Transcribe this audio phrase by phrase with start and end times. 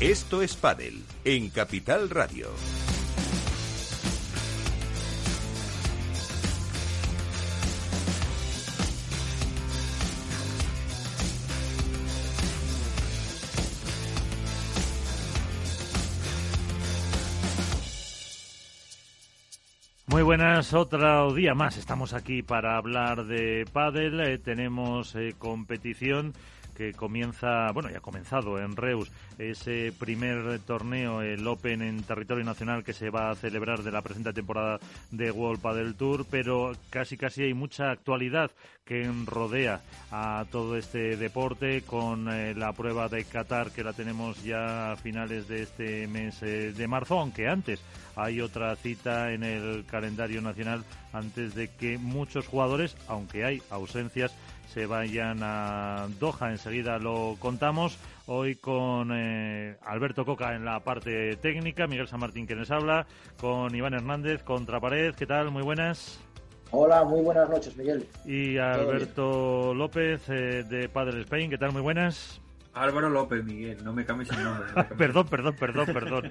[0.00, 2.48] Esto es Padel en Capital Radio.
[20.08, 21.76] Muy buenas, otro día más.
[21.76, 24.20] Estamos aquí para hablar de pádel.
[24.20, 26.34] Eh, tenemos eh, competición
[26.74, 32.44] que comienza, bueno, ya ha comenzado en Reus ese primer torneo, el Open en territorio
[32.44, 34.78] nacional que se va a celebrar de la presente temporada
[35.10, 38.50] de World Padel Tour, pero casi casi hay mucha actualidad
[38.84, 44.42] que rodea a todo este deporte con eh, la prueba de Qatar que la tenemos
[44.42, 47.80] ya a finales de este mes eh, de marzo, aunque antes
[48.16, 54.34] hay otra cita en el calendario nacional antes de que muchos jugadores, aunque hay ausencias,
[54.74, 56.50] se vayan a Doha.
[56.50, 57.96] Enseguida lo contamos.
[58.26, 63.06] Hoy con eh, Alberto Coca en la parte técnica, Miguel San Martín que nos habla,
[63.40, 65.14] con Iván Hernández, Contrapared.
[65.14, 65.52] ¿Qué tal?
[65.52, 66.18] Muy buenas.
[66.72, 68.04] Hola, muy buenas noches, Miguel.
[68.24, 71.50] Y Alberto López eh, de Padre Spain.
[71.50, 71.72] ¿Qué tal?
[71.72, 72.40] Muy buenas.
[72.74, 74.66] Álvaro López, Miguel, no me cambies el nombre.
[74.98, 76.30] perdón, perdón, perdón, perdón.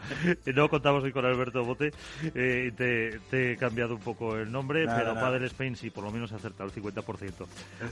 [0.53, 1.91] no contamos hoy con Alberto Bote.
[2.36, 6.31] Eh, te, he cambiado un poco el nombre, pero Padre Spain sí, por lo menos
[6.33, 7.45] ha acertado el 50%.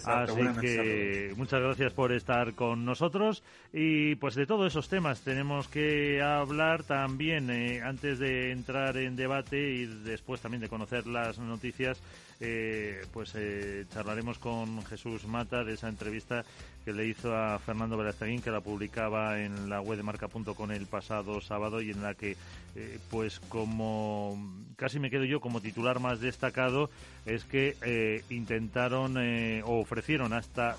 [0.06, 3.44] Así que muchas gracias por estar con nosotros.
[3.74, 9.16] Y pues de todos esos temas tenemos que hablar también, eh, antes de entrar en
[9.16, 12.02] debate y después también de conocer las noticias,
[12.42, 13.36] eh, pues
[13.94, 16.44] charlaremos con Jesús Mata de esa entrevista
[16.84, 20.88] que le hizo a Fernando Velastaguín, que la publicaba en la web de marca.com el
[20.88, 22.36] pasado sábado y en la que,
[22.76, 24.38] eh, pues como
[24.76, 26.90] casi me quedo yo como titular más destacado,
[27.26, 30.78] es que eh, intentaron eh, o ofrecieron hasta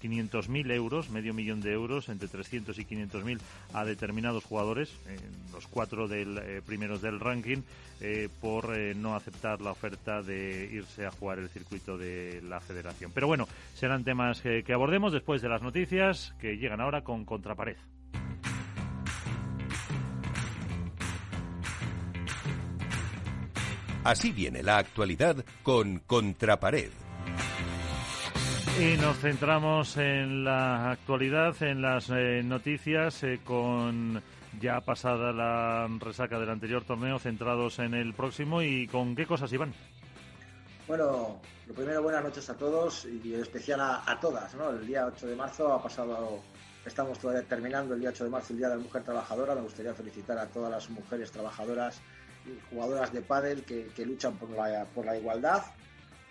[0.00, 3.38] 500.000 euros, medio millón de euros, entre 300 y 500.000
[3.72, 4.92] a determinados jugadores,
[5.52, 7.62] los cuatro del, eh, primeros del ranking,
[8.00, 12.60] eh, por eh, no aceptar la oferta de irse a jugar el circuito de la
[12.60, 13.10] federación.
[13.12, 17.24] Pero bueno, serán temas que, que abordemos después de las noticias que llegan ahora con
[17.24, 17.76] Contrapared.
[24.02, 26.90] Así viene la actualidad con Contrapared.
[28.78, 34.22] Y nos centramos en la actualidad, en las eh, noticias, eh, con
[34.58, 38.62] ya pasada la resaca del anterior torneo, centrados en el próximo.
[38.62, 39.74] ¿Y con qué cosas, Iván?
[40.86, 44.54] Bueno, lo primero, buenas noches a todos y en especial a, todas.
[44.54, 44.70] ¿no?
[44.70, 46.40] El día 8 de marzo ha pasado,
[46.86, 49.54] estamos todavía terminando el día 8 de marzo, el Día de la Mujer Trabajadora.
[49.54, 52.00] Me gustaría felicitar a todas las mujeres trabajadoras
[52.46, 55.62] y jugadoras de pádel que, que luchan por la, por la igualdad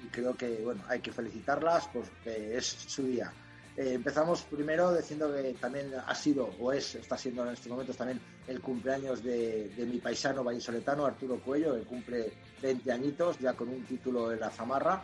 [0.03, 3.31] y creo que bueno hay que felicitarlas porque es su día.
[3.79, 7.95] Eh, empezamos primero diciendo que también ha sido o es, está siendo en estos momentos
[7.95, 13.69] también el cumpleaños de, mi paisano vallisoletano Arturo Cuello, que cumple 20 añitos ya con
[13.69, 15.03] un título en la zamarra.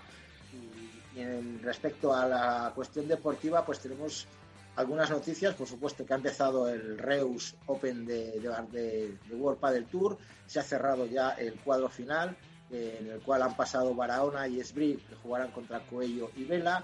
[0.52, 4.28] Y, en respecto a la cuestión deportiva, pues tenemos
[4.76, 9.86] algunas noticias, por supuesto que ha empezado el Reus Open de, de, de World Padel
[9.86, 12.36] Tour, se ha cerrado ya el cuadro final,
[12.72, 16.84] en el cual han pasado Barahona y Esbrí, que jugarán contra Coello y Vela.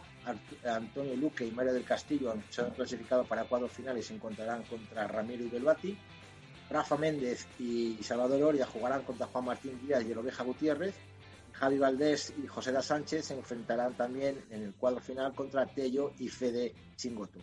[0.63, 5.07] Antonio Luque y Mario del Castillo se han clasificado para cuadros finales se encontrarán contra
[5.07, 5.97] Ramiro y Belbati.
[6.69, 10.95] Rafa Méndez y Salvador Oria jugarán contra Juan Martín Díaz y el Gutiérrez.
[11.51, 16.13] Javi Valdés y José da Sánchez se enfrentarán también en el cuadro final contra Tello
[16.17, 17.39] y Fede Chingoto.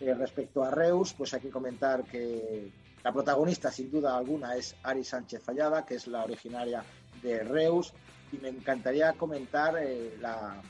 [0.00, 2.72] Eh, respecto a Reus, pues hay que comentar que
[3.02, 6.84] la protagonista, sin duda alguna, es Ari Sánchez Fallada, que es la originaria
[7.22, 7.92] de Reus
[8.32, 10.60] y me encantaría comentar eh, la,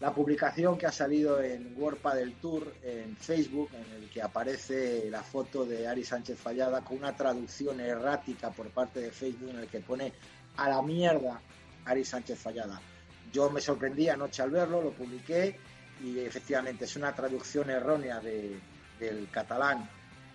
[0.00, 5.10] la publicación que ha salido en World del Tour en Facebook, en el que aparece
[5.10, 9.58] la foto de Ari Sánchez Fallada con una traducción errática por parte de Facebook en
[9.58, 10.12] el que pone
[10.56, 11.40] a la mierda
[11.84, 12.80] Ari Sánchez Fallada.
[13.32, 15.58] Yo me sorprendí anoche al verlo, lo publiqué
[16.02, 19.88] y efectivamente es una traducción errónea del catalán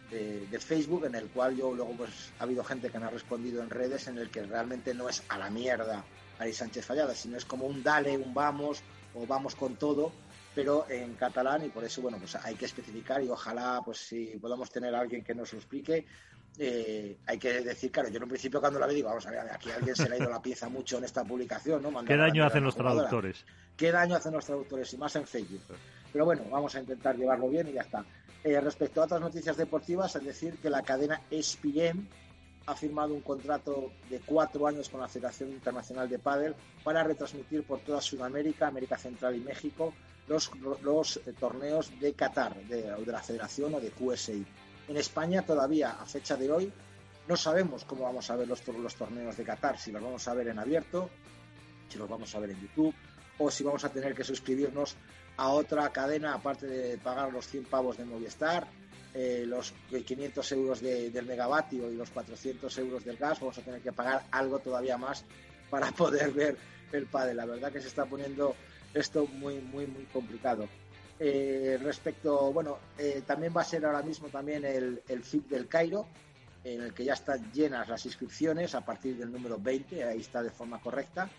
[0.10, 3.64] de, Facebook en el cual yo luego pues ha habido gente que me ha respondido
[3.64, 6.04] en redes en el que realmente no es a la mierda
[6.40, 8.84] Ari Sánchez Fallada, sino es como un dale, un vamos
[9.16, 10.12] o vamos con todo,
[10.54, 14.38] pero en catalán y por eso bueno pues hay que especificar y ojalá pues si
[14.40, 16.06] podamos tener a alguien que nos lo explique
[16.60, 19.32] eh, hay que decir, claro, yo en un principio cuando la vi digo, vamos a
[19.32, 22.06] ver, aquí alguien se le ha ido la pieza mucho en esta publicación, ¿no?
[22.06, 23.44] ¿Qué daño hacen los traductores?
[23.76, 24.94] ¿Qué daño hacen los traductores?
[24.94, 25.62] Y más en Facebook.
[26.12, 28.06] Pero bueno, vamos a intentar llevarlo bien y ya está.
[28.44, 32.08] Eh, respecto a otras noticias deportivas, es decir que la cadena ESPN
[32.66, 37.64] ha firmado un contrato de cuatro años con la Federación Internacional de Padel para retransmitir
[37.64, 39.94] por toda Sudamérica, América Central y México
[40.28, 40.52] los,
[40.82, 44.46] los eh, torneos de Qatar, de, de, la Federación o de QSI.
[44.88, 46.72] En España todavía, a fecha de hoy,
[47.28, 50.34] no sabemos cómo vamos a ver los, los torneos de Qatar, si los vamos a
[50.34, 51.10] ver en abierto,
[51.90, 52.94] si los vamos a ver en YouTube
[53.38, 54.96] o si vamos a tener que suscribirnos
[55.38, 58.68] a otra cadena aparte de pagar los 100 pavos de Movistar,
[59.14, 63.82] eh, los 500 euros del megavatio y los 400 euros del gas, vamos a tener
[63.82, 65.24] que pagar algo todavía más
[65.70, 66.58] para poder ver
[66.92, 67.34] el padre.
[67.34, 68.56] La verdad que se está poniendo
[68.94, 70.68] esto muy, muy, muy complicado.
[71.20, 75.68] Eh, respecto, bueno, eh, también va a ser ahora mismo también el, el FIP del
[75.68, 76.08] Cairo,
[76.64, 80.42] en el que ya están llenas las inscripciones a partir del número 20, ahí está
[80.42, 81.30] de forma correcta.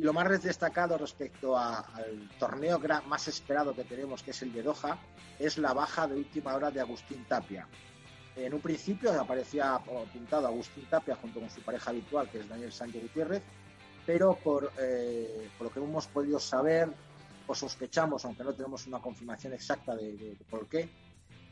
[0.00, 4.62] Y lo más destacado respecto al torneo más esperado que tenemos, que es el de
[4.62, 4.98] Doha,
[5.38, 7.68] es la baja de última hora de Agustín Tapia.
[8.34, 12.72] En un principio aparecía apuntado Agustín Tapia junto con su pareja habitual, que es Daniel
[12.72, 13.42] Sánchez Gutiérrez,
[14.06, 16.88] pero por, eh, por lo que hemos podido saber
[17.46, 20.88] o sospechamos, aunque no tenemos una confirmación exacta de, por qué,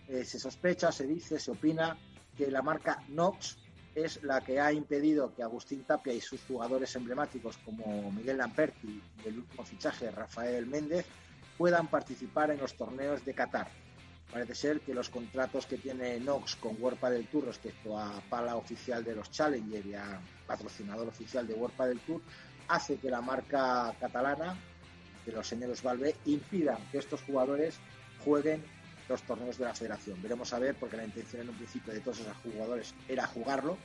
[0.09, 1.99] eh, se sospecha, se dice, se opina
[2.35, 3.59] que la marca Nox
[4.05, 9.03] es la que ha impedido que Agustín Tapia y sus jugadores emblemáticos como Miguel Lamperti
[9.25, 11.07] y el último fichaje Rafael Méndez
[11.57, 13.69] puedan participar en los torneos de Qatar.
[14.31, 18.57] Parece ser que los contratos que tiene Nox con World del Tour respecto a pala
[18.57, 22.21] oficial de los Challenger y a patrocinador oficial de World del Tour
[22.69, 24.57] hace que la marca catalana
[25.25, 27.79] de los señores Valve impidan que estos jugadores
[28.25, 28.63] jueguen
[29.09, 30.21] los torneos de la federación.
[30.23, 33.79] Veremos a ver, porque la intención en un principio de todos esos jugadores era jugarlo.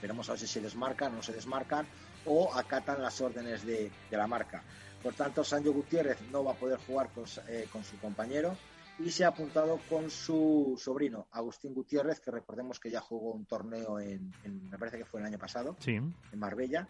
[0.00, 1.86] Veremos a ver si se desmarcan o no se desmarcan
[2.26, 4.62] o acatan las órdenes de, la marca.
[5.02, 7.10] Por tanto, Sancho Gutiérrez no va a poder jugar
[7.48, 8.56] eh, con, su compañero
[8.98, 13.44] y se ha apuntado con su sobrino, Agustín Gutiérrez, que recordemos que ya jugó un
[13.44, 16.88] torneo en, en me parece que fue el año pasado, en Marbella,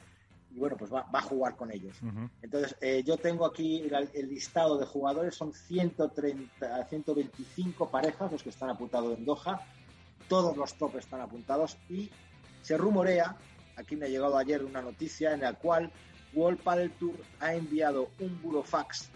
[0.57, 1.99] y bueno, pues va, a jugar con ellos.
[2.41, 8.49] Entonces, eh, yo tengo aquí el, listado de jugadores, son 130, 125 parejas los que
[8.49, 9.61] están apuntados en Doha,
[10.29, 12.11] todos los top están apuntados y
[12.63, 13.37] se rumorea,
[13.77, 15.93] aquí me ha llegado ayer una noticia en la cual
[16.33, 19.11] World Padel Tour ha enviado un burofax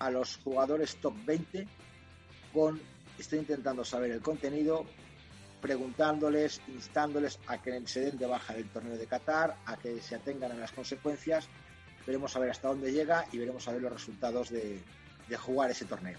[0.00, 1.68] a los jugadores top 20
[2.52, 2.80] con,
[3.20, 4.84] estoy intentando saber el contenido,
[5.66, 10.14] preguntándoles, instándoles a que se den de baja del torneo de Qatar, a que se
[10.14, 11.48] atengan a las consecuencias.
[12.06, 14.80] Veremos a ver hasta dónde llega y veremos a ver los resultados de,
[15.36, 16.16] jugar ese torneo.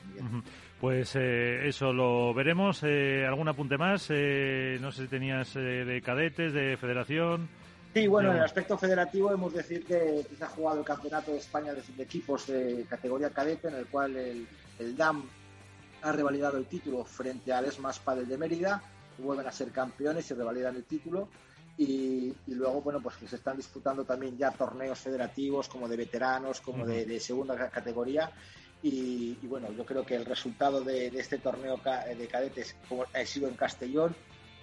[0.82, 2.84] Pues eh, eso lo veremos.
[2.84, 4.08] Eh, ¿Algún apunte más?
[4.10, 7.48] Eh, no sé si tenías de cadetes, de federación.
[7.94, 11.32] Sí, bueno, en el aspecto federativo hemos de decir que se ha jugado el Campeonato
[11.32, 15.24] de España de, equipos de categoría cadete, en el cual el, DAM
[16.02, 18.84] ha revalidado el título frente al ESMAS Padel de Mérida
[19.24, 21.30] vuelven a ser campeones y revalidan el título.
[21.78, 26.60] Y, luego, bueno, pues que se están disputando también ya torneos federativos como de veteranos,
[26.60, 28.32] como de, segunda categoría.
[28.82, 33.48] Y, bueno, yo creo que el resultado de, este torneo de cadetes como ha sido
[33.48, 34.16] en Castellón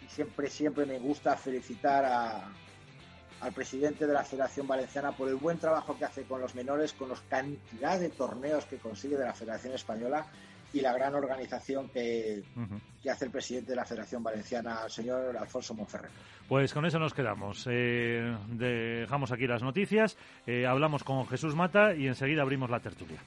[0.05, 2.53] y siempre, siempre me gusta felicitar a,
[3.41, 6.95] al presidente de la Federación Valenciana por el buen trabajo que hace con los menores,
[6.95, 10.27] con la cantidad de torneos que consigue de la Federación Española
[10.75, 12.43] y la gran organización que,
[13.09, 16.11] hace el presidente de la Federación Valenciana, el señor Alfonso Monferrer.
[16.49, 17.67] Pues con eso nos quedamos.
[17.71, 23.21] Eh, dejamos aquí las noticias, eh, hablamos con Jesús Mata y enseguida abrimos la tertulia.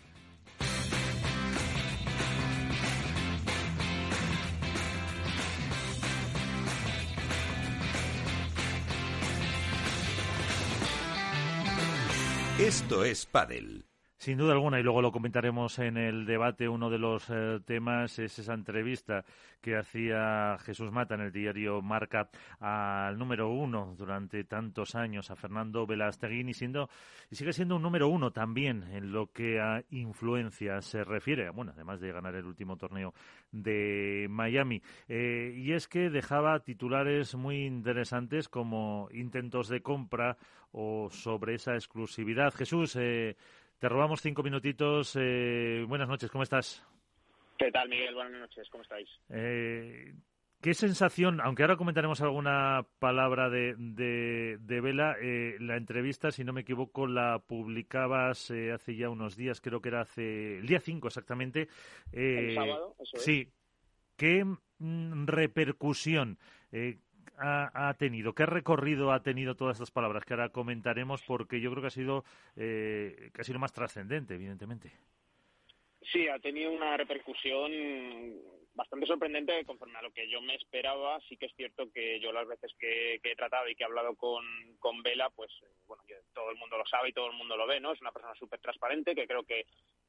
[12.60, 13.87] Esto es Padel.
[14.20, 18.18] Sin duda alguna, y luego lo comentaremos en el debate, uno de los eh, temas
[18.18, 19.24] es esa entrevista
[19.62, 22.28] que hacía Jesús Mata en el diario Marca
[22.60, 26.90] al número uno durante tantos años, a Fernando Velasteguín, y, siendo,
[27.30, 31.74] y sigue siendo un número uno también en lo que a influencia se refiere, bueno,
[31.76, 33.14] además de ganar el último torneo
[33.52, 34.82] de Miami.
[35.08, 40.38] Eh, y es que dejaba titulares muy interesantes como intentos de compra
[40.72, 42.54] o sobre esa exclusividad.
[42.54, 43.38] Jesús, eh,
[43.80, 45.16] te robamos cinco minutitos.
[45.20, 46.84] Eh, buenas noches, ¿cómo estás?
[47.58, 48.14] ¿Qué tal, Miguel?
[48.14, 49.10] Buenas noches, ¿cómo estáis?
[49.30, 50.14] Eh,
[50.62, 56.54] ¿Qué sensación, aunque ahora comentaremos alguna palabra de, de, Vela, eh, la entrevista, si no
[56.54, 61.08] me equivoco, la publicabas hace ya unos días, creo que era hace el día 5
[61.08, 61.68] exactamente.
[62.12, 63.24] el sábado, eso es.
[63.24, 63.52] Sí.
[64.16, 64.44] ¿Qué
[64.80, 66.40] mm, repercusión
[67.38, 68.34] ha, tenido?
[68.34, 71.24] ¿Qué recorrido ha tenido todas estas palabras que ahora comentaremos?
[71.24, 72.24] Porque yo creo que ha sido,
[72.56, 74.92] eh, que ha más trascendente, evidentemente.
[76.12, 77.72] Sí, ha tenido una repercusión
[78.74, 81.20] bastante sorprendente conforme a lo que yo me esperaba.
[81.28, 84.16] Sí que es cierto que yo las veces que, he tratado y que he hablado
[84.16, 84.46] con,
[84.80, 85.52] con Vela, pues
[85.88, 86.04] bueno,
[86.34, 87.92] todo el mundo lo sabe y todo el mundo lo ve, ¿no?
[87.92, 89.66] Es una persona súper transparente que creo que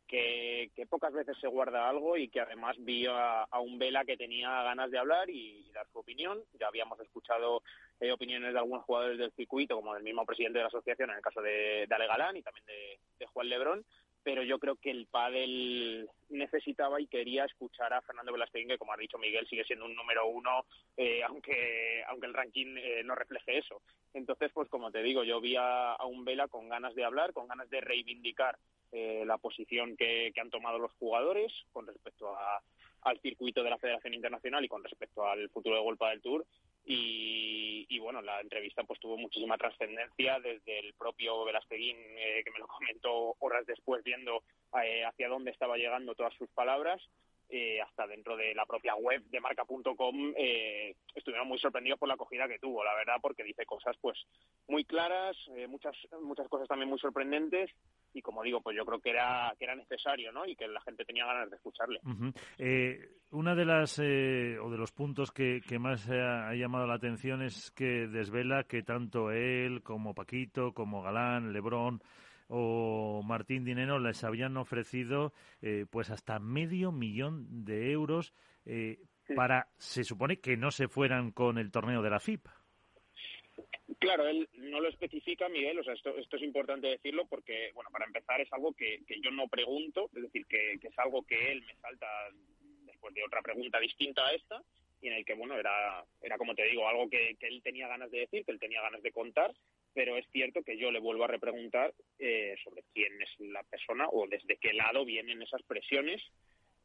[0.08, 4.62] que, pocas veces se guarda algo y que además vi a, un Vela que tenía
[4.62, 6.42] ganas de hablar y, dar su opinión.
[6.58, 7.62] Ya habíamos escuchado
[8.00, 11.16] eh, opiniones de algunos jugadores del circuito, como del mismo presidente de la asociación, en
[11.16, 13.84] el caso de, Ale Galán y también de, Juan Lebrón,
[14.28, 18.92] pero yo creo que el pádel necesitaba y quería escuchar a Fernando Velasquez, que como
[18.92, 20.66] ha dicho Miguel sigue siendo un número uno,
[20.98, 23.80] eh, aunque aunque el ranking eh, no refleje eso.
[24.12, 27.32] Entonces, pues como te digo, yo vi a, a un Vela con ganas de hablar,
[27.32, 28.58] con ganas de reivindicar
[28.92, 32.36] eh, la posición que, han tomado los jugadores con respecto
[33.00, 36.44] al circuito de la Federación Internacional y con respecto al futuro de Golpa del Tour.
[36.90, 42.58] Y, bueno, la entrevista pues tuvo muchísima trascendencia desde el propio Velasteguín, eh, que me
[42.58, 44.42] lo comentó horas después viendo
[44.82, 47.02] eh, hacia dónde estaba llegando todas sus palabras,
[47.50, 52.14] eh, hasta dentro de la propia web de marca.com eh, estuvieron muy sorprendidos por la
[52.14, 54.18] acogida que tuvo, la verdad, porque dice cosas pues
[54.68, 57.70] muy claras, eh, muchas muchas cosas también muy sorprendentes
[58.12, 60.44] y como digo, pues yo creo que era que era necesario, ¿no?
[60.44, 62.00] Y que la gente tenía ganas de escucharle.
[63.30, 64.02] una de las o
[64.70, 68.82] de los puntos que, que más ha, ha llamado la atención es que desvela que
[68.82, 72.02] tanto él como Paquito, como Galán, Lebrón
[72.48, 78.32] o Martín Dinero les habían ofrecido eh, pues hasta medio millón de euros
[78.64, 78.98] eh,
[79.34, 82.46] para, se supone, que no se fueran con el torneo de la FIP.
[83.98, 87.90] Claro, él no lo especifica, Miguel, o sea, esto, esto es importante decirlo porque, bueno,
[87.90, 91.22] para empezar es algo que, que yo no pregunto, es decir, que, que, es algo
[91.22, 92.06] que él me salta
[92.84, 94.62] después de otra pregunta distinta a esta
[95.00, 97.88] y en el que, bueno, era, era como te digo, algo que, que él tenía
[97.88, 99.52] ganas de decir, que él tenía ganas de contar
[99.94, 104.06] pero es cierto que yo le vuelvo a repreguntar eh, sobre quién es la persona
[104.10, 106.22] o desde qué lado vienen esas presiones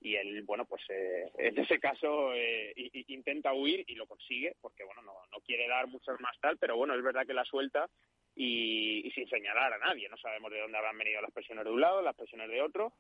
[0.02, 2.74] y él, bueno, pues eh, en ese caso eh,
[3.08, 6.76] intenta huir y lo consigue porque, bueno, no, no quiere dar muchas más tal, pero
[6.76, 7.90] bueno, es verdad que la suelta
[8.36, 11.82] y, sin señalar a nadie, no sabemos de dónde habrán venido las presiones de un
[11.82, 12.94] lado, las presiones de otro,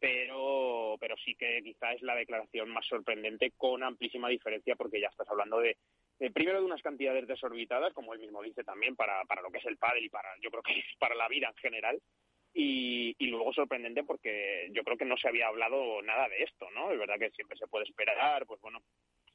[0.00, 5.08] pero, pero sí que quizá es la declaración más sorprendente con amplísima diferencia porque ya
[5.08, 5.76] estás hablando de
[6.20, 9.58] eh, primero de unas cantidades desorbitadas, como él mismo dice también, para, para lo que
[9.58, 12.00] es el pádel y para, yo creo que para la vida en general.
[12.54, 16.68] Y, y, luego sorprendente porque yo creo que no se había hablado nada de esto,
[16.70, 16.90] ¿no?
[16.90, 18.80] Es verdad que siempre se puede esperar, pues bueno,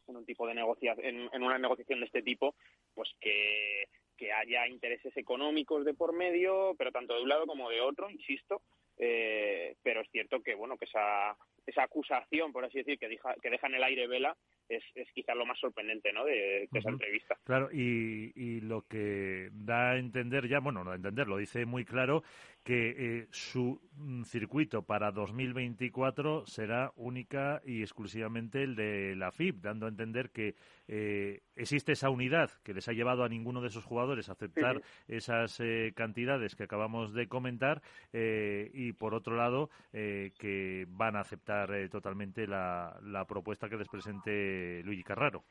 [0.08, 2.56] en un tipo de negociación, en, una negociación de este tipo,
[2.94, 3.86] pues que,
[4.18, 8.10] que haya intereses económicos de por medio, pero tanto de un lado como de otro,
[8.10, 8.62] insisto,
[8.98, 11.36] eh, pero es cierto que bueno que esa
[11.66, 14.38] esa acusación por así decir que deja, que deja en el aire vela
[14.70, 16.25] es, es quizás lo más sorprendente ¿no?
[16.25, 17.38] de, esa entrevista.
[17.43, 21.65] Claro, y, y, lo que da a entender ya, bueno, no a entender, lo dice
[21.65, 22.24] muy claro,
[22.63, 29.62] que eh, su mm, circuito para 2024 será única y exclusivamente el de la FIP,
[29.62, 30.55] dando a entender que
[30.88, 34.82] eh, existe esa unidad que les ha llevado a ninguno de esos jugadores a aceptar
[35.08, 37.82] esas eh, cantidades que acabamos de comentar
[38.13, 44.82] y, por otro lado, que van a aceptar totalmente la, la propuesta que les presente
[44.84, 45.43] Luigi Carraro.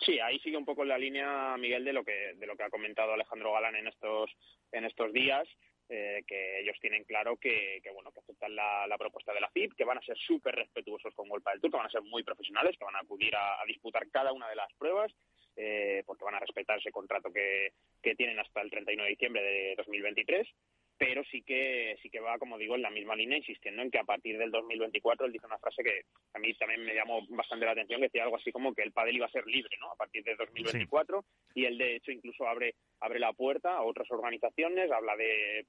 [0.00, 2.70] Sí, ahí sigue un poco la línea, Miguel, de lo que de lo que ha
[2.70, 4.30] comentado Alejandro Galán en estos
[4.72, 5.48] en estos días.
[5.86, 9.50] Eh, que ellos tienen claro que, que bueno que aceptan la, la, propuesta de la
[9.50, 12.00] FIP, que van a ser súper respetuosos con Golpa del Tour, que van a ser
[12.00, 15.12] muy profesionales, que van a acudir a, disputar cada una de las pruebas,
[15.56, 19.42] eh, porque van a respetar ese contrato que, que tienen hasta el 31 de diciembre
[19.42, 20.48] de 2023
[20.96, 23.98] pero sí que sí que va, como digo, en la misma línea, insistiendo en que
[23.98, 27.66] a partir del 2024 él dice una frase que a mí también me llamó bastante
[27.66, 29.90] la atención, que decía algo así como que el pádel iba a ser libre, ¿no?
[29.90, 31.24] A partir de 2024
[31.54, 35.66] y él de hecho incluso abre abre la puerta a otras organizaciones, habla de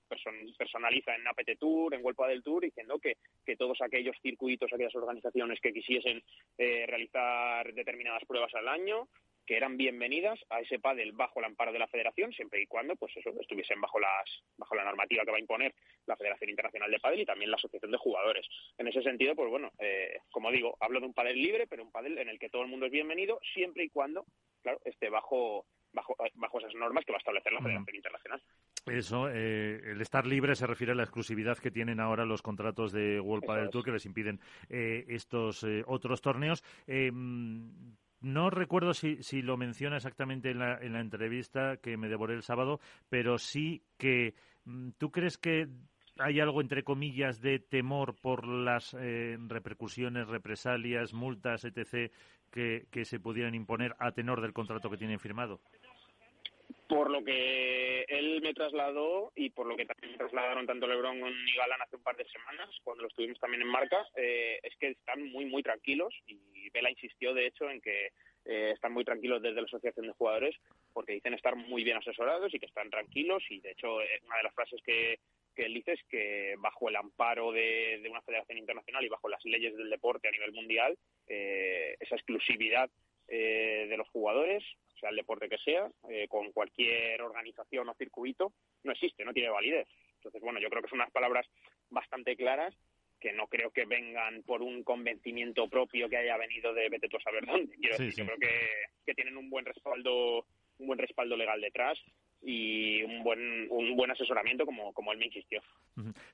[0.57, 4.95] personaliza en APT Tour, en World del Tour, diciendo que, que todos aquellos circuitos, aquellas
[4.95, 6.23] organizaciones que quisiesen
[6.57, 9.07] eh, realizar determinadas pruebas al año,
[9.45, 12.95] que eran bienvenidas a ese pádel bajo el amparo de la Federación, siempre y cuando
[12.95, 15.73] pues eso estuviesen bajo las bajo la normativa que va a imponer
[16.05, 18.47] la Federación Internacional de Pádel y también la Asociación de Jugadores.
[18.77, 21.91] En ese sentido, pues bueno, eh, como digo, hablo de un pádel libre, pero un
[21.91, 24.25] pádel en el que todo el mundo es bienvenido, siempre y cuando,
[24.61, 28.41] claro, esté bajo bajo, bajo esas normas que va a establecer la Federación Internacional.
[28.85, 32.91] Eso, eh, el estar libre se refiere a la exclusividad que tienen ahora los contratos
[32.91, 36.63] de World Padel Tour que les impiden eh, estos otros torneos.
[38.25, 42.33] No recuerdo si, si lo menciona exactamente en la, en la entrevista que me devoré
[42.33, 45.67] el sábado, pero sí que mm, tú crees que
[46.17, 52.11] hay algo, entre comillas, de temor por las eh, repercusiones, represalias, multas, etc.,
[52.49, 55.61] que, que se pudieran imponer a tenor del contrato que tienen firmado?
[56.87, 61.17] Por lo que él me trasladó y por lo que también me trasladaron tanto Lebron
[61.17, 64.75] y Galán hace un par de semanas, cuando lo estuvimos también en marca, eh, es
[64.77, 68.11] que están muy, muy tranquilos y Vela insistió, de hecho, en que
[68.45, 70.55] eh, están muy tranquilos desde la asociación de jugadores
[70.93, 74.37] porque dicen estar muy bien asesorados y que están tranquilos y, de hecho, eh, una
[74.37, 75.19] de las frases que,
[75.55, 79.43] que él dice es que bajo el amparo de, una federación internacional y bajo las
[79.45, 80.95] leyes del deporte a nivel mundial,
[81.27, 82.89] eh, esa exclusividad
[83.27, 84.63] eh, de los jugadores,
[84.99, 89.49] sea el deporte que sea, eh, con cualquier organización o circuito, no existe, no tiene
[89.49, 89.87] validez.
[90.15, 91.45] Entonces, bueno, yo creo que son unas palabras
[91.89, 92.75] bastante claras
[93.19, 97.17] que no creo que vengan por un convencimiento propio que haya venido de vete tú
[97.17, 97.75] a saber dónde.
[97.77, 98.69] Quiero decir, yo creo que,
[99.05, 100.45] que tienen un buen respaldo
[100.79, 101.97] un buen respaldo legal detrás
[102.41, 105.61] y un buen, un buen asesoramiento como, como él me insistió.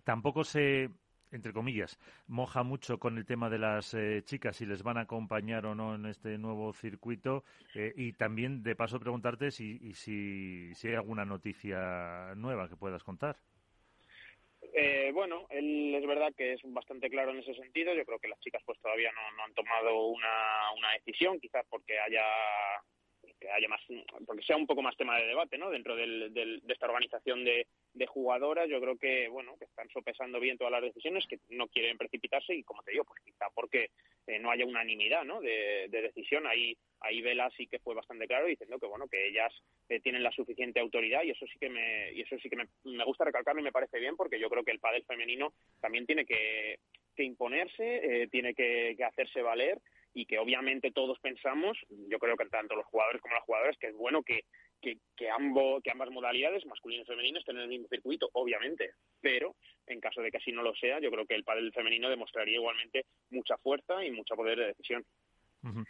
[0.03, 0.89] Tampoco se
[1.31, 5.01] entre comillas, moja mucho con el tema de las eh, chicas, si les van a
[5.01, 7.43] acompañar o no en este nuevo circuito.
[7.75, 13.03] Eh, y también, de paso, preguntarte si, si, si hay alguna noticia nueva que puedas
[13.03, 13.38] contar.
[14.73, 17.93] Eh, bueno, él es verdad que es bastante claro en ese sentido.
[17.93, 21.65] Yo creo que las chicas pues todavía no, no han tomado una, una decisión, quizás
[21.69, 22.23] porque haya
[23.41, 23.81] que haya más,
[24.25, 25.71] porque sea un poco más tema de debate, ¿no?
[25.71, 27.65] Dentro del, de esta organización de,
[28.07, 31.98] jugadoras, yo creo que, bueno, que están sopesando bien todas las decisiones, que no quieren
[31.98, 33.89] precipitarse y, como te digo, pues quizá porque
[34.27, 35.41] eh, no haya unanimidad, ¿no?
[35.41, 36.45] De, decisión.
[36.45, 39.53] Ahí, ahí Vela sí que fue bastante claro diciendo que, bueno, que ellas
[39.89, 43.05] eh, tienen la suficiente autoridad y eso sí que me, y eso sí que me,
[43.05, 46.25] gusta recalcarlo y me parece bien porque yo creo que el pádel femenino también tiene
[46.25, 46.79] que,
[47.17, 49.79] imponerse, eh, tiene que hacerse valer
[50.13, 53.87] y que obviamente todos pensamos, yo creo que tanto los jugadores como las jugadoras, que
[53.87, 54.41] es bueno que,
[54.81, 58.91] que, que, ambos, que ambas modalidades, masculino y femenino, estén en el mismo circuito, obviamente.
[59.21, 59.55] Pero
[59.87, 62.55] en caso de que así no lo sea, yo creo que el pádel femenino demostraría
[62.55, 65.05] igualmente mucha fuerza y mucho poder de decisión.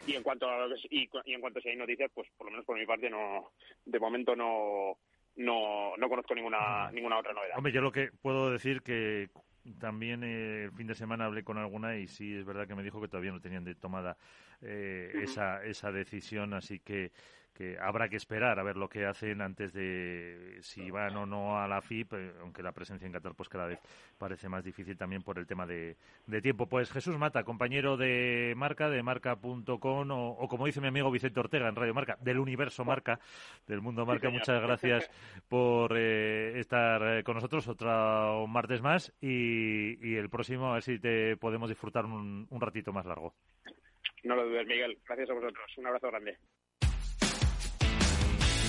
[0.06, 2.50] Y en cuanto a y, y en cuanto a si hay noticias, pues por lo
[2.50, 3.52] menos por mi parte no,
[3.86, 4.98] de momento no,
[5.36, 7.56] no, no conozco ninguna, ninguna otra novedad.
[7.56, 9.30] Hombre, yo lo que puedo decir que
[9.78, 12.82] también eh, el fin de semana hablé con alguna y sí es verdad que me
[12.82, 14.16] dijo que todavía no tenían de tomada
[14.60, 17.12] eh, esa, esa decisión, así que
[17.52, 21.58] que habrá que esperar a ver lo que hacen antes de si van o no
[21.58, 23.78] a la FIP, eh, aunque la presencia en Qatar pues cada vez
[24.18, 25.96] parece más difícil también por el tema de,
[26.42, 26.66] tiempo.
[26.66, 31.40] Pues Jesús Mata, compañero de Marca, de Marca.com o, o como dice mi amigo Vicente
[31.40, 33.20] Ortega en Radio Marca, del universo Marca,
[33.66, 35.10] del mundo Marca, muchas gracias
[35.48, 40.98] por eh, estar eh, con nosotros otro martes más y, el próximo a ver si
[40.98, 43.34] te podemos disfrutar un, un ratito más largo.
[44.24, 44.98] No lo dudes, Miguel.
[45.04, 45.78] Gracias a vosotros.
[45.78, 46.38] Un abrazo grande.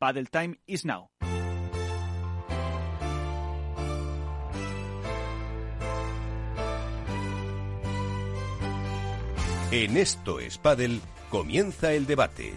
[0.00, 1.10] Paddle Time is now.
[9.70, 12.54] En Esto es Paddle comienza el debate.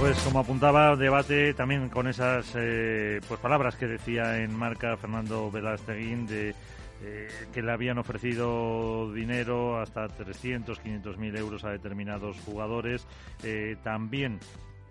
[0.00, 5.48] Pues como apuntaba, debate también con esas eh, pues palabras que decía en marca Fernando
[5.52, 6.56] Velasteguín de
[7.06, 13.06] eh, que le habían ofrecido dinero hasta 300, 500 mil euros a determinados jugadores.
[13.42, 14.38] Eh, también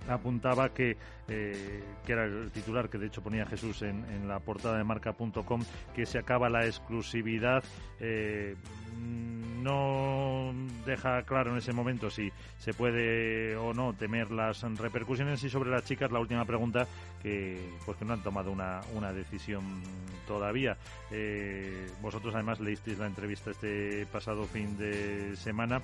[0.07, 4.39] apuntaba que, eh, que era el titular que de hecho ponía Jesús en, en la
[4.39, 5.63] portada de marca.com,
[5.95, 7.63] que se acaba la exclusividad.
[7.99, 8.55] Eh,
[9.63, 10.53] no
[10.85, 15.71] deja claro en ese momento si se puede o no temer las repercusiones y sobre
[15.71, 16.85] las chicas la última pregunta
[17.21, 19.63] que pues que no han tomado una, una decisión
[20.27, 20.77] todavía
[21.11, 25.81] eh, vosotros además leísteis la entrevista este pasado fin de semana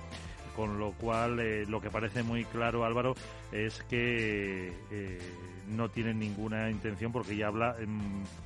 [0.54, 3.14] con lo cual eh, lo que parece muy claro Álvaro
[3.52, 5.18] es que eh,
[5.68, 7.76] no tienen ninguna intención porque ya habla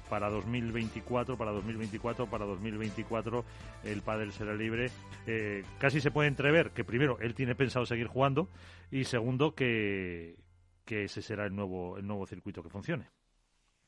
[0.09, 3.45] para 2024 para 2024 para 2024
[3.85, 4.90] el pádel será libre.
[5.27, 8.49] Eh, casi se puede entrever que primero él tiene pensado seguir jugando
[8.90, 10.37] y segundo que,
[10.85, 13.09] que ese será el nuevo el nuevo circuito que funcione.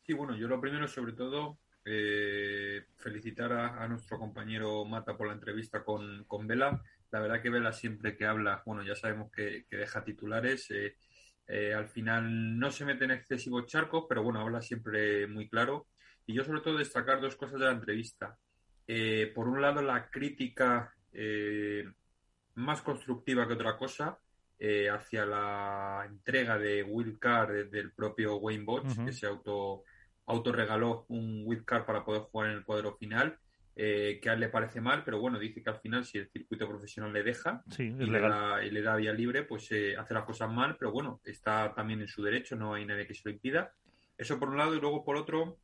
[0.02, 1.58] Sí bueno yo lo primero sobre todo
[2.96, 7.72] felicitar a, nuestro compañero Mata por la entrevista con, con Vela la verdad que Vela
[7.72, 10.70] siempre que habla, bueno, ya sabemos que, deja titulares.
[10.70, 10.96] Eh,
[11.46, 15.86] eh, al final no se mete en excesivos charcos, pero bueno, habla siempre muy claro.
[16.26, 18.36] Y yo sobre todo destacar dos cosas de la entrevista.
[18.86, 20.92] Eh, por un lado, la crítica
[22.56, 24.18] más constructiva que otra cosa
[24.92, 29.84] hacia la entrega de Will Carr del propio Wayne Botch, que se auto,
[30.26, 33.38] auto regaló un Will Carr para poder jugar en el cuadro final
[33.78, 36.30] eh, que a él le parece mal, pero bueno, dice que al final si el
[36.30, 40.76] circuito profesional le deja y, le da, vía libre, pues eh, hace las cosas mal,
[40.78, 43.74] pero bueno, está también en su derecho, no hay nadie que se lo impida.
[44.16, 45.58] Eso por un lado, y luego por otro,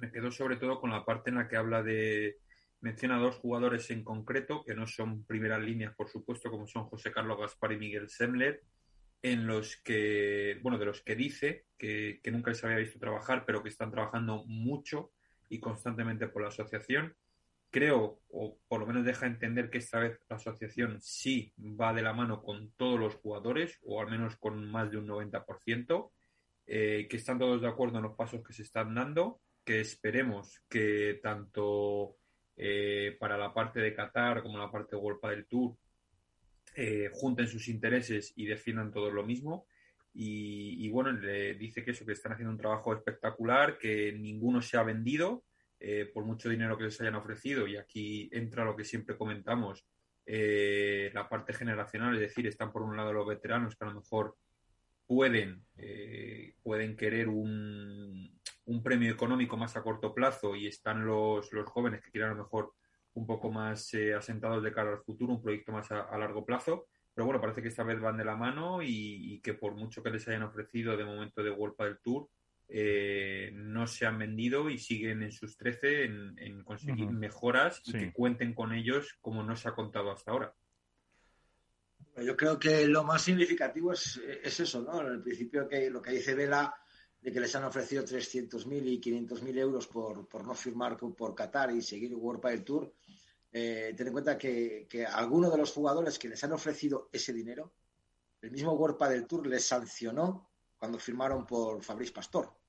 [0.00, 2.36] me quedo sobre todo con la parte en la que habla de,
[2.82, 7.10] menciona dos jugadores en concreto, que no son primeras líneas, por supuesto, como son José
[7.10, 8.60] Carlos Gaspar y Miguel Semler,
[9.22, 13.44] en los que, bueno, de los que dice que, que nunca les había visto trabajar,
[13.46, 15.10] pero que están trabajando mucho
[15.48, 17.16] y constantemente por la asociación
[17.70, 22.02] creo, o por lo menos deja entender que esta vez la asociación sí va de
[22.02, 26.10] la mano con todos los jugadores, o al menos con más de un 90%,
[26.66, 30.62] eh, que están todos de acuerdo en los pasos que se están dando, que esperemos
[30.68, 32.16] que tanto
[32.56, 35.76] eh, para la parte de Qatar como la parte de World del Tour
[36.76, 39.66] eh, junten sus intereses y defiendan todo lo mismo.
[40.12, 44.60] Y, y, bueno, le dice que eso, que están haciendo un trabajo espectacular, que ninguno
[44.60, 45.44] se ha vendido,
[45.82, 49.86] eh, por mucho dinero que les hayan ofrecido, y aquí entra lo que siempre comentamos,
[50.26, 53.94] eh, la parte generacional, es decir, están por un lado los veteranos que a lo
[53.94, 54.36] mejor
[55.06, 61.50] pueden, eh, pueden querer un, un, premio económico más a corto plazo y están los,
[61.50, 62.74] los jóvenes que quieren a lo mejor
[63.14, 66.88] un poco más asentados de cara al futuro, un proyecto más a, largo plazo.
[67.14, 70.10] Pero bueno, parece que esta vez van de la mano y, que por mucho que
[70.10, 72.28] les hayan ofrecido de momento de World del Tour,
[72.72, 78.12] eh, no se han vendido y siguen en sus 13 en, conseguir mejoras y que
[78.12, 80.54] cuenten con ellos como no se ha contado hasta ahora.
[82.16, 85.00] Yo creo que lo más significativo es, eso, ¿no?
[85.00, 86.72] En el principio que lo que dice Vela
[87.20, 91.72] de que les han ofrecido 300.000 y 500.000 euros por, por, no firmar por Qatar
[91.72, 92.94] y seguir World del Tour.
[93.52, 97.32] Eh, ten en cuenta que, que algunos de los jugadores que les han ofrecido ese
[97.32, 97.72] dinero,
[98.40, 102.59] el mismo World del Tour les sancionó cuando firmaron por Fabrice Pastor.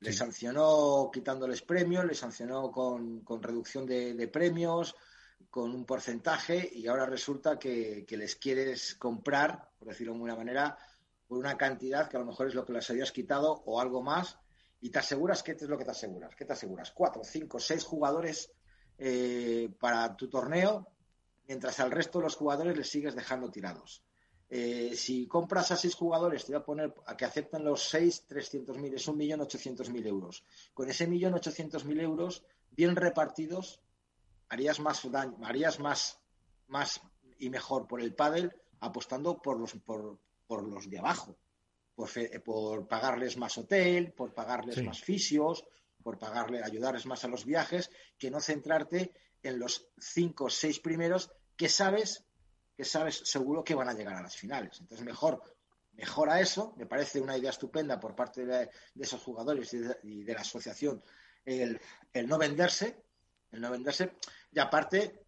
[0.00, 4.94] Le sancionó quitándoles premios, le sancionó con, reducción de, premios,
[5.50, 10.78] con un porcentaje, y ahora resulta que, les quieres comprar, por decirlo de alguna manera,
[11.26, 14.02] por una cantidad que a lo mejor es lo que les habías quitado o algo
[14.02, 14.38] más,
[14.80, 16.34] y te aseguras, ¿qué es lo que te aseguras?
[16.36, 16.92] ¿Qué te aseguras?
[16.92, 18.52] Cuatro, cinco, seis jugadores
[18.96, 20.92] eh, para tu torneo,
[21.48, 24.04] mientras al resto de los jugadores les sigues dejando tirados.
[24.50, 28.24] Eh, si compras a seis jugadores, te voy a poner a que acepten los seis
[28.26, 30.42] 300.000, es un millón ochocientos mil euros.
[30.72, 33.80] Con ese millón ochocientos mil euros, bien repartidos,
[34.48, 36.18] harías más daño, harías más,
[36.66, 37.02] más
[37.38, 41.36] y mejor por el pádel apostando por los, por, por los de abajo,
[41.94, 42.08] por,
[42.42, 45.64] por, pagarles más hotel, por pagarles más fisios,
[46.02, 50.80] por pagarle, ayudarles más a los viajes, que no centrarte en los cinco o seis
[50.80, 52.24] primeros que sabes
[52.78, 54.78] que sabes seguro que van a llegar a las finales.
[54.78, 55.42] Entonces, mejor,
[55.94, 56.74] mejora eso.
[56.76, 61.02] Me parece una idea estupenda por parte de, esos jugadores y de, la asociación
[61.44, 61.80] el,
[62.28, 63.02] no venderse,
[63.50, 64.12] el no venderse.
[64.52, 65.24] Y aparte,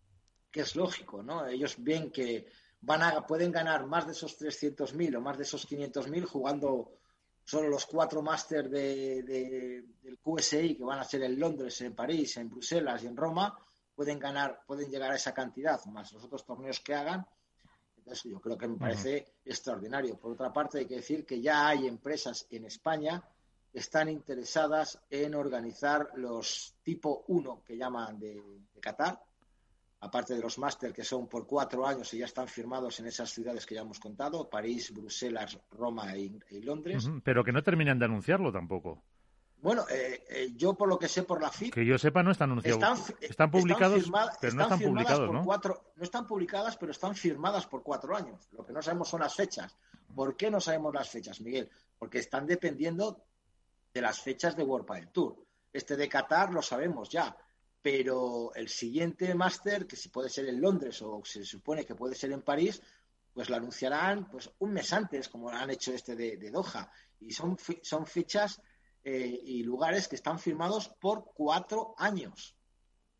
[0.48, 1.44] que es lógico, ¿no?
[1.44, 2.46] Ellos ven que
[2.82, 6.92] van a, pueden ganar más de esos 300.000 o más de esos 500.000 jugando
[7.42, 12.36] solo los cuatro máster de, del QSI que van a ser en Londres, en París,
[12.36, 13.58] en Bruselas y en Roma,
[13.92, 17.26] pueden ganar, pueden llegar a esa cantidad, más los otros torneos que hagan,
[18.24, 20.16] yo creo que me parece extraordinario.
[20.16, 23.22] Por otra parte, hay que decir que ya hay empresas en España
[23.72, 28.42] que están interesadas en organizar los tipo 1 que llaman de,
[28.80, 29.22] Qatar,
[30.00, 33.30] aparte de los máster que son por cuatro años y ya están firmados en esas
[33.30, 37.08] ciudades que ya hemos contado, París, Bruselas, Roma y, Londres.
[37.22, 39.02] Pero que no terminan de anunciarlo tampoco.
[39.62, 41.74] Bueno, eh, eh, yo por lo que sé por la FIP...
[41.74, 43.12] Que yo sepa no están anunciados.
[43.20, 45.44] Están, publicados, pero no están publicados, ¿no?
[45.44, 48.48] no están publicadas, pero están firmadas por cuatro años.
[48.52, 49.76] Lo que no sabemos son las fechas.
[50.14, 51.68] ¿Por qué no sabemos las fechas, Miguel?
[51.98, 53.22] Porque están dependiendo
[53.92, 55.36] de las fechas de World del Tour.
[55.72, 57.36] Este de Qatar lo sabemos ya,
[57.82, 62.14] pero el siguiente máster, que si puede ser en Londres o se supone que puede
[62.14, 62.82] ser en París,
[63.34, 66.90] pues lo anunciarán pues un mes antes, como han hecho este de, de Doha.
[67.20, 68.60] Y son, son fechas
[69.02, 72.56] eh, y lugares que están firmados por cuatro años.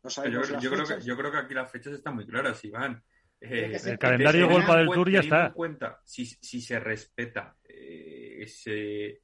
[0.03, 3.03] yo, creo que, yo creo que aquí las fechas están muy claras, Iván.
[3.39, 5.51] Eh, el calendario Golpa del Tour ya está.
[5.51, 9.23] cuenta, si, si se respeta eh, ese,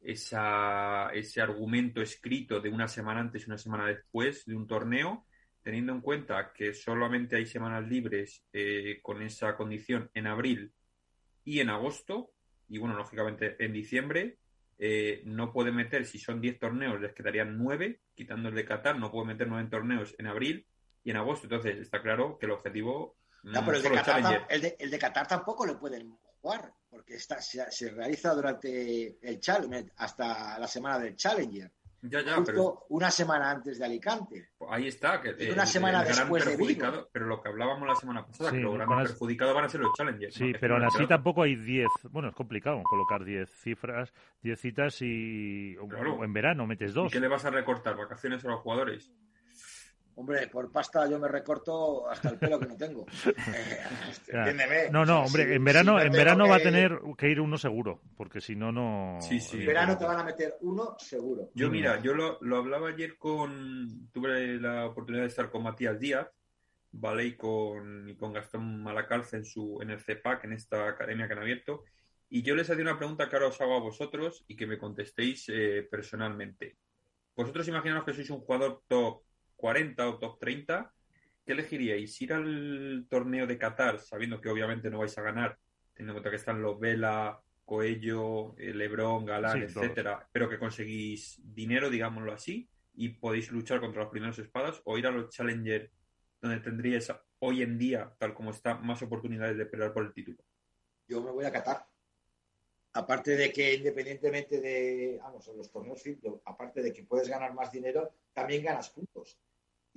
[0.00, 5.26] esa, ese argumento escrito de una semana antes y una semana después de un torneo,
[5.64, 8.44] teniendo en cuenta que solamente hay semanas libres
[9.02, 10.72] con esa condición en abril
[11.44, 12.30] y en agosto,
[12.68, 14.38] y bueno, lógicamente en diciembre,
[14.78, 18.96] eh, no puede meter, si son 10 torneos, les quedarían 9, quitando el de Qatar,
[18.98, 20.66] no puede meter 9 torneos en abril
[21.02, 21.46] y en agosto.
[21.46, 23.16] Entonces, está claro que el objetivo.
[23.42, 27.90] No, pero el de, Qatar, el, de, Qatar, tampoco le pueden jugar, porque está, se,
[27.90, 31.72] realiza durante el Challenger, hasta la semana del Challenger.
[32.02, 34.50] Ya, ya, justo una semana antes de Alicante.
[34.56, 37.08] Pues ahí está, que una semana después de Vigo.
[37.12, 39.92] Pero lo que hablábamos la semana pasada, que lo gran perjudicado van a ser los
[39.96, 40.34] challengers.
[40.34, 45.02] Sí, pero aún así tampoco hay 10, bueno, es complicado colocar 10 cifras, 10 citas
[45.02, 47.10] y o en verano metes dos.
[47.10, 47.96] ¿Y qué le vas a recortar?
[47.96, 49.10] ¿Vacaciones a los jugadores?
[50.18, 53.06] Hombre, por pasta yo me recorto hasta el pelo que no tengo.
[53.48, 54.90] Eh, entiéndeme.
[54.90, 58.40] No, no, hombre, en verano, en verano va a tener que ir uno seguro, porque
[58.40, 59.18] si no, no.
[59.20, 59.60] Sí, sí.
[59.60, 61.50] En verano te van a meter uno seguro.
[61.54, 64.10] Yo, mira, yo lo, lo, hablaba ayer con.
[64.12, 66.28] Tuve la oportunidad de estar con Matías Díaz,
[66.92, 67.24] ¿vale?
[67.24, 71.32] Y con, y con Gastón Malacalce en, su, en el CEPAC, en esta academia que
[71.34, 71.84] han abierto.
[72.28, 74.78] Y yo les hacía una pregunta que ahora os hago a vosotros y que me
[74.78, 76.76] contestéis eh, personalmente.
[77.34, 79.22] Vosotros imaginaos que sois un jugador top
[79.58, 80.94] 40 o top 30,
[81.44, 82.22] ¿qué elegiríais?
[82.22, 85.58] ¿Ir al torneo de Qatar sabiendo que obviamente no vais a ganar,
[85.92, 91.40] teniendo en cuenta que están los Vela, Coello, eh, Lebron, Galán, etcétera, pero que conseguís
[91.42, 95.90] dinero, digámoslo así, y podéis luchar contra los primeros espadas, o ir a los Challenger
[96.40, 100.38] donde tendríais hoy en día, tal como está, más oportunidades de pelear por el título?
[101.08, 101.84] Yo me voy a Qatar.
[102.92, 106.02] Aparte de que independientemente de, vamos, en los torneos
[106.44, 109.38] aparte de que puedes ganar más dinero, también ganas puntos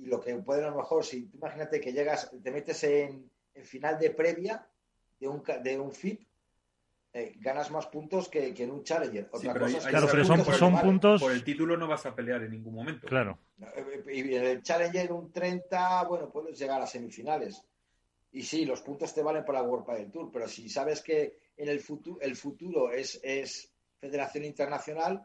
[0.02, 3.30] y lo que puede a lo mejor, si tú imagínate que llegas, te metes en,
[3.62, 4.66] final de previa
[5.20, 6.26] de un, de un FIP,
[7.12, 9.28] eh, ganas más puntos que, en un Challenger.
[9.30, 11.20] Otra cosa claro, pero son, son puntos.
[11.20, 13.06] Por el título no vas a pelear en ningún momento.
[13.06, 13.38] Claro.
[13.60, 17.62] Eh, y en el Challenger un 30, bueno, puedes llegar a semifinales.
[18.32, 21.38] Y sí, los puntos te valen para la World del Tour, pero si sabes que
[21.56, 25.24] en el futuro, el futuro es, es Federación Internacional,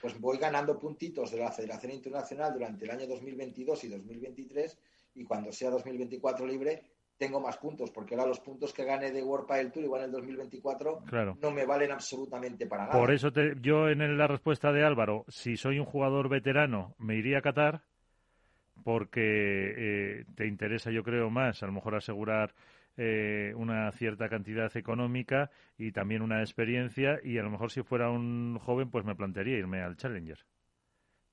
[0.00, 4.78] pues voy ganando puntitos de la Federación Internacional durante el año 2022 y 2023
[5.14, 6.82] y cuando sea 2024 libre
[7.16, 10.06] tengo más puntos, porque ahora los puntos que gane de World Padel Tour igual en
[10.06, 11.02] el 2024
[11.38, 12.98] no me valen absolutamente para nada.
[12.98, 13.28] Por eso
[13.60, 17.82] yo en la respuesta de Álvaro, si soy un jugador veterano, me iría a Qatar
[18.82, 22.54] porque eh, te interesa, yo creo, más a lo mejor asegurar
[23.02, 28.10] eh, una cierta cantidad económica y también una experiencia y a lo mejor si fuera
[28.10, 30.44] un joven pues me plantearía irme al Challenger.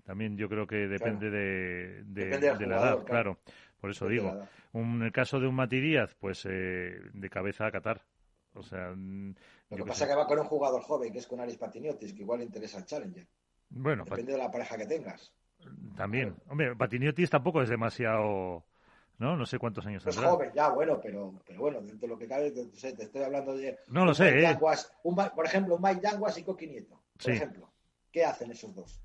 [0.06, 3.40] También yo creo que depende de, de, la edad, claro.
[3.82, 7.72] Por eso digo, en el caso de un Mati Díaz, pues eh, de cabeza a
[7.72, 8.02] Qatar.
[8.54, 9.36] O sea, mm,
[9.72, 12.14] lo que pasa es que va con un jugador joven, que es con Aris Patiniotis,
[12.14, 13.28] que igual le interesa el Challenger.
[13.72, 15.34] Bueno, depende de la pareja que tengas.
[15.98, 16.34] También.
[16.48, 18.64] Hombre, Patiniotis tampoco es demasiado
[19.20, 19.36] ¿no?
[19.36, 22.28] No sé cuántos años es joven, ya, bueno, pero, pero bueno, dentro de lo que
[22.28, 23.80] cabe, te, te estoy hablando de...
[23.88, 24.58] No lo sé, ¿eh?
[24.60, 27.72] por ejemplo, un Mike Yanguas y Coqui Nieto, por ejemplo.
[28.12, 29.02] ¿Qué hacen esos dos?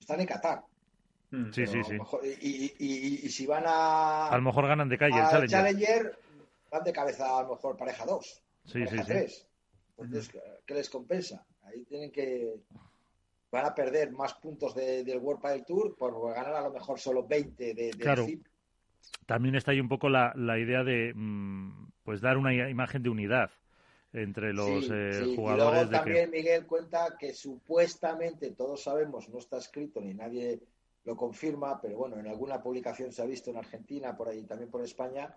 [0.00, 0.64] Están en Qatar.
[1.30, 1.50] Mm.
[1.52, 1.96] Sí, sí, sí.
[2.40, 4.28] y, y, si van a...
[4.28, 5.48] A lo mejor ganan de calle el Challenger.
[5.48, 6.18] Challenger.
[6.70, 8.42] van de cabeza a lo mejor pareja 2.
[8.64, 9.46] Sí, sí, sí.
[9.98, 10.30] Entonces,
[10.66, 11.44] ¿qué les compensa?
[11.62, 12.54] Ahí tienen que
[13.50, 17.26] van a perder más puntos del World del Tour por ganar a lo mejor solo
[17.26, 18.26] 20 de, claro
[19.26, 23.10] también está ahí un poco la, la idea de mm, pues dar una imagen de
[23.10, 23.50] unidad
[24.12, 25.82] entre los eh, jugadores.
[25.82, 30.60] Y luego también Miguel cuenta que supuestamente, todos sabemos, no está escrito ni nadie
[31.04, 34.70] lo confirma, pero bueno, en alguna publicación se ha visto en Argentina, por ahí también
[34.70, 35.34] por España,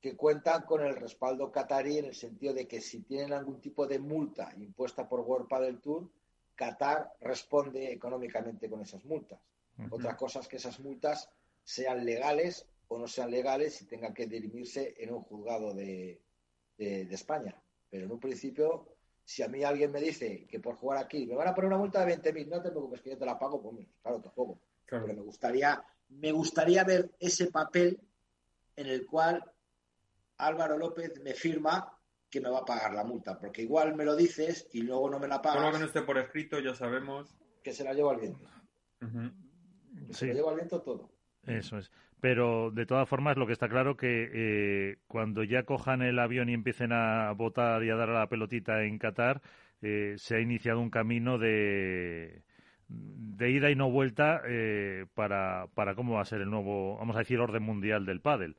[0.00, 3.86] que cuentan con el respaldo catarí en el sentido de que si tienen algún tipo
[3.86, 6.08] de multa impuesta por World del Tour,
[6.54, 9.40] Qatar responde económicamente con esas multas.
[9.90, 11.30] Otra cosa es que esas multas
[11.64, 16.20] sean legales o no sean legales y tengan que dirimirse en un juzgado de,
[16.76, 17.54] de, España.
[17.88, 21.36] Pero en un principio, si a mí alguien me dice que por jugar aquí me
[21.36, 23.62] van a poner una multa de 20.000, no te preocupes que yo te la pago,
[23.62, 24.60] pues claro, tampoco.
[24.86, 28.00] Pero me gustaría, me gustaría ver ese papel
[28.74, 29.44] en el cual
[30.38, 31.96] Álvaro López me firma
[32.28, 35.20] que me va a pagar la multa, porque igual me lo dices y luego no
[35.20, 35.58] me la pagas.
[35.58, 37.36] Todo lo que no esté por escrito, ya sabemos.
[37.62, 38.48] Que se la lleva al viento.
[40.10, 41.12] Se la lleva al viento todo.
[41.46, 41.92] Eso es.
[42.20, 46.48] Pero de todas formas, lo que está claro que eh, cuando ya cojan el avión
[46.48, 49.40] y empiecen a votar y a dar a la pelotita en Qatar,
[49.82, 52.42] eh, se ha iniciado un camino de,
[52.88, 57.16] de ida y no vuelta eh, para, para cómo va a ser el nuevo, vamos
[57.16, 58.56] a decir, orden mundial del pádel.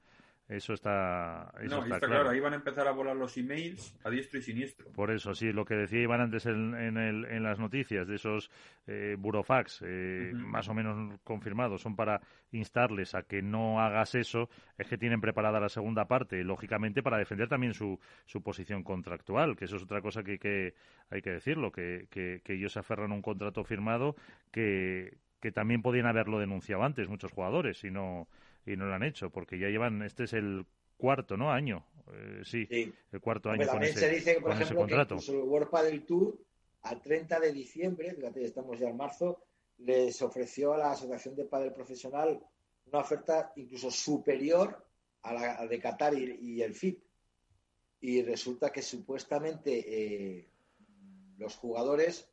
[0.51, 2.29] Eso está, eso no, está, claro.
[2.29, 4.91] Ahí van a empezar a volar los emails a diestro y siniestro.
[4.91, 8.15] Por eso, sí, lo que decía Iván antes en, en, el, en las noticias de
[8.15, 8.51] esos
[8.85, 12.19] eh, burofax eh, más o menos confirmados, son para
[12.51, 17.17] instarles a que no hagas eso, es que tienen preparada la segunda parte, lógicamente para
[17.17, 20.73] defender también su, su posición contractual, que eso es otra cosa que, que
[21.09, 24.17] hay que decirlo, que, que, que ellos se aferran a un contrato firmado
[24.51, 28.27] que, que también podían haberlo denunciado antes muchos jugadores y no
[28.65, 30.65] y no lo han hecho, porque ya llevan, este es el
[30.97, 31.51] cuarto, ¿no?
[31.51, 32.67] Año, eh, sí,
[33.11, 36.37] el cuarto año con ese, se dice, por ejemplo, que el World Padel Tour
[36.83, 39.43] al 30 de diciembre, fíjate, estamos ya en marzo,
[39.79, 42.39] les ofreció a la Asociación de Padre Profesional
[42.85, 44.85] una oferta incluso superior
[45.23, 47.03] a la de Qatar y, el FIP.
[48.01, 50.49] Y resulta que supuestamente eh,
[51.37, 52.29] los jugadores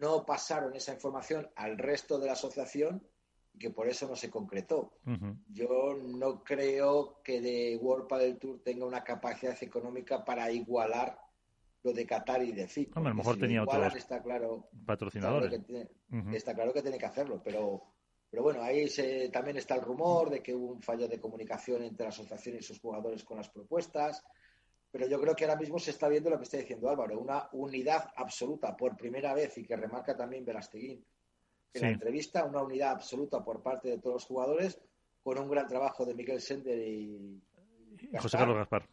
[0.00, 3.06] no pasaron esa información al resto de la asociación
[3.54, 4.92] y que por eso no se concretó.
[5.48, 11.18] Yo no creo que de World Padel Tour tenga una capacidad económica para igualar
[11.82, 12.96] lo de Qatar y de FIP.
[12.96, 15.52] a lo mejor tenía otros está claro, patrocinadores.
[16.32, 17.82] Está claro, que tiene, que hacerlo, pero,
[18.30, 21.82] pero bueno, ahí se, también está el rumor de que hubo un fallo de comunicación
[21.82, 24.24] entre la asociación y sus jugadores con las propuestas.
[24.92, 27.48] Pero yo creo que ahora mismo se está viendo lo que está diciendo Álvaro, una
[27.52, 31.02] unidad absoluta por primera vez y que remarca también Velasteguín
[31.74, 34.78] en la entrevista, una unidad absoluta por parte de todos los jugadores
[35.22, 37.40] con un gran trabajo de Miguel Sender y,
[38.20, 38.86] José Carlos Gaspar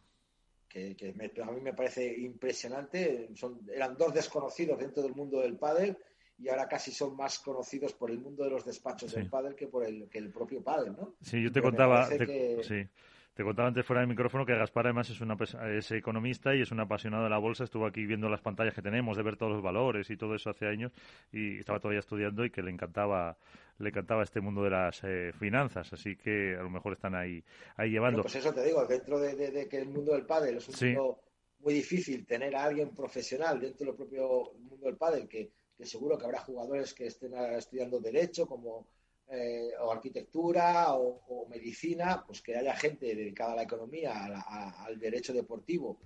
[0.70, 3.28] que, a mí me parece impresionante.
[3.34, 5.98] Son, eran dos desconocidos dentro del mundo del pádel
[6.38, 9.66] y ahora casi son más conocidos por el mundo de los despachos del pádel que
[9.66, 11.14] por el, que el propio pádel, ¿no?
[11.20, 12.88] Sí, yo te contaba, sí.
[13.34, 15.36] Te contaba antes fuera del micrófono que Gaspar además es, una,
[15.76, 17.64] es economista y es un apasionado de la bolsa.
[17.64, 20.50] Estuvo aquí viendo las pantallas que tenemos, de ver todos los valores y todo eso
[20.50, 20.92] hace años
[21.32, 23.36] y estaba todavía estudiando y que le encantaba
[23.80, 27.42] le encantaba este mundo de las eh, finanzas, así que a lo mejor están ahí,
[27.76, 28.22] ahí llevando.
[28.22, 31.22] pues eso te digo, dentro de, que el mundo del pádel es un mundo
[31.60, 36.18] muy difícil tener a alguien profesional dentro del propio mundo del pádel, que, que seguro
[36.18, 38.86] que habrá jugadores que estén estudiando derecho, como
[39.32, 44.12] eh, o arquitectura o, medicina, pues que haya gente dedicada a la economía,
[44.84, 46.00] al derecho deportivo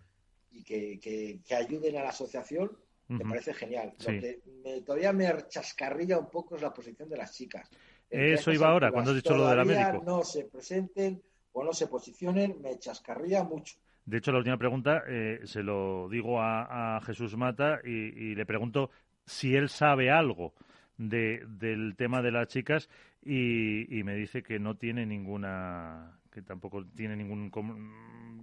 [0.51, 2.71] y que, ayuden a la asociación,
[3.09, 3.95] me parece genial.
[3.99, 4.41] Lo que
[4.85, 7.69] todavía me chascarrilla un poco es la posición de las chicas.
[8.11, 10.03] Eso iba ahora, cuando has dicho lo de la médico.
[10.05, 13.77] No se presenten o no se posicionen, me chascarría mucho.
[14.05, 18.91] De hecho, la última pregunta eh, se lo digo a, Jesús Mata y, le pregunto
[19.25, 20.53] si él sabe algo
[20.99, 22.89] de, del tema de las chicas
[23.25, 27.51] y, me dice que no tiene ninguna que tampoco tiene ningún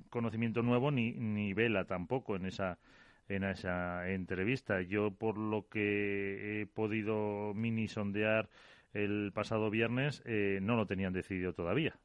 [0.09, 2.79] conocimiento nuevo ni, ni vela tampoco en esa
[3.27, 4.81] en esa entrevista.
[4.81, 8.49] Yo por lo que he podido mini sondear
[8.93, 11.97] el pasado viernes eh, no lo tenían decidido todavía,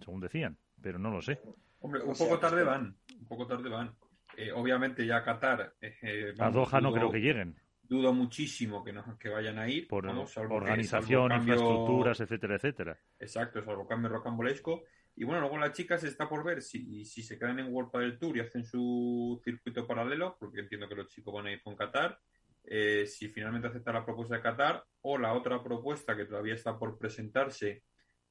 [0.00, 1.40] según decían, pero no lo sé.
[1.80, 3.94] Hombre, un poco tarde van, un poco tarde van.
[4.36, 5.74] Eh, obviamente ya Qatar.
[5.80, 9.88] Eh, a Doha no creo que lleguen dudo muchísimo que, no, que vayan a ir.
[9.88, 12.98] Por organización, infraestructuras, etcétera, etcétera.
[13.18, 14.84] Exacto, salvo cambio rocambolesco.
[15.14, 18.18] Y bueno, luego las chicas está por ver si, si se quedan en World del
[18.18, 21.76] Tour y hacen su circuito paralelo, porque entiendo que los chicos van a ir con
[21.76, 22.18] Qatar.
[22.64, 26.78] Eh, si finalmente acepta la propuesta de Qatar o la otra propuesta que todavía está
[26.78, 27.82] por presentarse,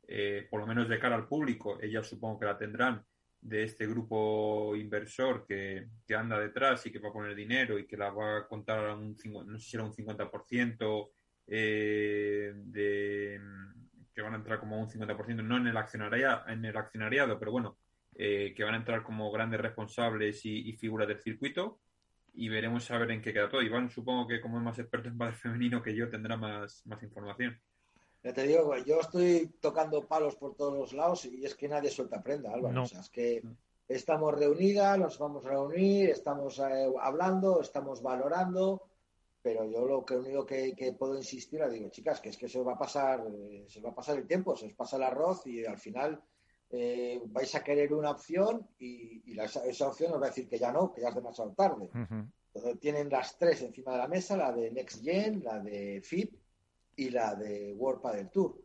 [0.08, 3.06] eh, por lo menos de cara al público, ellas supongo que la tendrán,
[3.42, 7.98] de este grupo inversor que, anda detrás y que va a poner dinero y que
[7.98, 11.10] la va a contar a un, no sé si era un 50%
[11.48, 13.42] eh, de
[14.14, 17.52] que van a entrar como un 50%, no en el accionariado, en el accionariado pero
[17.52, 17.78] bueno,
[18.16, 21.80] eh, que van a entrar como grandes responsables y, figuras del circuito
[22.34, 23.62] y veremos a ver en qué queda todo.
[23.62, 27.02] Iván, supongo que como es más experto en padre femenino que yo, tendrá más, más
[27.04, 27.60] información.
[28.24, 31.90] Ya te digo, yo estoy tocando palos por todos los lados y es que nadie
[31.90, 32.84] suelta prenda, Álvaro.
[32.84, 33.42] O sea, es que
[33.88, 38.84] estamos reunidas, nos vamos a reunir, estamos eh, hablando, estamos valorando,
[39.42, 42.74] pero yo lo que único que, puedo insistir, digo, chicas, que es que se va
[42.74, 45.66] a pasar, eh, se va a pasar el tiempo, se os pasa el arroz y
[45.66, 46.22] al final
[46.70, 50.72] eh, vais a querer una opción y, esa opción os va a decir que ya
[50.72, 51.90] no, que ya es demasiado tarde.
[52.54, 56.41] Entonces tienen las tres encima de la mesa, la de Next Gen, la de FIP
[57.02, 58.56] y la de World Padel Tour.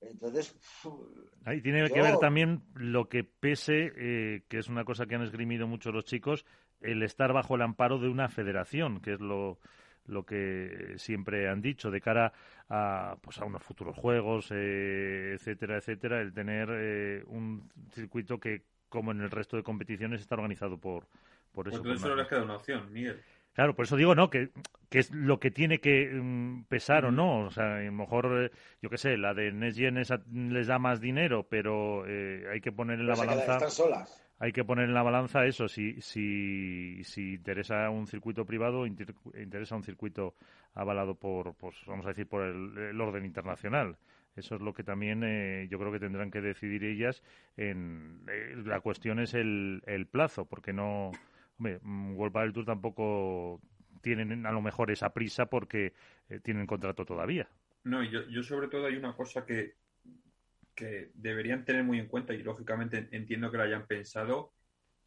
[0.00, 0.56] Entonces.
[1.44, 5.22] Ahí tiene que ver también lo que pese, eh, que es una cosa que han
[5.22, 6.44] esgrimido mucho los chicos,
[6.80, 9.58] el estar bajo el amparo de una federación, que es lo,
[10.06, 12.32] lo que siempre han dicho de cara
[12.68, 18.62] a, pues a unos futuros juegos, eh, etcétera, etcétera, el tener eh, un circuito que,
[18.88, 21.06] como en el resto de competiciones, está organizado por,
[21.52, 21.82] por eso.
[21.82, 23.20] Pues les queda una opción, Miguel.
[23.58, 24.30] Claro, por eso digo, ¿no?
[24.30, 24.50] Que,
[24.88, 27.46] que es lo que tiene que mm, pesar o no.
[27.46, 30.00] O sea, a lo mejor, eh, yo qué sé, la de NetGen
[30.52, 33.54] les da más dinero, pero eh, hay que poner en la balanza.
[33.54, 34.30] Están solas.
[34.38, 39.74] Hay que poner en la balanza eso, si, si, si interesa un circuito privado, interesa
[39.74, 40.36] un circuito
[40.74, 43.96] avalado por, pues, vamos a decir, por el, orden internacional.
[44.36, 47.24] Eso es lo que también eh, yo creo que tendrán que decidir ellas.
[47.56, 48.24] En,
[48.64, 51.10] la cuestión es el, el plazo, porque no
[51.58, 53.60] Hombre, mm, World del Tour tampoco
[54.00, 55.92] tienen a lo mejor esa prisa porque
[56.28, 57.48] eh, tienen contrato todavía.
[57.84, 59.74] No, yo, yo sobre todo hay una cosa que,
[60.74, 64.52] que deberían tener muy en cuenta y lógicamente entiendo que lo hayan pensado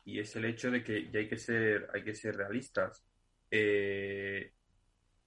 [0.03, 3.05] y es el hecho de que hay que ser, hay que ser realistas.
[3.49, 4.51] Eh,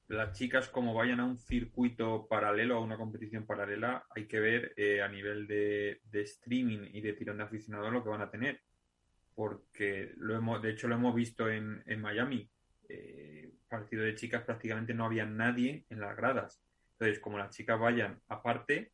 [0.09, 4.75] las chicas como vayan a un circuito paralelo, a una competición paralela, hay que ver
[4.77, 8.61] eh, a nivel de, streaming y de tirón de aficionados lo que van a tener.
[9.35, 12.49] Porque lo hemos, de hecho lo hemos visto en, en Miami.
[12.89, 16.63] Eh, partido de chicas prácticamente no había nadie en las gradas.
[16.93, 18.93] Entonces, como las chicas vayan aparte,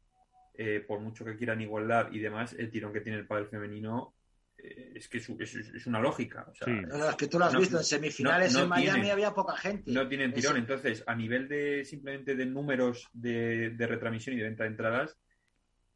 [0.54, 4.14] eh, por mucho que quieran igualdad y demás, el tirón que tiene el padre femenino
[4.56, 6.46] eh, es que es, una lógica.
[6.52, 9.90] es que tú lo has visto en semifinales en Miami había poca gente.
[9.90, 10.56] No tienen tirón.
[10.56, 15.18] Entonces, a nivel de simplemente de números de, retransmisión y de venta de entradas,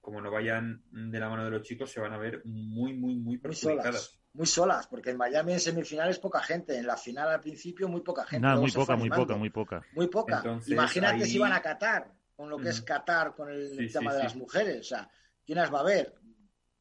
[0.01, 3.17] como no vayan de la mano de los chicos, se van a ver muy, muy,
[3.17, 4.21] muy perjudicadas.
[4.35, 8.01] Muy solas, porque en Miami en semifinales poca gente, en la final al principio muy
[8.01, 8.47] poca gente.
[8.57, 10.43] muy poca, muy poca, muy poca, muy poca.
[10.67, 14.35] Imagínate si van a Qatar, con lo que es Qatar, con el tema de las
[14.35, 14.81] mujeres.
[14.81, 15.09] O sea,
[15.47, 16.15] ¿quién las va a ver?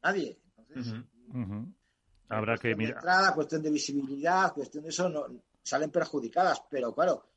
[0.02, 0.40] Nadie.
[0.58, 0.94] Entonces,
[2.28, 2.96] Habrá que mirar.
[2.96, 5.26] Entrada, cuestión de visibilidad, cuestión de eso, no,
[5.62, 6.64] salen perjudicadas.
[6.68, 7.30] Pero claro,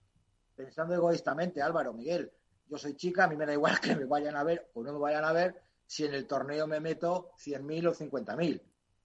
[0.56, 2.32] pensando egoístamente, Álvaro, Miguel,
[2.68, 4.94] yo soy chica, a mí me da igual que me vayan a ver o no
[4.94, 8.62] me vayan a ver si en el torneo me meto 100.000 o 50.000.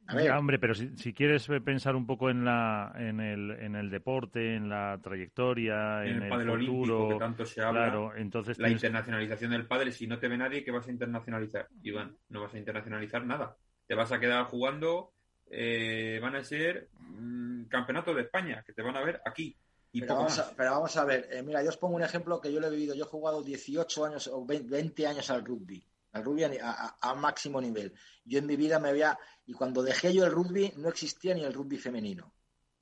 [0.09, 4.57] Ya, hombre, pero si, quieres pensar un poco en la en el, en el deporte,
[4.57, 9.93] en la trayectoria, en, el, futuro, que tanto se habla, entonces la internacionalización del padre,
[9.93, 11.69] si no te ve nadie, ¿qué vas a internacionalizar?
[11.83, 15.13] Iván, no vas a internacionalizar nada te vas a quedar jugando,
[15.51, 19.55] eh, van a ser mm, campeonatos de España, que te van a ver aquí.
[19.93, 22.41] Y pero, vamos a, pero vamos a ver, eh, mira, yo os pongo un ejemplo
[22.41, 22.95] que yo lo he vivido.
[22.95, 27.95] Yo he jugado 18 años o 20 años al rugby, al rugby a, máximo nivel.
[28.25, 31.45] Yo en mi vida me había, y cuando dejé yo el rugby, no existía ni
[31.45, 32.33] el rugby femenino.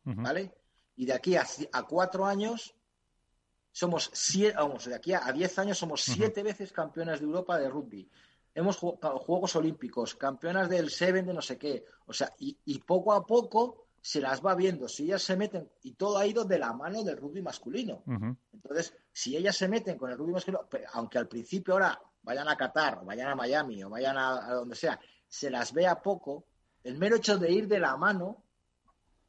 [0.03, 0.53] ¿Vale?
[0.97, 1.47] Y de aquí a,
[1.89, 2.75] cuatro años
[3.71, 7.69] somos siete, vamos, de aquí a, diez años somos siete veces campeones de Europa de
[7.69, 8.11] rugby
[8.55, 11.85] hemos jugado Juegos Olímpicos, campeonas del Seven de no sé qué.
[12.07, 14.89] O sea, y, poco a poco se las va viendo.
[14.89, 18.03] Si ellas se meten, y todo ha ido de la mano del rugby masculino.
[18.53, 22.57] Entonces, si ellas se meten con el rugby masculino, aunque al principio ahora vayan a
[22.57, 26.47] Qatar, o vayan a Miami, o vayan a, donde sea, se las vea poco,
[26.83, 28.45] el mero hecho de ir de la mano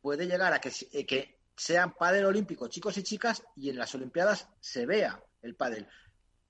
[0.02, 3.94] puede llegar a que, eh, que sean pádel olímpico, chicos y chicas, y en las
[3.94, 5.88] Olimpiadas se vea el pádel.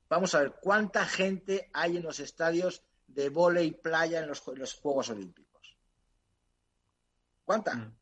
[0.10, 5.10] Vamos a ver, ¿cuánta gente hay en los estadios de volei playa en los, Juegos
[5.10, 5.78] Olímpicos?
[7.44, 7.76] ¿Cuánta?
[7.76, 7.98] Mm.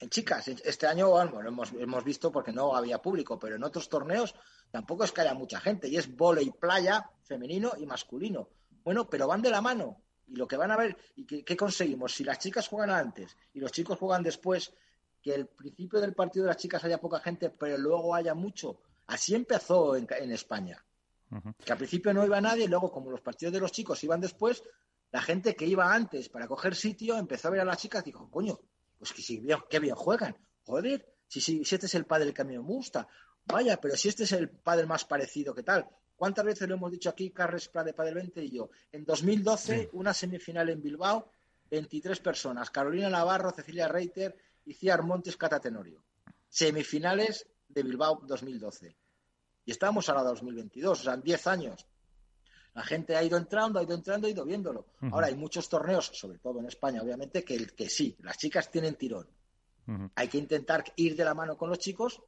[0.00, 3.88] En chicas, este año bueno, hemos, hemos visto porque no había público, pero en otros
[3.88, 4.34] torneos
[4.72, 8.48] tampoco es que haya mucha gente y es volei playa femenino y masculino.
[8.82, 12.12] Bueno, pero van de la mano y lo que van a ver y qué, conseguimos
[12.12, 14.74] si las chicas juegan antes y los chicos juegan después
[15.22, 18.80] que el principio del partido de las chicas haya poca gente pero luego haya mucho
[19.06, 20.84] así empezó en España
[21.64, 24.20] que al principio no iba nadie, y luego, como los partidos de los chicos iban
[24.20, 24.62] después,
[25.10, 28.06] la gente que iba antes para coger sitio empezó a ver a las chicas y
[28.06, 28.58] dijo, coño,
[28.98, 30.36] pues que si bien, qué bien juegan.
[30.64, 33.08] Joder, si, si, este es el padre que a mí me gusta.
[33.46, 35.88] Vaya, pero si este es el padre más parecido, ¿qué tal?
[36.16, 38.70] ¿Cuántas veces lo hemos dicho aquí, Carles de Padre 20 y yo?
[38.92, 41.30] En 2012, una semifinal en Bilbao,
[41.70, 42.70] 23 personas.
[42.70, 46.04] Carolina Navarro, Cecilia Reiter y Ciar Montes Catatenorio.
[46.48, 48.96] Semifinales de Bilbao 2012.
[49.64, 51.86] Y estamos ahora 2022, o sea, en 10 años.
[52.74, 54.86] La gente ha ido entrando, ha ido entrando, ha ido viéndolo.
[55.10, 58.94] Ahora hay muchos torneos, sobre todo en España, obviamente, que, que sí, las chicas tienen
[58.94, 59.26] tirón.
[60.14, 62.22] Hay que intentar ir de la mano con los chicos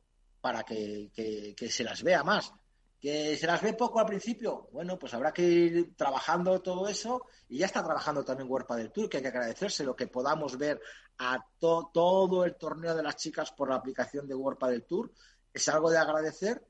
[0.45, 2.53] para que, se las vea más.
[3.01, 4.69] ¿Que se las ve poco al principio?
[4.73, 8.93] Bueno, pues habrá que ir trabajando todo eso y ya está trabajando también Huerpa del
[8.93, 10.83] Tour, que hay que agradecerse lo que podamos ver
[11.17, 15.13] a todo el torneo de las chicas por la aplicación de Huerpa del Tour.
[15.51, 16.63] Es algo de agradecer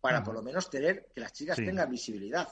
[0.00, 2.48] para por lo menos tener que las chicas tengan visibilidad.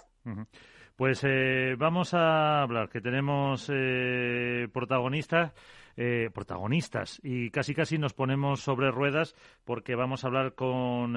[0.95, 5.55] Pues eh, vamos a hablar, que tenemos eh, protagonistas.
[5.97, 9.35] Eh, protagonistas y casi casi nos ponemos sobre ruedas
[9.65, 11.13] porque vamos a hablar con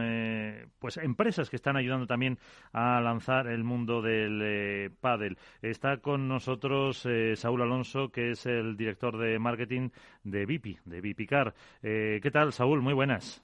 [0.79, 2.39] pues empresas que están ayudando también
[2.73, 5.37] a lanzar el mundo del eh, pádel.
[5.61, 9.89] Está con nosotros Saúl Alonso, que es el director de marketing
[10.23, 11.53] de Vipi, de Vipicar.
[11.81, 12.81] ¿Qué tal, Saúl?
[12.81, 13.43] Muy buenas.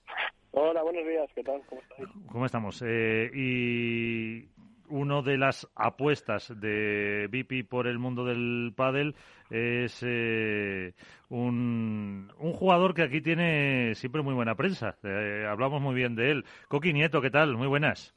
[0.53, 1.61] Hola, buenos días, ¿qué tal?
[1.67, 2.09] ¿Cómo estáis?
[2.29, 2.83] ¿Cómo estamos?
[2.85, 4.49] Eh, y
[4.91, 9.15] una de las apuestas de Vipi por el mundo del pádel
[9.49, 10.93] es eh,
[11.29, 14.95] un, un, jugador que aquí tiene siempre muy buena prensa.
[15.03, 16.45] Eh, hablamos muy bien de él.
[16.67, 17.57] Coqui Nieto, ¿qué tal?
[17.57, 18.13] Muy buenas.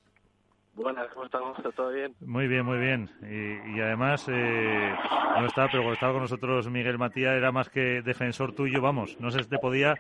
[0.75, 1.57] Buenas, ¿cómo estamos?
[1.77, 2.15] ¿Todo bien?
[2.21, 3.09] Muy bien, muy bien.
[3.23, 4.93] Y, además, eh,
[5.39, 9.17] no está, pero cuando estaba con nosotros Miguel Matías era más que defensor tuyo, vamos.
[9.21, 9.95] No sé si te podía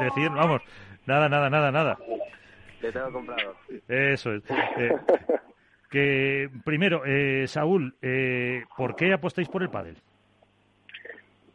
[0.00, 0.62] decir, vamos,
[1.04, 1.98] nada, nada, nada, nada.
[2.80, 3.54] Te tengo comprado.
[3.86, 4.42] Eso es.
[4.78, 4.90] Eh,
[5.94, 7.94] que primero, eh, Saúl,
[8.76, 9.96] ¿por qué apostáis por el pádel?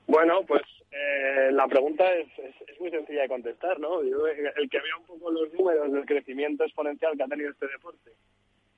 [0.07, 4.01] Bueno, pues Eh, la pregunta es, es, muy sencilla de contestar, ¿no?
[4.01, 8.11] el que vea un poco los números del crecimiento exponencial que ha tenido este deporte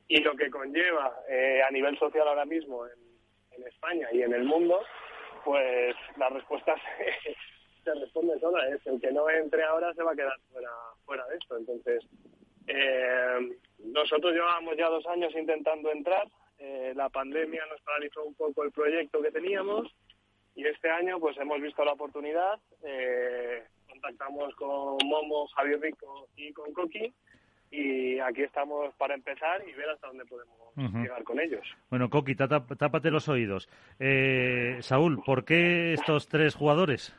[0.08, 3.12] y lo que conlleva eh, a nivel social ahora mismo en,
[3.68, 4.80] España y en el mundo,
[5.46, 7.36] pues la respuesta se,
[7.84, 8.68] se responde sola.
[8.70, 10.70] Es el que no entre ahora se va a quedar fuera,
[11.06, 11.58] fuera de esto.
[11.58, 12.04] Entonces,
[12.68, 16.28] eh, nosotros llevábamos ya dos años intentando entrar.
[16.60, 19.94] Eh, la pandemia nos paralizó un poco el proyecto que teníamos
[20.56, 22.60] y este año pues hemos visto la oportunidad.
[22.84, 27.12] Eh, contactamos con Momo, Javier Rico y con Coqui
[27.72, 31.66] y aquí estamos para empezar y ver hasta dónde podemos llegar con ellos.
[31.90, 33.70] Bueno, Coqui, tápate los oídos.
[34.82, 37.16] Saúl, ¿por qué estos tres jugadores?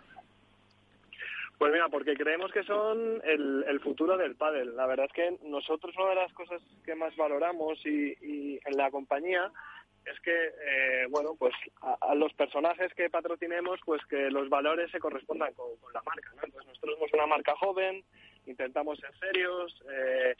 [1.63, 4.75] Pues mira, porque creemos que son el, futuro del pádel.
[4.75, 8.91] La verdad es que nosotros una de las cosas que más valoramos y, en la
[8.91, 9.49] compañía
[10.05, 14.99] es que, eh, bueno, pues a, los personajes que patrocinemos, pues que los valores se
[14.99, 16.43] correspondan con, la marca, ¿no?
[16.43, 18.03] Entonces nosotros somos una marca joven,
[18.47, 20.35] intentamos ser serios, eh,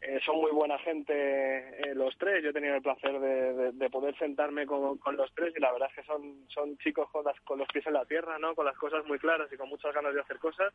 [0.00, 2.42] eh, son muy buena gente eh, los tres.
[2.42, 5.96] Yo he tenido el placer de, poder sentarme con, los tres y la verdad es
[5.96, 8.54] que son, son chicos con, con los pies en la tierra, ¿no?
[8.54, 10.72] Con las cosas muy claras y con muchas ganas de hacer cosas.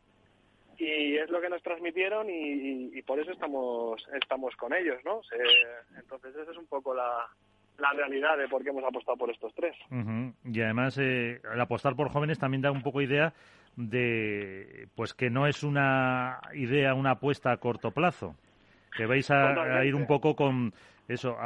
[0.78, 5.22] Y es lo que nos transmitieron y, por eso estamos, estamos con ellos, ¿no?
[6.00, 7.28] entonces esa es un poco la,
[7.82, 9.76] la realidad de por qué hemos apostado por estos tres.
[10.46, 13.34] Y además, eh, el apostar por jóvenes también da un poco idea
[13.76, 18.36] de pues que no es una idea, una apuesta a corto plazo
[18.96, 20.74] que vais a, ir un poco con
[21.08, 21.38] eso,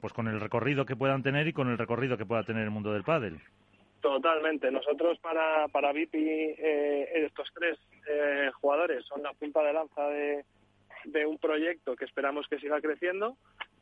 [0.00, 2.70] pues con el recorrido que puedan tener y con el recorrido que pueda tener el
[2.70, 3.38] mundo del pádel.
[4.00, 4.70] Totalmente.
[4.70, 7.78] Nosotros para, para Vipi, eh, estos tres
[8.08, 10.44] eh, jugadores son la punta de lanza de,
[11.04, 13.36] de un proyecto que esperamos que siga creciendo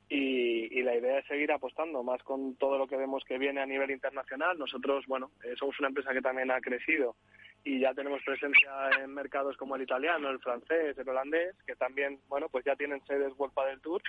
[0.09, 3.67] y, la idea es seguir apostando más con todo lo que vemos que viene a
[3.67, 4.57] nivel internacional.
[4.57, 7.17] Nosotros, bueno, eh, somos una empresa que también ha crecido
[7.65, 8.71] y ya tenemos presencia
[9.03, 13.05] en mercados como el italiano, el francés, el holandés, que también, bueno, pues ya tienen
[13.05, 14.03] sedes World del Tour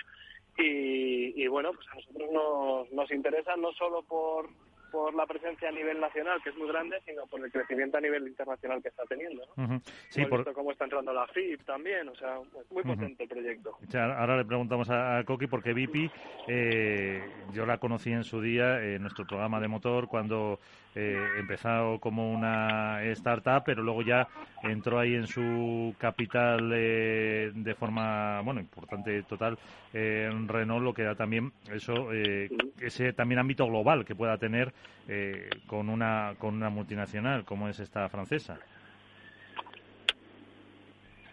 [0.56, 4.48] y, y, bueno, pues a nosotros nos, nos interesa no solo por
[4.90, 8.00] por la presencia a nivel nacional, que es muy grande, sino por el crecimiento a
[8.00, 9.42] nivel internacional que está teniendo.
[9.56, 9.80] ¿no?
[10.08, 10.52] sí, por...
[10.52, 12.38] cómo está entrando la FIP también, o sea,
[12.70, 13.76] muy potente el proyecto.
[13.94, 16.10] ahora le preguntamos a, Coqui, porque Vipi,
[16.46, 17.22] eh,
[17.52, 20.58] yo la conocí en su día en nuestro programa de motor cuando
[20.94, 24.26] eh, empezó como una startup, pero luego ya
[24.62, 29.58] entró ahí en su capital eh, de forma, bueno, importante total,
[29.92, 34.72] en Renault, lo que da también eso, ese también ámbito global que pueda tener
[35.08, 38.58] eh, con, una, con una multinacional como es esta francesa.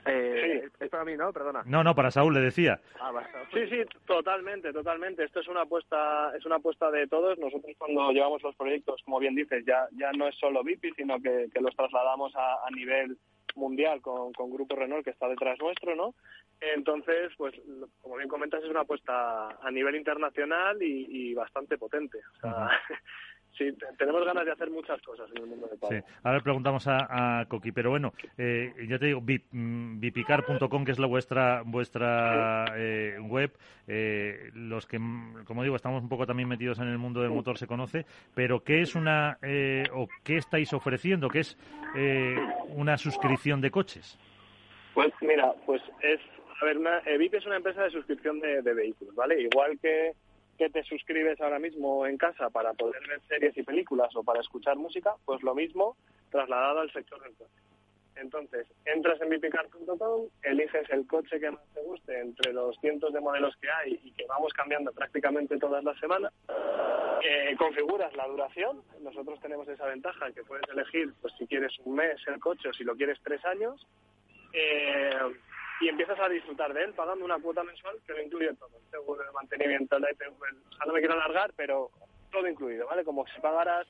[0.08, 1.34] Eh, Es para mí, ¿no?
[1.34, 1.64] Perdona.
[1.66, 2.80] No, no, para Saúl le decía.
[3.00, 3.12] Ah,
[3.52, 5.24] sí, sí, totalmente, totalmente.
[5.24, 7.40] Esto es una apuesta, es una apuesta de todos.
[7.40, 11.20] Nosotros cuando llevamos los proyectos, como bien dices, ya, ya no es solo VIP, sino
[11.20, 13.18] que, que los trasladamos a, a nivel
[13.56, 16.14] mundial con, con Grupo Renault que está detrás nuestro, ¿no?
[16.60, 17.54] Entonces, pues,
[18.02, 22.20] como bien comentas, es una apuesta a nivel internacional y, bastante potente.
[22.38, 22.70] O sea,
[23.58, 26.02] sí, tenemos ganas de hacer muchas cosas en el mundo del pádel.
[26.02, 26.14] Sí.
[26.24, 31.08] Ahora le preguntamos a, Coqui, pero bueno, eh, yo te digo, bipicar.com, que es la
[31.08, 33.52] vuestra vuestra eh, web,
[33.88, 35.00] eh, los que,
[35.46, 38.64] como digo, estamos un poco también metidos en el mundo del motor, se conoce, pero
[38.64, 39.38] ¿qué es una,
[39.94, 41.30] o qué estáis ofreciendo?
[41.30, 41.58] ¿Qué es
[42.70, 44.18] una suscripción de coches?
[44.94, 46.20] Pues mira, pues es,
[46.62, 49.42] a ver, una, es una empresa de suscripción de vehículos, ¿vale?
[49.42, 50.14] Igual que
[50.58, 54.42] que te suscribes ahora mismo en casa para poder ver series y películas o para
[54.42, 55.98] escuchar música, pues lo mismo
[56.30, 57.52] trasladado al sector del coche.
[58.16, 63.20] Entonces, entras en bipicar.com, eliges el coche que más te guste entre los cientos de
[63.20, 66.32] modelos que hay y que vamos cambiando prácticamente todas las semanas.
[67.24, 68.84] Eh, configuras la duración.
[69.02, 72.74] Nosotros tenemos esa ventaja que puedes elegir pues si quieres un mes el coche o
[72.74, 73.86] si lo quieres tres años.
[74.54, 75.10] Eh,
[75.82, 78.90] y empiezas a disfrutar de él pagando una cuota mensual que lo incluye todo, el
[78.90, 81.92] seguro de mantenimiento, IPV, o sea, no me quiero alargar, pero
[82.32, 83.04] todo incluido, ¿vale?
[83.04, 83.88] Como si pagaras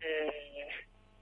[0.00, 0.68] eh,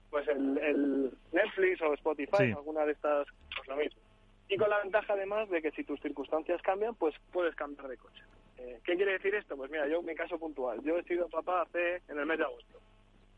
[0.09, 4.01] pues el, Netflix o Spotify, alguna de estas, pues lo mismo.
[4.49, 7.97] Y con la ventaja además de que si tus circunstancias cambian, pues puedes cambiar de
[7.97, 8.23] coche.
[8.57, 9.57] Eh, ¿Qué quiere decir esto?
[9.57, 12.45] Pues mira, yo mi caso puntual, yo he sido papá hace en el mes de
[12.45, 12.79] agosto.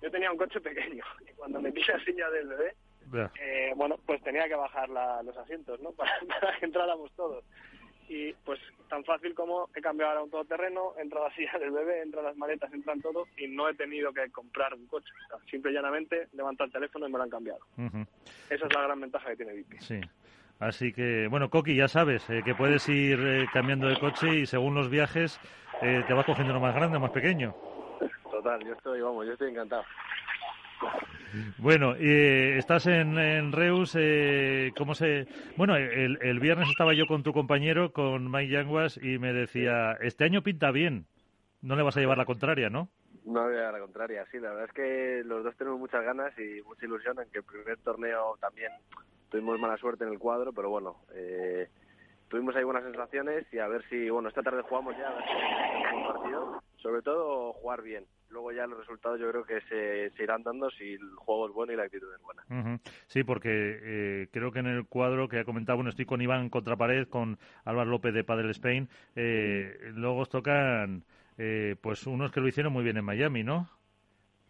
[0.02, 2.76] Yo tenía un coche pequeño y cuando metí la silla del bebé,
[3.14, 5.92] eh, bueno, pues tenía que bajar los asientos, ¿no?
[5.94, 6.12] Para,
[6.60, 7.44] que entráramos todos.
[8.08, 12.02] Y pues tan fácil como he cambiado ahora un todoterreno, entra la silla del bebé,
[12.02, 15.10] entra las maletas, entran todo y no he tenido que comprar un coche.
[15.50, 17.60] simple y llanamente levanto el teléfono y me lo han cambiado.
[18.50, 19.78] Esa es la gran ventaja que tiene Vipi.
[19.80, 20.02] Sí.
[20.60, 24.46] Así que, bueno, Coqui, ya sabes eh, que puedes ir eh, cambiando de coche y
[24.46, 25.40] según los viajes
[25.80, 27.56] te vas cogiendo uno más grande o más pequeño.
[28.30, 29.86] Total, yo estoy, vamos, yo estoy encantado.
[31.58, 35.28] Bueno, eh, estás en, Reus, eh, ¿cómo se...?
[35.58, 40.24] Bueno, el, viernes estaba yo con tu compañero, con Mike Yanguas, y me decía, este
[40.24, 41.06] año pinta bien,
[41.62, 42.90] no le vas a llevar la contraria, ¿no?
[43.26, 46.04] No voy a llevar la contraria, sí, la verdad es que los dos tenemos muchas
[46.04, 48.72] ganas y mucha ilusión en que el primer torneo también
[49.30, 51.68] tuvimos mala suerte en el cuadro, pero bueno, eh,
[52.30, 55.24] tuvimos ahí buenas sensaciones y a ver si, bueno, esta tarde jugamos ya, a ver
[55.26, 58.06] si un partido, sobre todo jugar bien.
[58.30, 61.74] Luego ya los resultados yo creo que se, irán dando si el juego es bueno
[61.74, 62.80] y la actitud es buena.
[63.08, 66.50] Sí, porque eh, creo que en el cuadro que ha comentado, bueno, estoy con Iván
[66.50, 71.04] Contrapared, con Álvaro López de Padel Spain, eh, luego os tocan
[71.38, 73.70] eh, pues unos que lo hicieron muy bien en Miami, ¿no?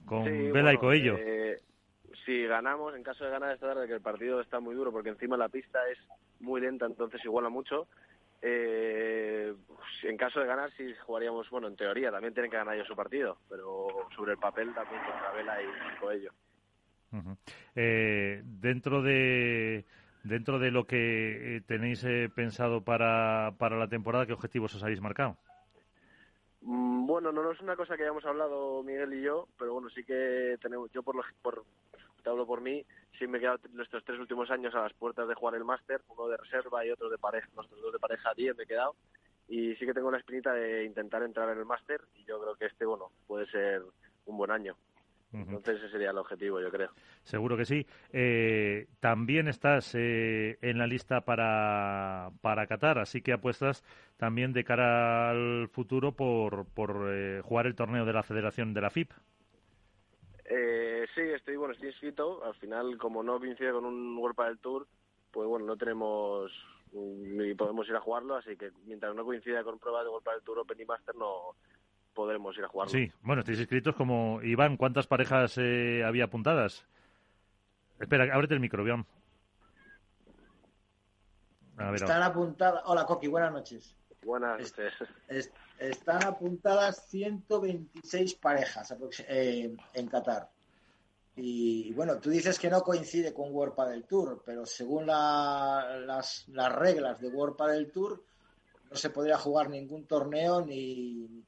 [0.05, 1.17] Con Vela y Coello.
[1.19, 1.59] Eh,
[2.25, 5.09] si ganamos, en caso de ganar esta tarde, que el partido está muy duro porque
[5.09, 5.99] encima la pista es
[6.39, 7.87] muy lenta, entonces iguala mucho.
[8.41, 9.53] Eh,
[10.03, 12.95] en caso de ganar, sí jugaríamos, bueno, en teoría también tienen que ganar ellos su
[12.95, 16.31] partido, pero sobre el papel también contra Vela y Coello.
[17.75, 19.85] eh, dentro de
[20.23, 24.83] dentro de lo que eh, tenéis eh, pensado para, para la temporada, ¿qué objetivos os
[24.83, 25.37] habéis marcado?
[26.61, 30.03] Mm, bueno, no, es una cosa que hayamos hablado Miguel y yo, pero bueno, sí
[30.03, 31.65] que tenemos, yo por, lo, por
[32.23, 32.85] te hablo por mí,
[33.17, 36.01] sí me he quedado estos tres últimos años a las puertas de jugar el máster,
[36.09, 38.95] uno de reserva y otro de pareja, nosotros dos de pareja 10 me he quedado,
[39.47, 42.55] y sí que tengo la espinita de intentar entrar en el máster, y yo creo
[42.55, 43.83] que este, bueno, puede ser
[44.25, 44.75] un buen año.
[45.31, 46.89] Entonces ese sería el objetivo, yo creo.
[47.23, 47.85] Seguro que sí.
[48.11, 53.83] Eh, también estás eh, en la lista para, para Qatar, así que apuestas
[54.17, 58.81] también de cara al futuro por, por eh, jugar el torneo de la Federación de
[58.81, 59.11] la FIP.
[60.49, 62.43] Sí, estoy bueno, estoy inscrito.
[62.43, 64.87] Al final, como no coincide con un World del Tour,
[65.31, 66.51] pues bueno, no tenemos
[66.91, 70.43] ni podemos ir a jugarlo, así que mientras no coincida con pruebas de World del
[70.43, 71.55] Tour Open y Master no
[72.13, 72.91] podremos ir a jugarlo.
[72.91, 74.77] Sí, bueno, estáis inscritos como Iván.
[74.77, 76.85] ¿Cuántas parejas eh, había apuntadas?
[77.99, 79.05] Espera, ábrete el micro, Iván.
[81.93, 82.81] están apuntadas.
[82.85, 83.95] Hola, Coqui, buenas noches.
[84.29, 84.93] Buenas noches.
[85.79, 88.95] están apuntadas 126 parejas
[89.27, 90.51] eh, en Qatar.
[91.35, 96.75] Y bueno, tú dices que no coincide con World del Tour, pero según las, las
[96.75, 98.23] reglas de World del Tour,
[98.91, 101.43] no se podría jugar ningún torneo ni,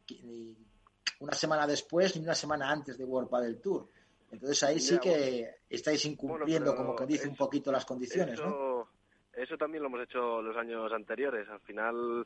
[1.19, 3.87] una semana después ni una semana antes de World del Tour.
[4.31, 8.87] Entonces ahí sí que estáis incumpliendo, como que dice un poquito las condiciones, eso, ¿no?
[9.33, 11.47] Eso también lo hemos hecho los años anteriores.
[11.47, 12.25] Al final,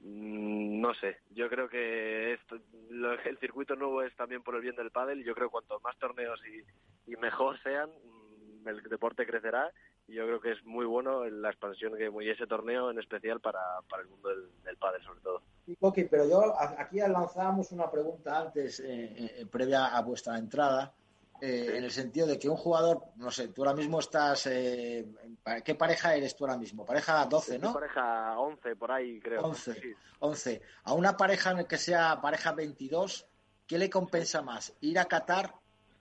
[0.00, 1.18] no sé.
[1.30, 2.56] Yo creo que esto,
[2.90, 5.20] el circuito nuevo es también por el bien del pádel.
[5.20, 9.70] Y yo creo que cuanto más torneos y, y mejor sean, mm, el deporte crecerá
[10.10, 13.60] yo creo que es muy bueno la expansión que y ese torneo en especial para,
[13.88, 15.42] para el mundo del, del pádel sobre todo.
[15.80, 20.92] Ok, pero yo aquí lanzábamos una pregunta antes, eh, eh, previa a vuestra entrada,
[21.40, 25.74] eh, en el sentido de que un jugador, no sé, tú ahora mismo estás, ¿qué
[25.78, 26.84] pareja eres tú ahora mismo?
[26.84, 27.72] Pareja 12, ¿no?
[27.72, 29.42] Pareja 11, por ahí creo.
[29.42, 30.62] 11, 11.
[30.84, 33.26] A una pareja en el que sea pareja 22,
[33.66, 34.76] ¿qué le compensa más?
[34.80, 35.54] ¿Ir a Qatar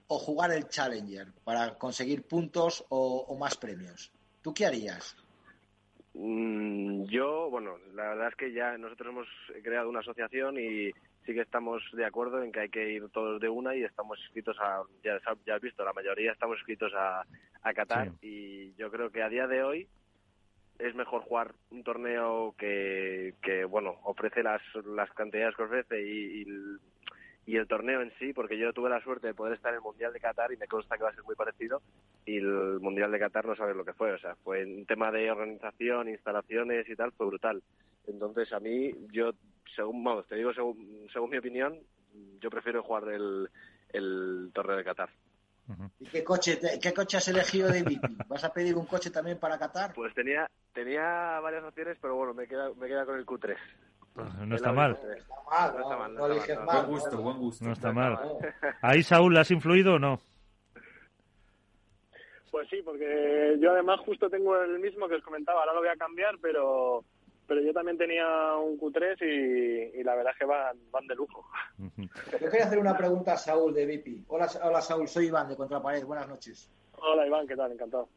[0.08, 4.12] o jugar el Challenger para conseguir puntos o, más premios?
[4.42, 5.16] ¿Tú qué harías?
[6.14, 9.28] Mm, yo, bueno, la verdad es que ya nosotros hemos
[9.64, 10.92] creado una asociación y
[11.30, 14.18] sí que estamos de acuerdo en que hay que ir todos de una y estamos
[14.20, 17.24] inscritos a, ya, ya has visto, la mayoría estamos inscritos a,
[17.62, 19.88] a Qatar y yo creo que a día de hoy
[20.80, 26.42] es mejor jugar un torneo que, que bueno, ofrece las, las cantidades que ofrece y,
[26.42, 26.46] y
[27.50, 29.82] y el torneo en sí, porque yo tuve la suerte de poder estar en el
[29.82, 31.82] Mundial de Qatar y me consta que va a ser muy parecido
[32.24, 35.12] y el Mundial de Qatar no sabes lo que fue, o sea, fue un tema
[35.12, 37.64] de organización, instalaciones y tal, fue brutal.
[38.06, 39.32] Entonces a mí, yo,
[39.76, 41.80] según, vamos, te digo, según, según mi opinión,
[42.40, 43.50] yo prefiero jugar el,
[43.90, 45.10] el torneo de Qatar.
[46.00, 48.04] ¿Y qué coche, qué coche has elegido de VIP?
[48.28, 49.94] ¿Vas a pedir un coche también para Qatar?
[49.94, 53.56] Pues tenía, tenía varias opciones, pero bueno, me queda, me queda con el Q3.
[54.46, 54.98] No está mal.
[55.00, 56.86] No está mal, no, está mal.
[56.86, 57.66] Buen gusto, buen gusto.
[57.66, 58.18] No está mal.
[58.82, 60.20] ¿Ahí, Saúl, has influido o no?
[62.52, 65.90] Pues sí, porque yo además justo tengo el mismo que os comentaba, ahora lo voy
[65.90, 67.04] a cambiar, pero
[67.50, 71.44] pero yo también tenía un Q3 y, la verdad es que van, van de lujo.
[71.78, 74.24] Yo quería hacer una pregunta a Saúl de VIP.
[74.28, 76.70] Hola, hola Saúl, soy Iván de Contrapared, buenas noches.
[77.00, 77.72] Hola Iván, ¿qué tal?
[77.72, 78.08] Encantado.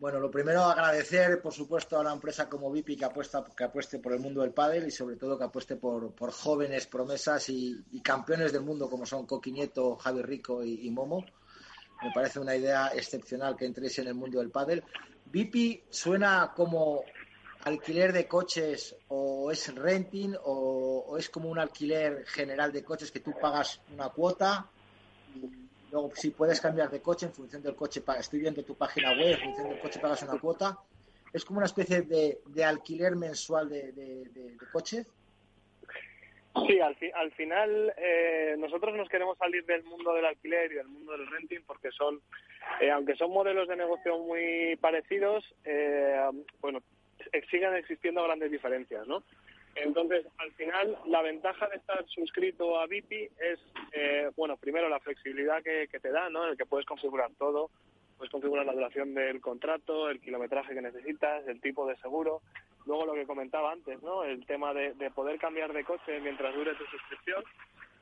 [0.00, 4.00] Bueno, lo primero agradecer, por supuesto, a una empresa como Vipi que apuesta, que apueste
[4.00, 8.52] por el mundo del pádel y sobre todo que apueste por, jóvenes promesas y, campeones
[8.52, 11.24] del mundo como son Coqui Nieto, Javi Rico y, Momo.
[12.02, 14.82] Me parece una idea excepcional que entréis en el mundo del pádel.
[15.26, 17.04] Vipi suena como
[17.64, 23.20] alquiler de coches o es renting o, es como un alquiler general de coches que
[23.20, 24.68] tú pagas una cuota
[25.90, 29.32] Luego, si puedes cambiar de coche en función del coche, estoy viendo tu página web,
[29.32, 30.78] en función del coche pagas una cuota.
[31.32, 35.04] Es como una especie de, alquiler mensual de, de, coche.
[36.66, 40.88] Sí, al, al final eh, nosotros nos queremos salir del mundo del alquiler y del
[40.88, 42.20] mundo del renting porque son,
[42.80, 46.28] eh, aunque son modelos de negocio muy parecidos, eh,
[46.60, 46.82] bueno,
[47.50, 49.22] siguen existiendo grandes diferencias, ¿no?
[49.74, 53.60] Entonces, al final, la ventaja de estar suscrito a VIP es,
[53.92, 56.46] eh, bueno, primero la flexibilidad que, te da, ¿no?
[56.46, 57.70] El que puedes configurar todo,
[58.18, 62.42] puedes configurar la duración del contrato, el kilometraje que necesitas, el tipo de seguro.
[62.86, 64.24] Luego lo que comentaba antes, ¿no?
[64.24, 67.44] El tema de, poder cambiar de coche mientras dure tu suscripción,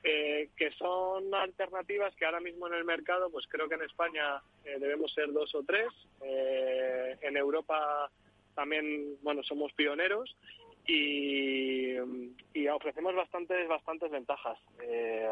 [0.04, 4.40] eh, que son alternativas que ahora mismo en el mercado, pues creo que en España
[4.64, 5.88] eh, debemos ser dos o tres.
[6.20, 8.10] en Europa
[8.59, 10.36] también, bueno, somos pioneros
[10.84, 11.96] y,
[12.68, 15.28] ofrecemos bastantes bastantes ventajas eh,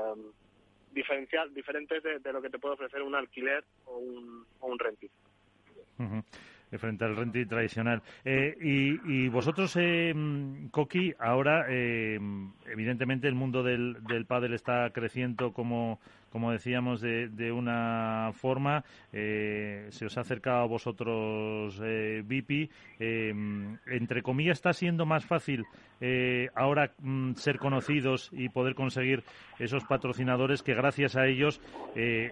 [0.92, 5.10] diferencial diferentes de, lo que te puede ofrecer un alquiler o un, o un renting
[6.78, 8.02] frente al renting tradicional.
[8.24, 10.14] Eh, y, vosotros, eh,
[10.70, 12.18] Coqui, ahora, eh,
[12.66, 16.00] evidentemente el mundo del, del pádel está creciendo como,
[16.30, 18.84] como decíamos, de, de una forma.
[19.12, 22.22] Eh, se os ha acercado a vosotros eh.
[22.98, 23.34] Eh,
[23.86, 25.64] entre comillas, está siendo más fácil
[26.54, 29.24] ahora mm, ser conocidos y poder conseguir
[29.58, 31.60] esos patrocinadores que gracias a ellos,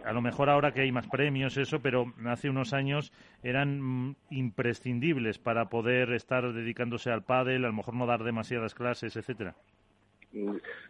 [0.05, 4.16] a lo mejor ahora que hay más premios, eso, pero hace unos años eran mm,
[4.30, 9.55] imprescindibles para poder estar dedicándose al pádel, a lo mejor no dar demasiadas clases, etcétera.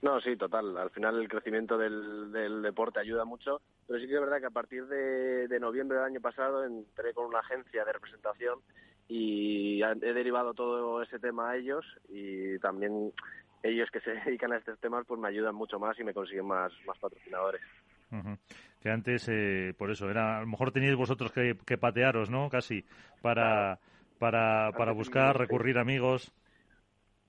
[0.02, 0.76] No, sí, total.
[0.76, 4.46] Al final el crecimiento del, del deporte ayuda mucho, pero sí que es verdad que
[4.46, 8.60] a partir de, de noviembre del año pasado entré con una agencia de representación
[9.06, 13.12] y he derivado todo ese tema a ellos y también
[13.62, 16.46] ellos que se dedican a estos temas pues me ayudan mucho más y me consiguen
[16.46, 17.60] más, más patrocinadores.
[18.80, 22.48] Que antes, eh, por eso, era a lo mejor teníais vosotros que, que patearos, ¿no?
[22.48, 22.84] Casi,
[23.22, 23.80] para,
[24.18, 26.32] para, para buscar, recurrir amigos.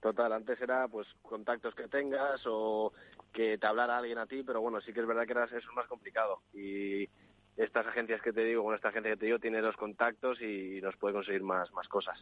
[0.01, 2.93] Total, antes era pues contactos que tengas o
[3.33, 5.57] que te hablara alguien a ti, pero bueno, sí que es verdad que era, eso
[5.57, 6.41] es más complicado.
[6.53, 7.09] Y
[7.57, 10.79] estas agencias que te digo, bueno, esta agencia que te digo tiene los contactos y
[10.81, 12.19] nos puede conseguir más, más cosas.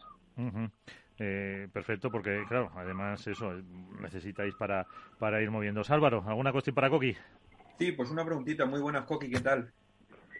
[1.18, 3.52] Eh, perfecto, porque claro, además eso
[4.00, 4.86] necesitáis para,
[5.18, 5.82] para ir moviendo.
[5.88, 7.16] Álvaro, ¿alguna cuestión para Coqui?
[7.78, 8.66] Sí, pues una preguntita.
[8.66, 9.72] Muy buenas, Coqui, ¿qué tal?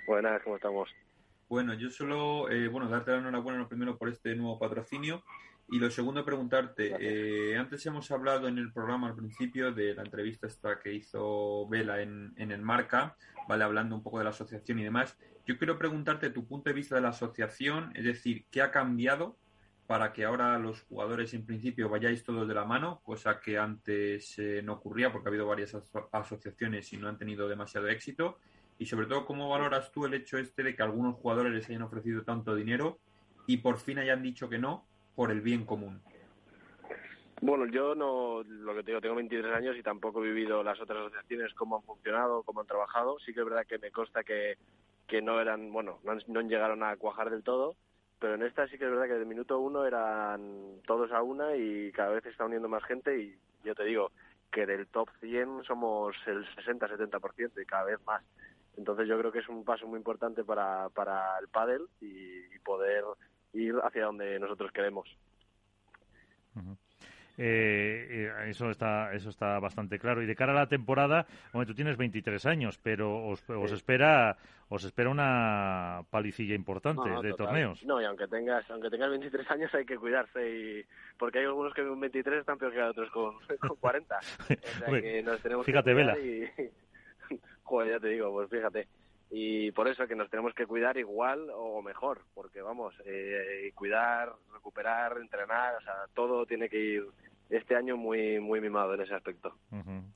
[0.06, 0.90] Buenas, ¿cómo estamos?
[1.48, 5.22] Bueno, yo solo, eh, bueno, darte la enhorabuena primero por este nuevo patrocinio
[5.68, 10.02] y lo segundo, preguntarte, eh, antes hemos hablado en el programa al principio de la
[10.02, 13.16] entrevista esta que hizo Vela en, en el Marca,
[13.48, 13.64] ¿vale?
[13.64, 15.16] Hablando un poco de la asociación y demás.
[15.46, 19.38] Yo quiero preguntarte tu punto de vista de la asociación, es decir, ¿qué ha cambiado
[19.86, 24.38] para que ahora los jugadores en principio vayáis todos de la mano, cosa que antes
[24.38, 25.76] eh, no ocurría porque ha habido varias
[26.12, 28.38] asociaciones y no han tenido demasiado éxito?
[28.78, 31.82] Y sobre todo, ¿cómo valoras tú el hecho este de que algunos jugadores les hayan
[31.82, 32.98] ofrecido tanto dinero
[33.46, 36.00] y por fin hayan dicho que no por el bien común?
[37.40, 40.80] Bueno, yo no, lo que te digo, tengo 23 años y tampoco he vivido las
[40.80, 43.18] otras asociaciones, cómo han funcionado, cómo han trabajado.
[43.18, 44.56] Sí que es verdad que me consta que,
[45.06, 47.76] que no eran, bueno, no, no llegaron a cuajar del todo,
[48.18, 51.54] pero en esta sí que es verdad que de minuto uno eran todos a una
[51.56, 54.10] y cada vez se está uniendo más gente y yo te digo
[54.50, 58.22] que del top 100 somos el 60-70% y cada vez más.
[58.78, 63.04] Entonces yo creo que es un paso muy importante para, para el pádel y poder
[63.54, 65.08] ir hacia donde nosotros queremos.
[67.36, 70.22] Eh, eh, eso está eso está bastante claro.
[70.22, 73.42] Y de cara a la temporada bueno tú tienes 23 años pero os,
[73.72, 74.36] espera
[74.68, 77.84] os espera una palicilla importante de torneos.
[77.84, 80.84] No y aunque tengas aunque tengas 23 años hay que cuidarse y
[81.18, 84.20] porque hay algunos que con 23 están peor que otros con, con 40
[85.64, 86.16] fíjate Vela.
[87.64, 88.86] joder ya te digo pues fíjate
[89.36, 94.32] y por eso que nos tenemos que cuidar igual o mejor, porque vamos, eh, cuidar,
[94.52, 97.04] recuperar, entrenar, o sea, todo tiene que ir
[97.50, 99.52] este año muy muy mimado en ese aspecto.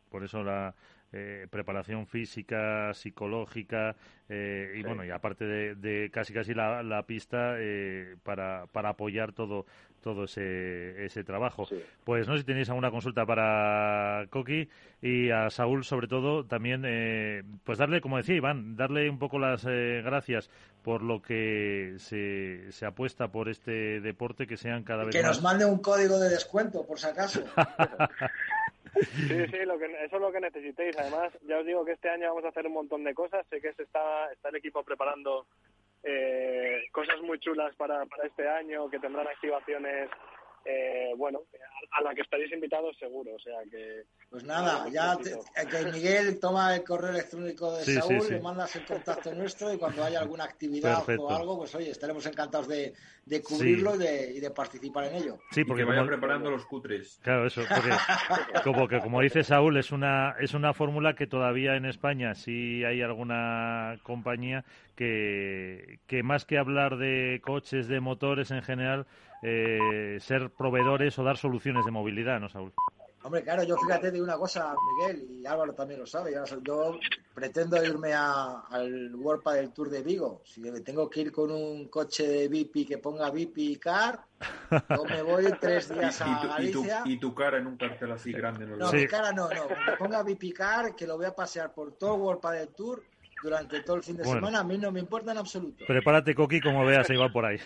[0.08, 0.72] Por eso la
[1.10, 3.96] eh, preparación física, psicológica
[4.28, 9.32] eh, y bueno, y aparte de, casi casi la, la pista eh, para, para apoyar
[9.32, 9.64] todo
[10.02, 11.66] todo ese, ese trabajo.
[12.04, 14.68] Pues no sé si tenéis alguna consulta para Coqui
[15.02, 16.82] y a Saúl sobre todo también,
[17.64, 20.50] pues darle, como decía Iván, darle un poco las gracias
[20.82, 25.42] por lo que se, se apuesta por este deporte que sean cada vez que nos
[25.42, 27.42] mande un código de descuento, por si acaso.
[28.94, 30.96] Sí, sí, lo que, eso es lo que necesitéis.
[30.98, 33.46] Además, ya os digo que este año vamos a hacer un montón de cosas.
[33.48, 35.46] Sé que se está, está el equipo preparando
[36.02, 40.08] eh, cosas muy chulas para, para este año, que tendrán activaciones
[40.64, 41.40] eh, bueno,
[41.92, 44.04] a la que estaréis invitados seguro, o sea que...
[44.30, 49.34] Pues nada, ya que Miguel toma el correo electrónico de Saúl, le mandas el contacto
[49.34, 52.92] nuestro y cuando haya alguna actividad o algo, pues oye, estaremos encantados de,
[53.42, 55.38] cubrirlo y, de, participar en ello.
[55.50, 57.18] Sí, porque vaya preparando los cutres.
[57.22, 57.90] Claro, eso, porque
[58.64, 62.84] como, que, como dice Saúl, es una, es una fórmula que todavía en España sí
[62.84, 69.06] hay alguna compañía que, que más que hablar de coches, de motores en general,
[69.42, 72.72] eh, ser proveedores o dar soluciones de movilidad, ¿no, Saúl?
[73.22, 76.98] Hombre, claro, yo fíjate de una cosa, Miguel, y Álvaro también lo sabe, yo,
[77.34, 80.40] pretendo irme al World del Tour de Vigo.
[80.44, 84.20] Si me tengo que ir con un coche de VIP que ponga VIP Car,
[84.70, 87.02] yo me voy tres días a Galicia.
[87.04, 88.66] Y tu, cara en un cartel así grande.
[88.66, 89.66] No, no mi cara no, no.
[89.66, 93.02] Que ponga VIP Car, que lo voy a pasear por todo el World del Tour
[93.42, 95.84] durante todo el fin de semana, a mí no me importa en absoluto.
[95.86, 97.58] Prepárate, Coqui, como veas, ahí va por ahí.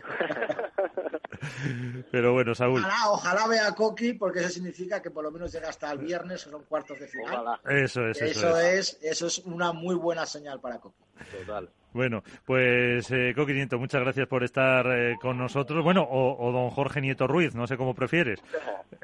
[2.10, 2.84] Pero bueno, Saúl.
[3.08, 6.46] Ojalá, vea a Coqui, porque eso significa que por lo menos llega hasta el viernes
[6.46, 7.58] o son cuartos de final.
[7.68, 8.98] Eso es, eso, es.
[9.02, 11.02] Eso es una muy buena señal para Coqui.
[11.38, 11.68] Total.
[11.94, 15.84] Bueno, pues eh, Coqui Nieto, muchas gracias por estar eh, con nosotros.
[15.84, 18.42] Bueno, o, don Jorge Nieto Ruiz, no sé cómo prefieres.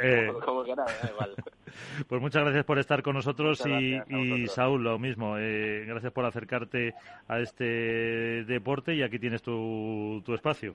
[0.02, 1.34] Eh, como que nada, igual.
[2.08, 5.36] Pues muchas gracias por estar con nosotros y, Saúl, lo mismo.
[5.36, 6.94] Eh, gracias por acercarte
[7.28, 10.74] a este deporte y aquí tienes tu, tu espacio.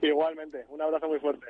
[0.00, 1.46] Igualmente, un abrazo muy fuerte.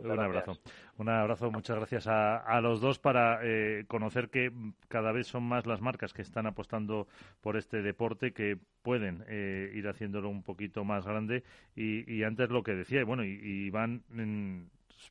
[0.00, 0.58] Un abrazo.
[0.96, 4.52] Un abrazo, muchas gracias a, los dos para eh, conocer que
[4.88, 7.08] cada vez son más las marcas que están apostando
[7.40, 11.42] por este deporte, que pueden eh, ir haciéndolo un poquito más grande.
[11.74, 14.02] Y, antes lo que decía, bueno, y, van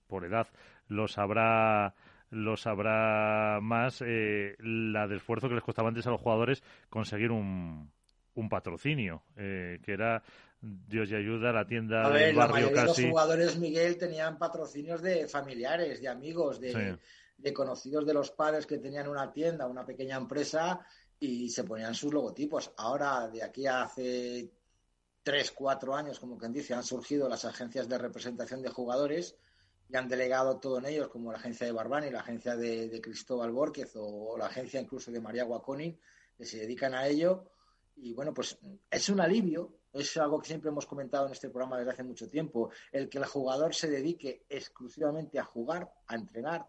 [0.07, 0.47] por edad,
[0.88, 1.93] lo sabrá
[2.29, 7.29] lo sabrá más eh, la del esfuerzo que les costaba antes a los jugadores conseguir
[7.29, 7.91] un,
[8.34, 10.23] un patrocinio, que era
[10.66, 13.01] Dios y ayuda, la tienda del barrio la casi.
[13.01, 16.97] los jugadores, Miguel, tenían patrocinios de familiares, de amigos, de,
[17.53, 20.80] conocidos de los padres que tenían una tienda, una pequeña empresa
[21.20, 22.72] y se ponían sus logotipos.
[22.78, 24.49] Ahora, de aquí a hace
[25.22, 29.36] tres, cuatro años, como quien dice, han surgido las agencias de representación de jugadores
[29.89, 33.51] y han delegado todo en ellos, como la agencia de Barbani, la agencia de, Cristóbal
[33.51, 35.99] Borquez o, la agencia incluso de María Guaconi,
[36.38, 37.51] que se dedican a ello.
[37.97, 38.57] Y bueno, pues
[38.89, 42.27] es un alivio es algo que siempre hemos comentado en este programa desde hace mucho
[42.27, 46.67] tiempo, el que el jugador se dedique exclusivamente a jugar, a entrenar,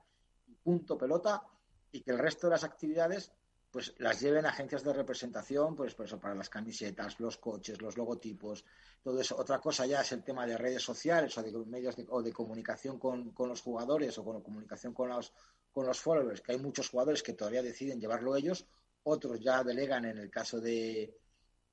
[0.63, 1.43] punto pelota,
[1.91, 3.33] y que el resto de las actividades
[3.75, 7.97] pues las lleven agencias de representación, pues por eso para las camisetas, los coches, los
[7.97, 8.65] logotipos,
[9.03, 9.37] todo eso.
[9.37, 12.33] Otra cosa ya es el tema de redes sociales o de medios de, o de
[12.33, 15.33] comunicación con, con, los jugadores o con comunicación con los,
[15.73, 18.65] con los followers, que hay muchos jugadores que todavía deciden llevarlo ellos,
[19.03, 21.19] otros ya delegan en el caso de,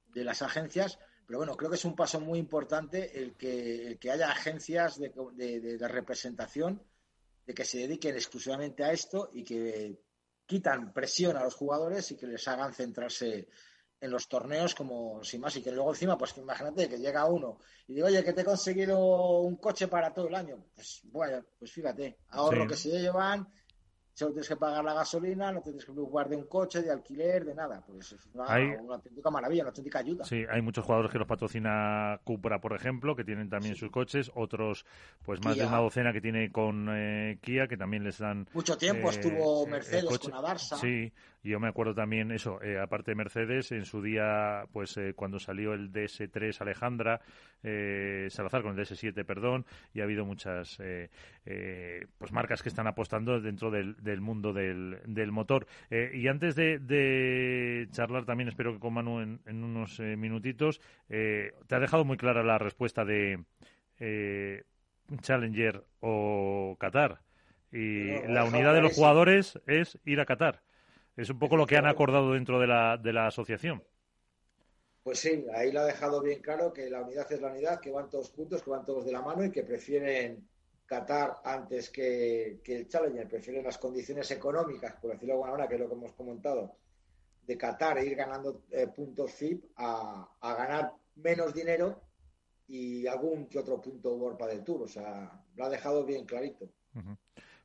[0.07, 0.97] de las agencias,
[1.31, 6.83] pero bueno, creo que es un paso muy importante el que, haya agencias de, representación
[7.47, 9.97] de que se dediquen exclusivamente a esto y que
[10.45, 13.47] quitan presión a los jugadores y que les hagan centrarse
[14.01, 15.55] en los torneos como sin más.
[15.55, 18.43] Y que luego encima pues imagínate que llega uno y digo oye que te he
[18.43, 23.47] conseguido un coche para todo el año pues bueno pues fíjate ahorro que se llevan
[24.13, 27.45] solo tienes que pagar la gasolina, no tienes que preocupar de un coche, de alquiler,
[27.45, 27.81] de nada.
[27.85, 28.45] Pues es una,
[28.93, 30.25] auténtica maravilla, una auténtica ayuda.
[30.25, 34.31] Sí, hay muchos jugadores que los patrocina Cupra, por ejemplo, que tienen también sus coches,
[34.35, 34.85] otros,
[35.23, 38.47] pues más de una docena que tiene con eh, Kia, que también les dan.
[38.53, 40.77] Mucho tiempo eh, estuvo Mercedes con Adarsa.
[40.77, 41.11] Sí,
[41.43, 45.73] yo me acuerdo también eso, eh, aparte de Mercedes, en su día, pues cuando salió
[45.73, 47.21] el DS3 Alejandra,
[47.61, 50.77] Salazar con el DS7, perdón, y ha habido muchas
[51.45, 55.67] pues marcas que están apostando dentro del del mundo del, del motor.
[55.89, 61.53] Eh, y antes de, charlar también, espero que con Manu en, unos eh, minutitos, eh,
[61.67, 63.45] te ha dejado muy clara la respuesta de
[65.21, 67.21] Challenger o Qatar.
[67.71, 70.61] Y la unidad de los jugadores es ir a Qatar.
[71.15, 73.83] Es un poco lo que han acordado dentro de la, de la asociación.
[75.03, 77.91] Pues sí, ahí lo ha dejado bien claro que la unidad es la unidad, que
[77.91, 80.47] van todos juntos, que van todos de la mano y que prefieren
[80.91, 85.75] Qatar antes que, el Challenger, prefieren las condiciones económicas, por decirlo de alguna manera, que
[85.75, 86.75] es lo que hemos comentado,
[87.47, 92.01] de Qatar e ir ganando eh, puntos FIP a, ganar menos dinero
[92.67, 94.81] y algún que otro punto World del Tour.
[94.81, 96.67] O sea, lo ha dejado bien clarito.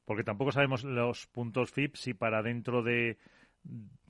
[0.05, 3.18] Porque tampoco sabemos los puntos FIP si para dentro de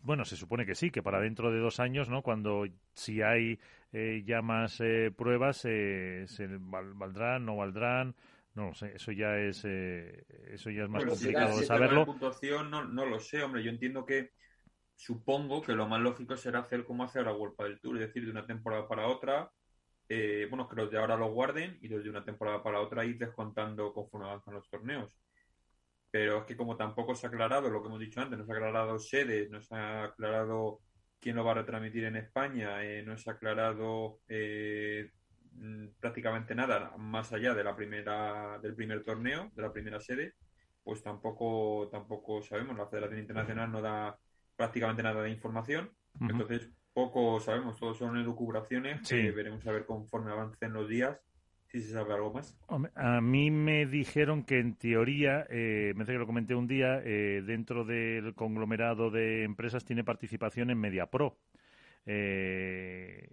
[0.02, 2.20] bueno, se supone que sí, que para dentro de dos años, ¿no?
[2.20, 3.58] Cuando si hay
[3.92, 6.26] eh, ya más eh, pruebas, se
[6.60, 8.14] valdrán, no valdrán,
[8.56, 12.06] no lo sé, eso ya es, eh, eso ya es más complicado de saberlo.
[12.06, 13.62] puntuación no, no lo sé, hombre.
[13.62, 14.30] Yo entiendo que
[14.94, 18.24] supongo que lo más lógico será hacer como hace ahora World del Tour, es decir,
[18.24, 19.52] de una temporada para otra,
[20.08, 23.04] eh, bueno, que los de ahora los guarden y los de una temporada para otra
[23.04, 25.12] ir descontando conforme avanzan los torneos.
[26.10, 28.52] Pero es que como tampoco se ha aclarado lo que hemos dicho antes, no se
[28.52, 30.80] ha aclarado sedes, no se ha aclarado
[31.20, 35.10] quién lo va a retransmitir en España, eh, no se ha aclarado eh,
[36.00, 40.34] prácticamente nada más allá de la primera del primer torneo, de la primera sede,
[40.82, 42.76] pues tampoco tampoco sabemos.
[42.76, 44.18] La Federación Internacional no da
[44.56, 45.90] prácticamente nada de información,
[46.20, 51.20] entonces poco sabemos, todo son elucubraciones que veremos a ver conforme avancen los días
[51.68, 52.56] si se sabe algo más.
[52.94, 57.02] A mí me dijeron que en teoría, eh, me parece que lo comenté un día,
[57.04, 61.36] eh, dentro del conglomerado de empresas tiene participación en MediaPro.
[62.06, 63.28] Eh,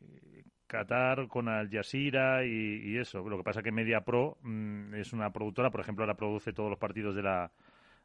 [0.73, 3.29] Qatar con Al Jazeera y, eso.
[3.29, 6.71] Lo que pasa es que MediaPro mm, es una productora, por ejemplo, ahora produce todos
[6.71, 7.51] los partidos de la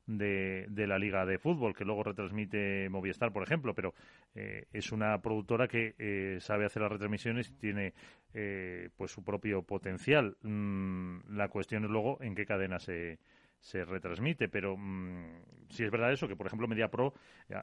[0.06, 3.94] de, de, la Liga de Fútbol, que luego retransmite Movistar, por ejemplo, pero
[4.34, 7.94] eh, es una productora que eh, sabe hacer las retransmisiones y tiene
[8.34, 10.36] eh, pues su propio potencial.
[10.42, 13.18] Mm, la cuestión es luego en qué cadena se,
[13.60, 17.12] se retransmite, pero mm, si es verdad eso, que por ejemplo MediaPro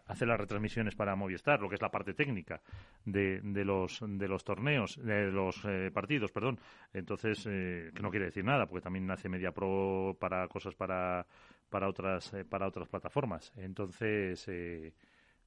[0.05, 2.61] hace las retransmisiones para Movistar, lo que es la parte técnica
[3.05, 5.61] de, de los de los torneos, de los
[5.93, 6.59] partidos, perdón.
[6.93, 11.25] Entonces, que no quiere decir nada, porque también hace MediaPro para cosas para
[11.69, 13.51] para otras eh, para otras plataformas.
[13.57, 14.93] Entonces eh,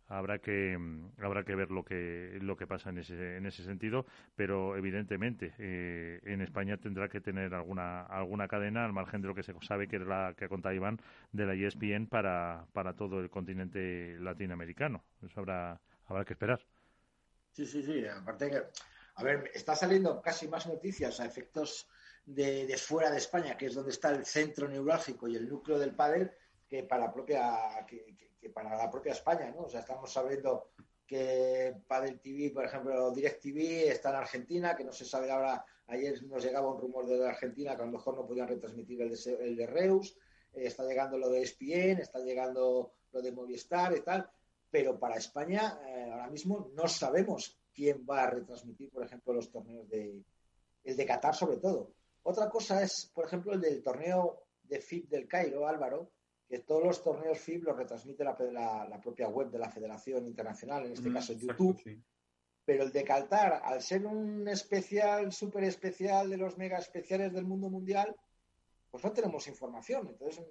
[0.09, 0.79] habrá que
[1.19, 4.07] habrá que ver lo que lo que pasa en ese en ese sentido,
[4.37, 9.35] pero evidentemente eh, en España tendrá que tener alguna alguna cadena al margen de lo
[9.35, 11.01] que se sabe que la que contado Iván
[11.33, 15.05] de la ESPN para para todo el continente latinoamericano.
[15.23, 16.61] Eso habrá habrá que esperar.
[17.53, 18.07] Sí, sí, sí.
[18.07, 18.63] Aparte que,
[19.17, 21.89] a ver, está saliendo casi más noticias a efectos
[22.25, 25.95] de, fuera de España, que es donde está el centro neurálgico y el núcleo del
[25.95, 26.31] pádel,
[26.69, 29.63] que para la propia que, para la propia España, ¿no?
[29.65, 30.71] O sea, estamos sabiendo
[31.07, 35.65] que Padel TV, por ejemplo, Direct TV está en Argentina, que no se sabe ahora,
[35.87, 39.11] ayer nos llegaba un rumor de Argentina que a lo mejor no podían retransmitir el
[39.11, 40.17] de, el de Reus,
[40.53, 44.31] eh, está llegando lo de ESPN, está llegando lo de Movistar y tal,
[44.71, 49.51] pero para España eh, ahora mismo no sabemos quién va a retransmitir, por ejemplo, los
[49.51, 50.23] torneos de
[50.85, 51.93] el de Qatar sobre todo.
[52.23, 56.11] Otra cosa es, por ejemplo, el del torneo de FIB del Cairo, Álvaro,
[56.49, 60.93] que todos los torneos FIB los retransmite la, propia web de la Federación Internacional, en
[60.93, 62.03] este mm, caso YouTube.
[62.65, 67.45] Pero el de Qatar, al ser un especial, súper especial de los mega especiales del
[67.45, 68.15] mundo mundial,
[68.91, 70.09] pues no tenemos información.
[70.09, 70.45] Entonces,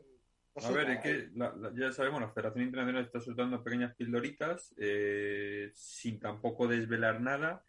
[0.55, 1.29] a ver, es que
[1.75, 7.63] ya sabemos, la Federación Internacional está soltando pequeñas pildoritas eh, sin tampoco desvelar nada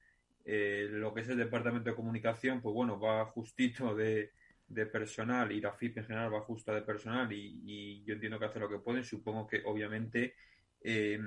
[0.50, 4.32] eh, lo que es el departamento de comunicación, pues bueno, va justito de,
[4.92, 8.60] personal y la FIP en general va justa de personal y, yo entiendo que hace
[8.60, 9.04] lo que pueden.
[9.04, 10.34] Supongo que obviamente
[10.82, 11.18] eh,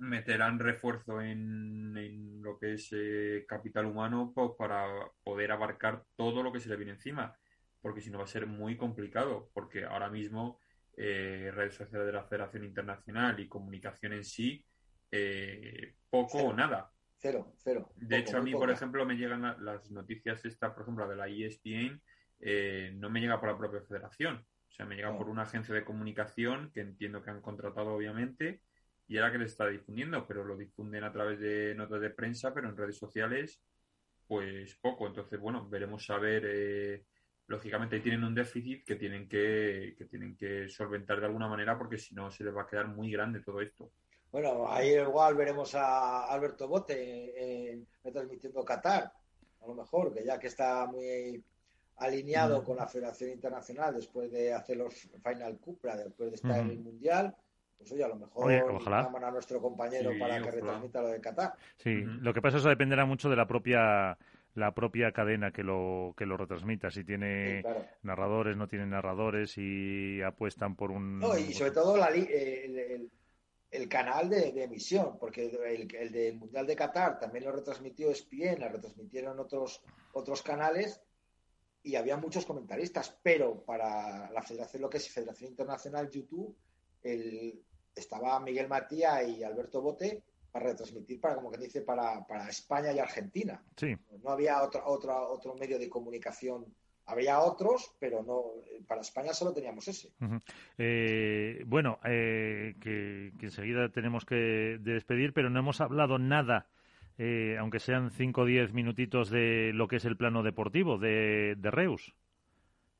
[0.00, 4.86] meterán refuerzo en, lo que es eh, capital humano pues, para
[5.22, 7.36] poder abarcar todo lo que se le viene encima,
[7.80, 10.60] porque si no va a ser muy complicado, porque ahora mismo
[10.96, 14.66] redes sociales de la Federación Internacional y comunicación en sí,
[16.10, 16.90] poco o nada.
[17.20, 17.92] Cero, cero.
[17.96, 21.26] De hecho, a mí, por ejemplo, me llegan las noticias esta, por ejemplo, de la
[21.26, 22.00] ESPN,
[22.40, 24.44] eh, no me llega por la propia federación.
[24.68, 28.62] O sea, me llega por una agencia de comunicación que entiendo que han contratado, obviamente,
[29.06, 32.52] y ahora que les está difundiendo, pero lo difunden a través de notas de prensa,
[32.52, 33.60] pero en redes sociales,
[34.26, 35.06] pues poco.
[35.06, 36.44] Entonces, bueno, veremos a ver.
[36.46, 37.04] Eh,
[37.48, 41.96] lógicamente tienen un déficit que tienen que, que tienen que solventar de alguna manera porque
[41.96, 43.90] si no se les va a quedar muy grande todo esto.
[44.30, 49.10] Bueno, ahí igual veremos a Alberto Bote en, transmitiendo Qatar,
[49.62, 51.42] a lo mejor, que ya que está muy
[51.98, 56.70] alineado con la Federación Internacional después de hacer los Final Cupra, después de estar en
[56.70, 57.34] el Mundial,
[57.76, 61.54] pues oye, a lo mejor llaman a nuestro compañero para que retransmita lo de Qatar.
[61.76, 64.18] Sí, lo que pasa es que eso dependerá mucho de la propia
[64.54, 66.90] la propia cadena que lo que lo retransmita.
[66.90, 67.62] Si tiene
[68.02, 73.10] narradores no tiene narradores y apuestan por un no, y sobre todo la, el,
[73.70, 78.60] el canal de, emisión, porque el, el, del Mundial de Qatar también lo retransmitió ESPN,
[78.60, 79.82] lo retransmitieron otros,
[80.12, 81.00] otros canales
[81.82, 86.56] y había muchos comentaristas, pero para la Federación, lo que es Federación Internacional YouTube,
[87.02, 87.62] el,
[87.94, 92.92] estaba Miguel Matías y Alberto Bote para retransmitir, para como que dice, para, para España
[92.92, 93.62] y Argentina.
[93.76, 93.96] Sí.
[94.22, 96.66] No había otro, otro, otro medio de comunicación
[97.08, 98.44] había otros, pero no
[98.86, 100.12] para España solo teníamos ese.
[100.76, 106.66] Eh, bueno, eh, que, enseguida tenemos que despedir, pero no hemos hablado nada,
[107.18, 111.56] eh, aunque sean 5 o 10 minutitos, de lo que es el plano deportivo de,
[111.62, 112.14] Reus.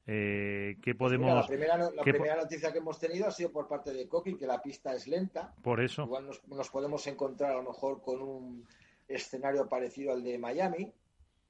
[0.04, 1.48] ¿Qué pues podemos...?
[1.48, 4.94] la primera, noticia que hemos tenido ha sido por parte de Coqui, que la pista
[4.94, 5.54] es lenta.
[5.62, 6.04] Por eso.
[6.04, 8.66] Igual nos, nos podemos encontrar a lo mejor con un
[9.08, 10.92] escenario parecido al de Miami,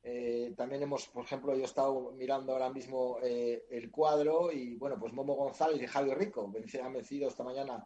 [0.04, 4.76] Eh, también hemos, por ejemplo, yo he estado mirando ahora mismo eh, el cuadro y,
[4.76, 6.50] bueno, pues Momo González y Javier Rico
[6.82, 7.84] han vencido esta mañana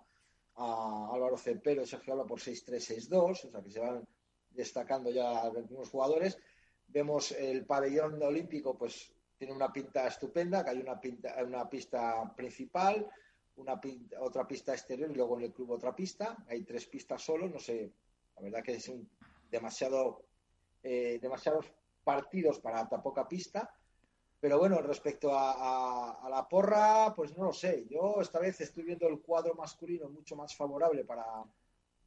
[0.56, 4.06] a Álvaro Cepero y Sergio Habla por 6-3, 6-2, o sea que se van
[4.54, 6.38] destacando ya algunos jugadores.
[6.88, 12.32] Vemos el pabellón olímpico, pues tiene una pinta estupenda, que hay una, pinta, una pista
[12.36, 13.08] principal,
[13.56, 13.80] una
[14.20, 16.36] otra pista exterior y luego en el club otra pista.
[16.48, 17.90] Hay tres pistas solo, no sé,
[18.36, 19.08] la verdad que es un
[19.50, 20.22] demasiado,
[20.82, 21.72] eh, demasiados
[22.04, 23.74] partidos para tan poca pista.
[24.40, 27.86] Pero bueno, respecto a, la porra, pues no lo sé.
[27.88, 31.24] Yo esta vez estoy viendo el cuadro masculino mucho más favorable para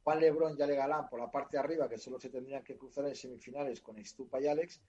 [0.06, 2.78] Juan Lebrón y Ale Galán por la parte de arriba, que solo se tendrían que
[2.78, 4.80] cruzar en semifinales con Estupa y Alex,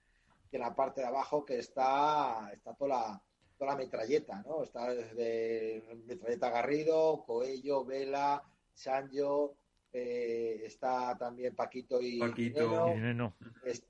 [0.47, 3.23] que en la parte de abajo que está, está toda la,
[3.57, 4.61] toda la metralleta, ¿no?
[4.61, 9.55] Está desde metralleta Garrido, Coello, Vela, Sancho,
[9.91, 12.93] eh, está también Paquito y Paquito.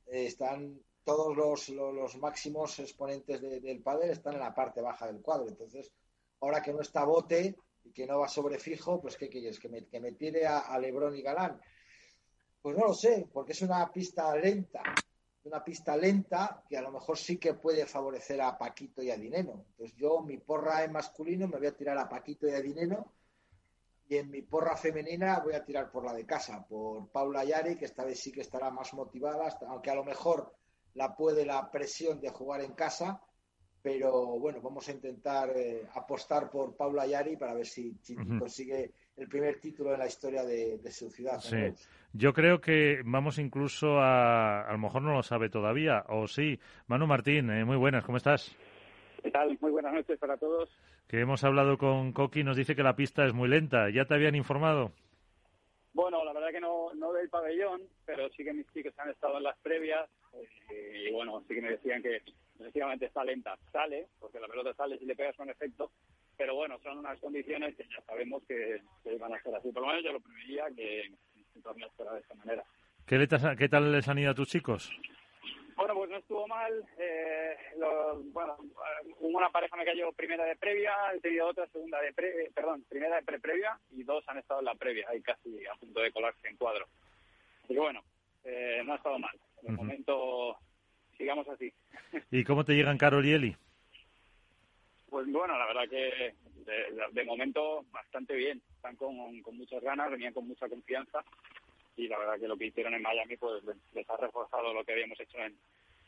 [0.05, 5.49] están todos los, los, máximos exponentes del pádel están en la parte baja del cuadro.
[5.49, 5.91] Entonces,
[6.39, 7.57] ahora que no está Bote
[7.87, 9.59] y que no va sobre fijo, pues ¿qué quieres?
[9.59, 11.61] ¿Que me, que me tire a, a y Galán?
[12.61, 14.83] Pues no lo sé, porque es una pista lenta,
[15.43, 19.17] una pista lenta que a lo mejor sí que puede favorecer a Paquito y a
[19.17, 19.65] Dineno.
[19.69, 23.13] Entonces yo, mi porra en masculino, me voy a tirar a Paquito y a Dineno
[24.09, 27.75] y en mi porra femenina voy a tirar por la de casa, por Paula Yari,
[27.75, 30.53] que esta vez sí que estará más motivada, aunque a lo mejor
[30.93, 33.21] la puede la presión de jugar en casa,
[33.87, 37.95] pero bueno, vamos a intentar eh, apostar por Paula Yari para ver si,
[38.37, 41.39] consigue el primer título en la historia de, su ciudad.
[41.39, 41.73] Sí.
[42.11, 46.59] Yo creo que vamos incluso a, a lo mejor no lo sabe todavía, o sí.
[46.87, 48.53] Manu Martín, eh, muy buenas, ¿cómo estás?
[49.23, 49.57] ¿Qué tal?
[49.61, 50.69] Muy buenas noches para todos.
[51.07, 53.89] Que hemos hablado con Coqui, nos dice que la pista es muy lenta.
[53.89, 54.91] ¿Ya te habían informado?
[55.93, 59.37] Bueno, la verdad que no, no del pabellón, pero sí que mis chicos han estado
[59.37, 60.09] en las previas
[60.69, 62.21] y bueno, sí que me decían que
[62.59, 63.57] efectivamente está lenta.
[63.71, 65.91] Sale, porque la pelota sale si le pegas con efecto,
[66.37, 68.81] pero bueno, son unas condiciones que ya sabemos que,
[69.19, 69.71] van a ser así.
[69.71, 72.63] Por lo menos yo lo preveía que el torneo fuera de esta manera.
[73.05, 73.27] ¿Qué,
[73.57, 74.91] ¿Qué tal les han ido a tus chicos?
[75.77, 76.83] Bueno, pues no estuvo mal.
[76.97, 77.55] Eh,
[78.33, 78.57] bueno,
[79.19, 83.17] una pareja me cayó primera de previa, he tenido otra segunda de pre, perdón, primera
[83.17, 86.47] de pre-previa y dos han estado en la previa, ahí casi a punto de colarse
[86.47, 86.87] en cuadro.
[87.63, 88.01] Así que bueno,
[88.43, 89.37] eh, no ha estado mal.
[89.61, 90.57] De momento,
[91.17, 91.73] sigamos así.
[92.31, 93.55] ¿Y cómo te llegan Carol y Eli?
[95.09, 96.35] Pues bueno, la verdad que
[97.11, 98.61] de, momento bastante bien.
[98.75, 101.23] Están con, muchas ganas, venían con mucha confianza
[101.95, 103.63] y la verdad que lo que hicieron en Miami pues
[103.93, 105.57] les ha reforzado lo que habíamos hecho en,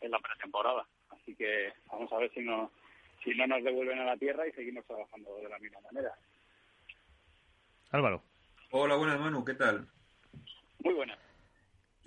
[0.01, 0.85] en la pretemporada.
[1.09, 2.71] Así que vamos a ver si no,
[3.23, 6.13] si no nos devuelven a la tierra y seguimos trabajando de la misma manera.
[7.91, 8.21] Álvaro.
[8.71, 9.87] Hola, buenas Manu, ¿qué tal?
[10.83, 11.17] Muy buenas.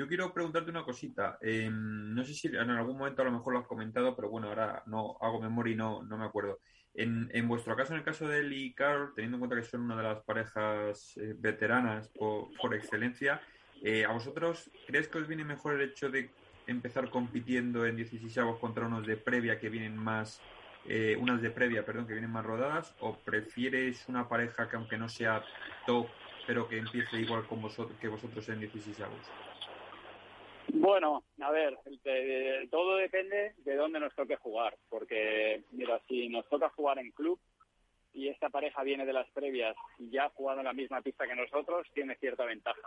[0.03, 1.39] Yo quiero preguntarte una cosita.
[1.41, 4.49] Em, no sé si en algún momento a lo mejor lo has comentado, pero bueno,
[4.49, 6.59] ahora no hago memoria y no, no me acuerdo.
[6.93, 9.63] En, en vuestro caso, en el caso de Eli y Carl, teniendo en cuenta que
[9.63, 13.41] son una de las parejas eh, veteranas por, por excelencia,
[13.81, 16.31] eh, ¿a vosotros crees que os viene mejor el hecho de
[16.67, 20.41] empezar compitiendo en 16 avos contra unos de previa que vienen más,
[20.89, 24.99] eh, unas de previa, perdón, que vienen más rodadas, o prefieres una pareja que aunque
[24.99, 25.45] no sea
[25.87, 26.09] top,
[26.45, 29.52] pero que empiece igual con vosotros, que vosotros en 16 avos?
[30.75, 31.79] Bueno, a ver,
[32.70, 37.39] todo depende de dónde nos toque jugar, porque mira, si nos toca jugar en club
[38.14, 41.27] y esta pareja viene de las previas y ya ha jugado en la misma pista
[41.27, 42.81] que nosotros, tiene cierta ventaja.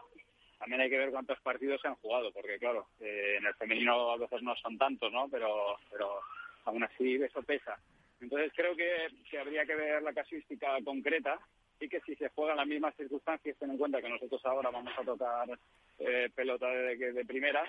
[0.57, 4.11] También hay que ver cuántos partidos se han jugado, porque claro, eh, en el femenino
[4.11, 5.29] a veces no son tantos, ¿no?
[5.29, 6.21] Pero, pero
[6.65, 7.77] aún así eso pesa.
[8.19, 11.39] Entonces creo que, que habría que ver la casuística concreta
[11.79, 14.93] y que si se juegan las mismas circunstancias, ten en cuenta que nosotros ahora vamos
[14.97, 15.59] a tocar
[15.99, 17.63] eh, pelota de, de, primera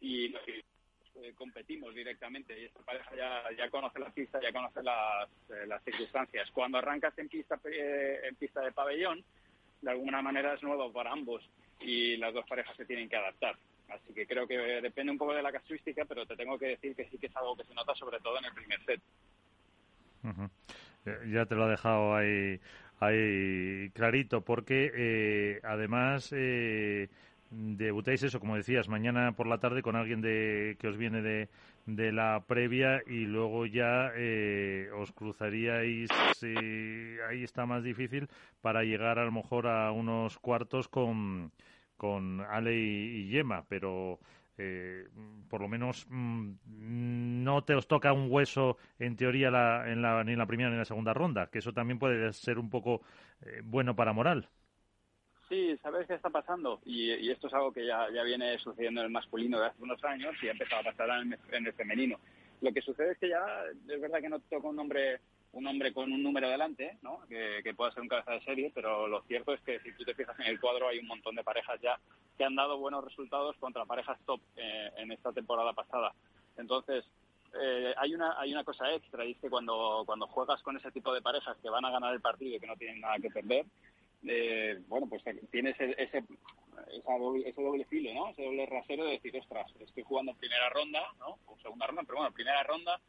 [0.00, 5.28] y eh, competimos directamente y esta pareja ya, ya conoce la pista, ya conoce las,
[5.50, 6.50] eh, circunstancias.
[6.52, 9.24] Cuando arrancas en pista, en pista de pabellón,
[9.80, 11.42] de alguna manera es nuevo para ambos
[11.80, 13.56] y las dos parejas se tienen que adaptar.
[13.88, 16.96] Así que creo que depende un poco de la casuística, pero te tengo que decir
[16.96, 19.00] que sí que es algo que se nota sobre todo en el primer set.
[21.30, 22.58] Ya te lo ha dejado ahí,
[23.06, 27.08] ahí clarito, porque eh, además eh,
[27.50, 31.48] debutáis eso, como decías, mañana por la tarde con alguien de, que os viene de,
[31.86, 36.08] de la previa y luego ya eh, os cruzaríais,
[37.28, 38.28] ahí está más difícil,
[38.62, 41.52] para llegar a lo mejor a unos cuartos con,
[41.96, 44.18] con Ale y, Yema, pero
[44.56, 45.08] eh,
[45.48, 46.52] por lo menos mm,
[47.42, 49.48] no te os toca un hueso en teoría
[49.86, 52.32] en la, ni en la primera ni en la segunda ronda, que eso también puede
[52.32, 53.02] ser un poco
[53.42, 54.48] eh, bueno para moral.
[55.48, 56.80] sí, ¿sabes qué está pasando?
[56.84, 60.34] Y, esto es algo que ya, viene sucediendo en el masculino de hace unos años
[60.42, 62.18] y ha empezado a pasar en el, femenino.
[62.60, 63.44] Lo que sucede es que ya
[63.88, 65.20] es verdad que no toca un nombre
[65.54, 67.20] un hombre con un número delante, ¿no?
[67.28, 70.04] que, que pueda ser un cabeza de serie, pero lo cierto es que si tú
[70.04, 71.98] te fijas en el cuadro hay un montón de parejas ya
[72.36, 76.12] que han dado buenos resultados contra parejas top eh, en esta temporada pasada.
[76.56, 77.04] Entonces,
[77.60, 80.90] eh, hay una hay una cosa extra y es que cuando cuando juegas con ese
[80.90, 83.30] tipo de parejas que van a ganar el partido y que no tienen nada que
[83.30, 83.64] perder
[84.26, 85.22] eh, bueno pues
[85.52, 86.24] tienes ese
[86.90, 90.38] esa doble, ese doble filo no ese doble rasero de decir ostras estoy jugando en
[90.38, 93.00] primera ronda no o segunda ronda pero bueno primera ronda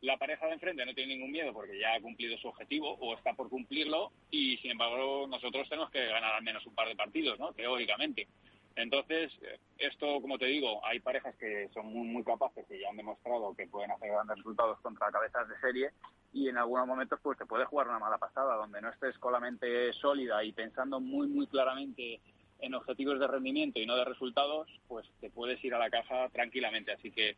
[0.00, 3.14] la pareja de enfrente no tiene ningún miedo porque ya ha cumplido su objetivo o
[3.14, 6.96] está por cumplirlo y sin embargo nosotros tenemos que ganar al menos un par de
[6.96, 8.28] partidos no teóricamente
[8.76, 9.30] entonces,
[9.78, 13.54] esto, como te digo, hay parejas que son muy, muy capaces y ya han demostrado
[13.54, 15.90] que pueden hacer grandes resultados contra cabezas de serie
[16.32, 19.32] y en algunos momentos pues te puede jugar una mala pasada, donde no estés con
[19.32, 22.20] la mente sólida y pensando muy, muy claramente
[22.58, 26.28] en objetivos de rendimiento y no de resultados, pues te puedes ir a la caja
[26.30, 26.92] tranquilamente.
[26.92, 27.36] Así que,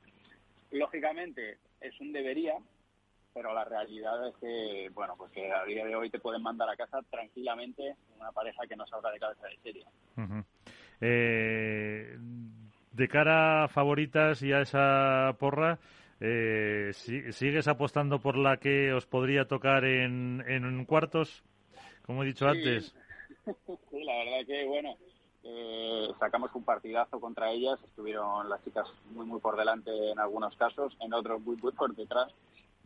[0.70, 2.54] lógicamente, es un debería,
[3.34, 6.68] pero la realidad es que, bueno, pues que a día de hoy te pueden mandar
[6.68, 9.86] a casa tranquilamente una pareja que no salga de cabeza de serie.
[11.00, 12.16] Eh,
[12.92, 15.78] de cara a favoritas y a esa porra,
[16.20, 21.44] eh, ¿sigues apostando por la que os podría tocar en, en cuartos?
[22.02, 22.94] Como he dicho antes.
[23.90, 24.96] Sí, la verdad que, bueno,
[25.48, 27.78] eh, sacamos un partidazo contra ellas.
[27.84, 31.94] Estuvieron las chicas muy, muy por delante en algunos casos, en otros muy, muy por
[31.94, 32.32] detrás.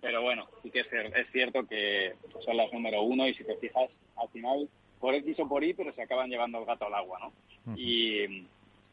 [0.01, 3.57] Pero bueno, sí que es, es cierto que son las número uno y si te
[3.57, 4.69] fijas, al final
[4.99, 7.33] por X o por Y, pero se acaban llevando el gato al agua, ¿no?
[7.77, 8.47] Y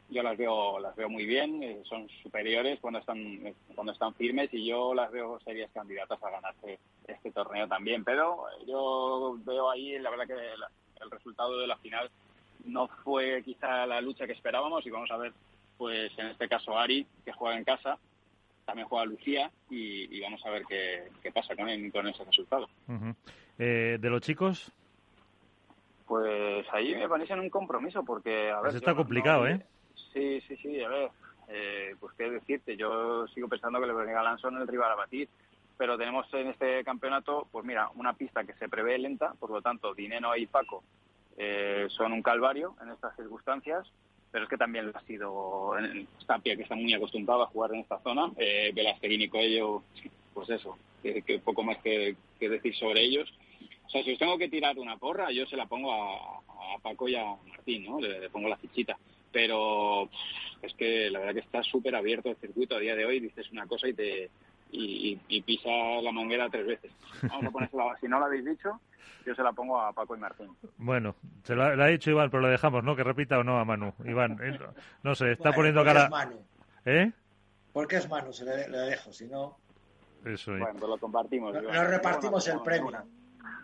[0.10, 4.54] yo las veo las veo muy bien, eh, son superiores cuando están cuando están firmes
[4.54, 8.06] y yo las veo serias candidatas a ganarse este torneo también.
[8.06, 12.10] Pero yo veo ahí, la verdad que el resultado de la final
[12.68, 15.34] no fue quizá la lucha que esperábamos y vamos a ver,
[15.78, 17.98] pues en este caso Ari, que juega en casa,
[18.66, 22.68] también juega Lucía y, vamos a ver qué, pasa con, con ese resultado.
[23.58, 24.72] Eh, ¿De los chicos?
[26.06, 28.72] Pues ahí me en un compromiso porque, a ver...
[28.72, 29.62] Pues está complicado, ¿eh?
[30.14, 31.10] Sí, sí, sí, a ver,
[31.50, 35.30] eh, pues qué decirte, yo sigo pensando que le Galán son el rival a batir,
[35.78, 39.62] pero tenemos en este campeonato, pues mira, una pista que se prevé lenta, por lo
[39.62, 40.84] tanto, Dineno y Paco
[41.38, 43.88] eh, son un calvario en estas circunstancias,
[44.32, 47.82] pero es que también ha sido en Tapia, que está muy acostumbrado a jugar en
[47.82, 49.84] esta zona, eh, y Coello,
[50.34, 53.32] pues eso, que, poco más que decir sobre ellos,
[53.88, 56.42] o sea, si os tengo que tirar una porra, yo se la pongo a,
[56.82, 58.00] Paco y a Martín, ¿no?
[58.00, 58.98] Le, pongo la fichita.
[59.32, 60.10] Pero
[60.62, 63.20] es que la verdad que está súper abierto el circuito a día de hoy.
[63.22, 64.30] Dices una cosa y te
[64.72, 65.70] y, pisa
[66.02, 66.92] la manguera tres veces.
[67.24, 68.80] Vamos a ponérsela, si no lo habéis dicho,
[69.26, 70.50] yo se la pongo a Paco y Martín.
[70.78, 72.96] Bueno, se lo ha, dicho Iván, pero lo dejamos, ¿no?
[72.96, 73.94] Que repita o no a Manu.
[74.06, 74.58] Iván, eh,
[75.04, 76.06] no sé, está poniendo cara...
[76.06, 76.46] Es Manu.
[76.86, 77.12] ¿Eh?
[77.74, 79.58] Porque es Manu, se le, dejo, si no...
[80.26, 80.60] Eso es.
[80.60, 81.54] Bueno, pues lo compartimos.
[81.54, 83.04] Nos repartimos el premio.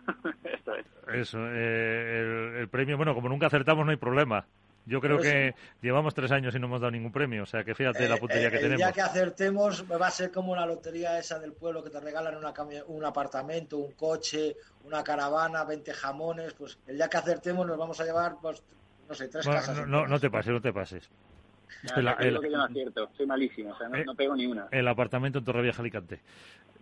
[1.12, 4.46] Eso eh, el, premio, bueno, como nunca acertamos no hay problema.
[4.86, 7.74] Yo creo que llevamos tres años y no hemos dado ningún premio, o sea que
[7.74, 8.80] fíjate la eh, puntería que tenemos.
[8.80, 12.36] Ya que acertemos va a ser como la lotería esa del pueblo que te regalan
[12.36, 12.52] una
[12.86, 17.98] un apartamento, un coche, una caravana, 20 jamones, pues el día que acertemos nos vamos
[18.00, 18.62] a llevar, pues,
[19.08, 19.86] no sé, tres casas.
[19.86, 21.08] No, no, te pases, no te pases.
[21.96, 24.68] El, que yo no acierto, soy malísimo, o sea, no, eh, no pego ni una.
[24.70, 26.20] El apartamento en Torrevieja Alicante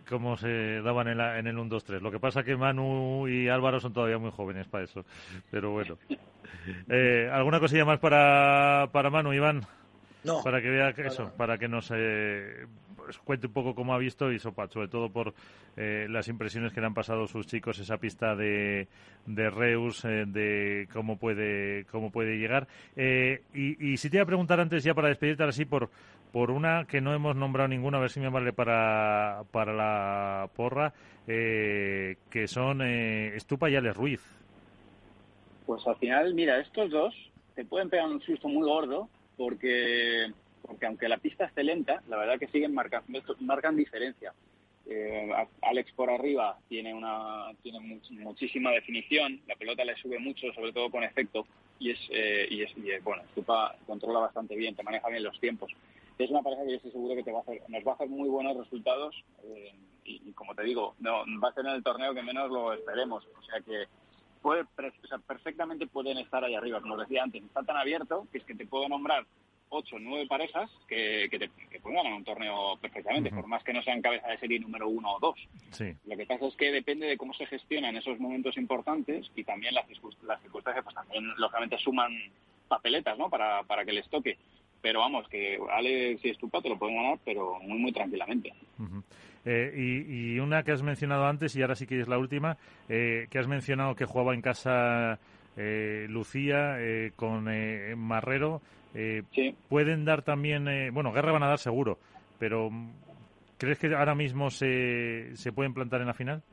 [0.09, 2.01] como se daban en, en el 1-2-3.
[2.01, 5.05] Lo que pasa que Manu y Álvaro son todavía muy jóvenes para eso.
[5.51, 5.97] Pero bueno.
[6.87, 9.65] Eh, ¿Alguna cosilla más para, para Manu, Iván?
[10.23, 10.41] No.
[10.43, 12.67] Para que vea eso, para que nos eh,
[13.03, 15.33] pues, cuente un poco cómo ha visto y sobre todo por
[15.77, 18.87] eh, las impresiones que le han pasado sus chicos esa pista de,
[19.25, 22.67] de Reus, de cómo puede cómo puede llegar.
[22.95, 25.89] y, y si te iba a preguntar antes ya para despedirte así por
[26.33, 30.49] por una que no hemos nombrado ninguna, a ver si me vale para, para la
[30.55, 30.91] porra,
[31.27, 34.21] eh, que son eh, Estupa y Alex Ruiz.
[35.67, 37.13] Pues al final, mira, estos dos
[37.53, 39.07] te pueden pegar un susto muy gordo
[39.37, 40.25] porque,
[40.65, 44.33] porque aunque la pista esté lenta, la verdad que siguen marcando, marcan diferencia.
[44.85, 45.31] Eh,
[45.61, 47.79] Alex por arriba tiene una tiene
[48.09, 51.47] muchísima definición, la pelota le sube mucho, sobre todo con efecto,
[51.79, 55.73] y es, y es, y bueno, Estupa controla bastante bien, te maneja bien los tiempos
[56.17, 57.95] es una pareja que yo estoy seguro que te va a hacer, nos va a
[57.95, 59.73] hacer muy buenos resultados eh,
[60.05, 63.25] y, como te digo, no, va a ser en el torneo que menos lo esperemos.
[63.39, 63.85] O sea que
[64.41, 64.65] puede,
[65.25, 67.41] perfectamente pueden estar ahí arriba, como decía antes.
[67.41, 69.25] Está tan abierto que es que te puedo nombrar
[69.73, 74.01] ocho, nueve parejas que, que, pueden ganar un torneo perfectamente, por más que no sean
[74.01, 75.39] cabeza de serie número uno o dos.
[76.05, 79.73] Lo que pasa es que depende de cómo se gestionan esos momentos importantes y también
[79.73, 79.85] las,
[80.23, 82.11] las circunstancias, pues también lógicamente suman
[82.67, 83.29] papeletas, ¿no?
[83.29, 84.37] Para, para que les toque.
[84.81, 88.53] Pero vamos, que Alex y Estupa te lo pueden ganar, pero muy, muy tranquilamente.
[89.45, 92.57] Eh, y, una que has mencionado antes, y ahora sí que es la última,
[92.89, 95.19] eh, que has mencionado que jugaba en casa
[95.57, 96.77] eh, Lucía
[97.15, 97.45] con
[97.97, 98.61] Marrero.
[99.69, 101.97] ¿Pueden dar también, bueno, guerra van a dar seguro,
[102.39, 102.69] pero
[103.57, 106.43] ¿crees que ahora mismo se, se pueden plantar en la final?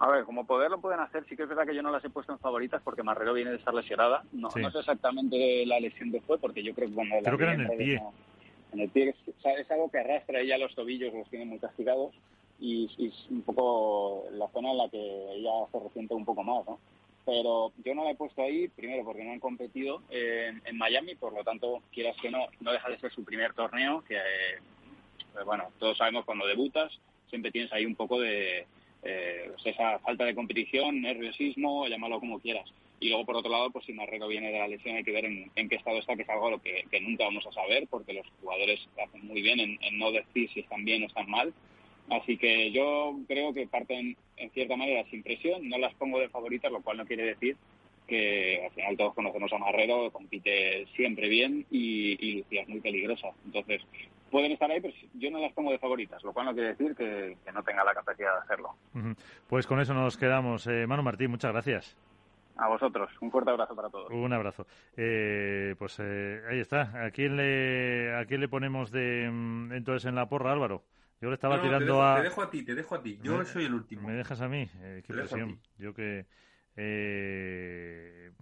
[0.00, 2.04] A ver, como poder lo pueden hacer, sí que es verdad que yo no las
[2.04, 4.24] he puesto en favoritas porque Marrero viene de estar lesionada.
[4.32, 7.44] No, no sé exactamente la lesión que fue porque yo creo que cuando creo que
[7.44, 8.02] era en el pie
[8.74, 9.14] en el pie
[9.44, 12.12] es, algo que arrastra ella los tobillos, los tiene muy castigados
[12.60, 16.66] y, es un poco la zona en la que ella se resiente un poco más,
[16.66, 16.78] ¿no?
[17.24, 21.32] Pero yo no la he puesto ahí, primero porque no han competido en, Miami, por
[21.32, 24.18] lo tanto, quieras que no, no deja de ser su primer torneo, que,
[25.32, 26.92] pues bueno, todos sabemos cuando debutas,
[27.30, 28.66] siempre tienes ahí un poco de
[29.02, 32.70] eh, pues esa falta de competición, nerviosismo, llámalo como quieras.
[33.00, 35.26] Y luego, por otro lado, pues si Marrero viene de la lesión, hay que ver
[35.26, 38.26] en, qué estado está, que es algo lo que, nunca vamos a saber, porque los
[38.40, 41.52] jugadores hacen muy bien en, no decir si están bien o están mal.
[42.10, 45.68] Así que yo creo que parten, en cierta manera, sin presión.
[45.68, 47.56] No las pongo de favoritas, lo cual no quiere decir
[48.06, 52.80] que al final todos conocemos a Marrero, compite siempre bien y, y Lucía es muy
[52.80, 53.28] peligrosa.
[53.46, 53.80] Entonces,
[54.34, 56.96] pueden estar ahí, pero yo no las pongo de favoritas, lo cual no quiere decir
[56.96, 58.74] que, no tenga la capacidad de hacerlo.
[59.46, 60.66] Pues con eso nos quedamos.
[60.66, 61.96] Eh, Manu Martín, muchas gracias.
[62.56, 63.10] A vosotros.
[63.20, 64.10] Un fuerte abrazo para todos.
[64.10, 64.66] Un abrazo.
[64.96, 67.04] Eh, pues eh, ahí está.
[67.04, 70.82] ¿A quién le, a quién le ponemos de mm, entonces en la porra, Álvaro?
[71.24, 72.16] Yo le estaba tirando a.
[72.16, 73.18] Te dejo a ti, te dejo a ti.
[73.22, 74.06] Yo soy el último.
[74.06, 74.68] ¿Me dejas a mí?
[74.82, 75.58] Eh, qué presión.
[75.78, 76.26] Yo que.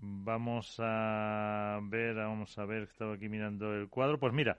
[0.00, 4.18] vamos a ver, vamos a ver, estaba aquí mirando el cuadro.
[4.18, 4.58] Pues mira,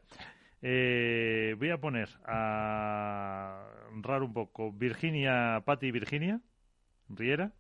[0.62, 6.40] voy a poner a honrar un poco Virginia, Patti Virginia,
[7.10, 7.52] Riera.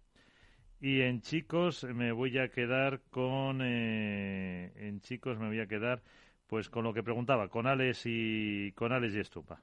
[0.79, 3.59] Y en chicos me voy a quedar con.
[3.61, 6.03] Eh, en chicos me voy a quedar,
[6.47, 9.61] pues con lo que preguntaba, con Alex y con Alex y Estupa.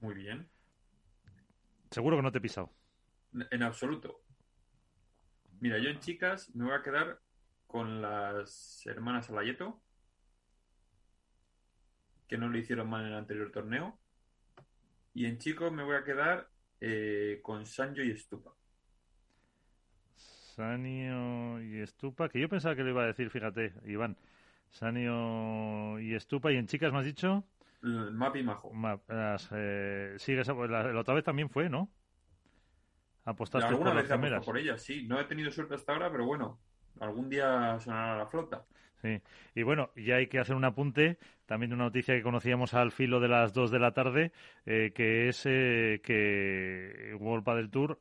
[0.00, 0.48] Muy bien.
[1.90, 2.70] Seguro que no te he pisado.
[3.50, 4.22] En absoluto.
[5.60, 7.20] Mira, yo en chicas me voy a quedar
[7.66, 9.80] con las hermanas Alayeto,
[12.28, 13.98] que no lo hicieron mal en el anterior torneo.
[15.14, 16.50] Y en chicos me voy a quedar
[16.80, 18.52] eh, con Sanjo y Estupa.
[20.16, 24.16] Sanio y Estupa, que yo pensaba que le iba a decir, fíjate, Iván.
[24.70, 27.44] Sanio y Estupa, ¿y en chicas me has dicho?
[27.82, 28.72] Map y Majo.
[29.52, 30.16] Eh,
[30.68, 31.90] la, otra vez también fue, ¿no?
[33.24, 34.44] Apostaste por las primeras.
[34.44, 35.06] por ella, sí.
[35.06, 36.60] No he tenido suerte hasta ahora, pero bueno,
[37.00, 38.64] algún día sonará la flota.
[39.02, 39.20] Sí,
[39.54, 42.92] y bueno, ya hay que hacer un apunte también de una noticia que conocíamos al
[42.92, 44.32] filo de las 2 de la tarde,
[44.64, 48.00] eh, que es eh, que World del Tour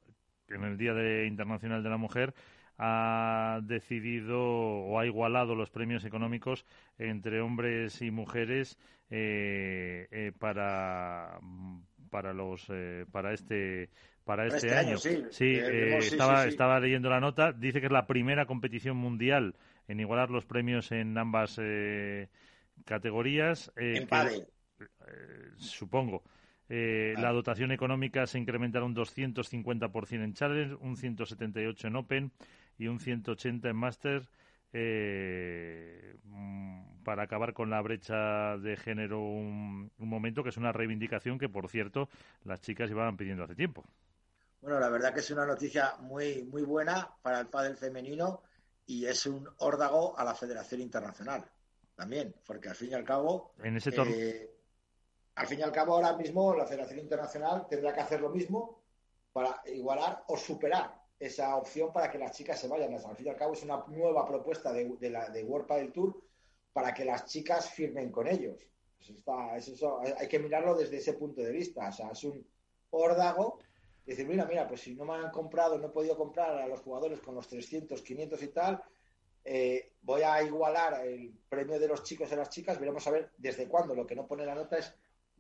[0.50, 2.34] en el Día de Internacional de la Mujer
[2.78, 6.66] ha decidido o ha igualado los premios económicos
[6.98, 8.78] entre hombres y mujeres
[9.10, 11.40] eh, eh, para
[12.10, 13.90] para los eh, para este
[14.24, 14.98] para este, este año.
[14.98, 17.54] sí, estaba estaba leyendo la nota.
[17.54, 19.56] Dice que es la primera competición mundial
[19.88, 21.60] en igualar los premios en ambas
[22.86, 24.08] categorías en
[25.58, 26.24] supongo.
[26.68, 32.32] Eh, la dotación económica se incrementará un 250% en Challenge, un 178 en Open
[32.78, 34.30] y un 180 en Master
[34.78, 41.40] eh, mm, para acabar con la brecha de género un, momento que es una reivindicación
[41.40, 42.10] que, por cierto,
[42.44, 43.86] las chicas iban pidiendo hace tiempo.
[44.60, 48.42] Bueno, la verdad que es una noticia muy, muy buena para el pádel femenino
[48.86, 51.46] y es un órdago a la Federación Internacional
[51.96, 53.54] también, porque al fin y al cabo...
[53.64, 54.52] En ese eh,
[55.36, 58.84] al fin y al cabo, ahora mismo la Federación Internacional tendrá que hacer lo mismo
[59.32, 62.94] para igualar o superar esa opción para que las chicas se vayan.
[62.94, 66.22] Al fin y al cabo, es una nueva propuesta de, de, la, de World Tour
[66.74, 68.58] para que las chicas firmen con ellos.
[69.24, 71.88] Pues eso, hay que mirarlo desde ese punto de vista.
[71.88, 72.46] O sea, es un
[72.90, 73.60] órdago.
[74.06, 76.82] Decir, mira, mira, pues si no me han comprado, no he podido comprar a los
[76.82, 78.84] jugadores con los 300, 500 y tal,
[79.44, 82.80] eh, voy a igualar el premio de los chicos y las chicas.
[82.80, 83.96] Veremos a ver desde cuándo.
[83.96, 84.94] Lo que no pone la nota es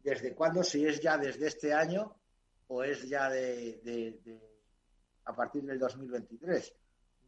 [0.05, 2.15] desde cuándo, si es ya desde este año
[2.67, 4.19] o es ya de,
[5.25, 6.75] a partir del 2023.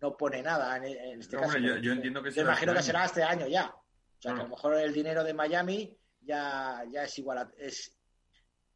[0.01, 1.57] No pone nada en, este caso.
[1.57, 3.67] yo, entiendo que yo imagino que será este año ya.
[3.67, 7.51] O sea, que a lo mejor el dinero de Miami ya, ya es igual a,
[7.57, 7.97] es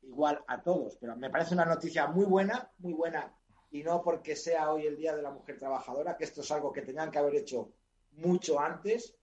[0.02, 0.98] igual a todos.
[0.98, 3.32] Pero me parece una noticia muy buena, muy buena.
[3.70, 6.74] Y no porque sea hoy el Día de la Mujer Trabajadora, que esto es algo
[6.74, 7.72] que tenían que haber hecho
[8.14, 9.16] mucho antes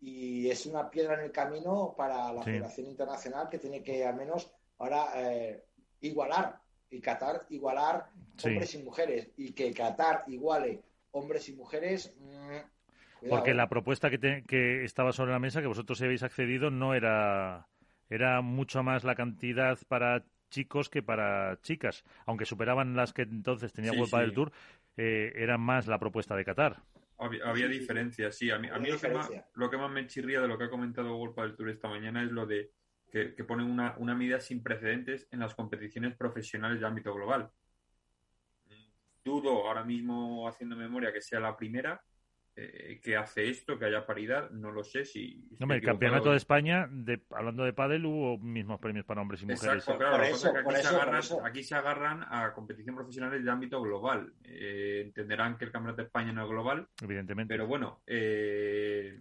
[0.00, 4.14] y es una piedra en el camino para la Federación Internacional que tiene que al
[4.14, 5.64] menos ahora eh,
[6.00, 6.60] igualar
[6.90, 8.10] y Qatar igualar
[8.42, 10.82] hombres y mujeres y que Qatar iguale
[11.12, 12.16] hombres y mujeres.
[12.18, 16.94] Mm, Porque la propuesta que, que estaba sobre la mesa, que vosotros habéis accedido, no
[16.94, 17.68] era,
[18.10, 23.72] era mucho más la cantidad para chicos que para chicas, aunque superaban las que entonces
[23.72, 24.52] tenía sí, del Tour,
[24.96, 26.82] eh, era más la propuesta de Qatar.
[27.16, 28.50] Había, diferencias, sí.
[28.50, 30.64] A mí, a mí lo, que más, lo, que más, me chirría de lo que
[30.64, 32.70] ha comentado World del Tour esta mañana es lo de
[33.14, 37.48] que, ponen una, una, medida sin precedentes en las competiciones profesionales de ámbito global.
[39.24, 42.02] Dudo ahora mismo, haciendo memoria, que sea la primera,
[42.56, 45.48] eh, que hace esto, que haya paridad, no lo sé si...
[45.58, 49.84] el campeonato de España, de, hablando de pádel, hubo mismos premios para hombres y mujeres.
[49.84, 50.24] claro,
[51.44, 54.32] aquí, se agarran, a competición profesionales de ámbito global.
[54.42, 56.88] Eh, entenderán que el campeonato de España no es global.
[57.00, 57.54] Evidentemente.
[57.54, 59.20] Pero bueno, eh,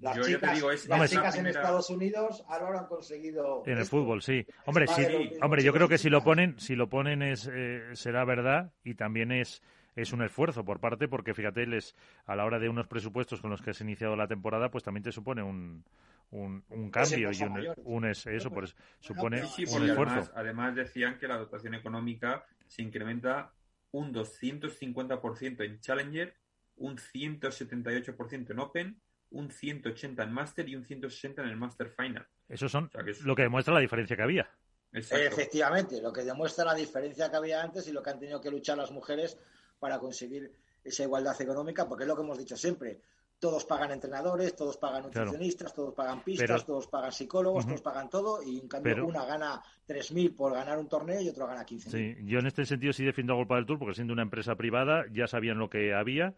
[0.00, 3.62] las yo chicas, te digo, es, las chicas en Estados Unidos ahora lo han conseguido.
[3.66, 4.46] En el fútbol, sí.
[4.66, 5.04] Hombre, sí,
[5.40, 7.50] hombre, yo creo que si lo ponen, si lo ponen es
[7.94, 9.62] será verdad y también es
[9.94, 11.94] es un esfuerzo por parte, porque fíjate, les,
[12.26, 15.04] a la hora de unos presupuestos con los que has iniciado la temporada, pues también
[15.04, 15.84] te supone un,
[16.30, 17.42] un, cambio y
[17.84, 20.32] un, es, eso, pues supone un esfuerzo.
[20.34, 23.52] Además, decían que la dotación económica se incrementa
[23.90, 26.34] un 250% en Challenger,
[26.76, 29.00] un 178% en Open,
[29.32, 32.26] un 180 en Master y un 160 en el Master Final.
[32.48, 32.90] Eso son
[33.24, 34.50] lo que demuestra la diferencia que había.
[34.92, 38.50] Efectivamente, lo que demuestra la diferencia que había antes y lo que han tenido que
[38.50, 39.38] luchar las mujeres
[39.78, 40.52] para conseguir
[40.84, 43.00] esa igualdad económica, porque es lo que hemos dicho siempre.
[43.38, 48.40] Todos pagan entrenadores, todos pagan nutricionistas, todos pagan pistas, todos pagan psicólogos, todos pagan todo,
[48.42, 51.90] y en cambio una gana 3.000 por ganar un torneo y otro gana 15.000.
[51.90, 54.54] Sí, yo en este sentido sí defiendo a Golpa del Tour, porque siendo una empresa
[54.54, 56.34] privada ya sabían lo que había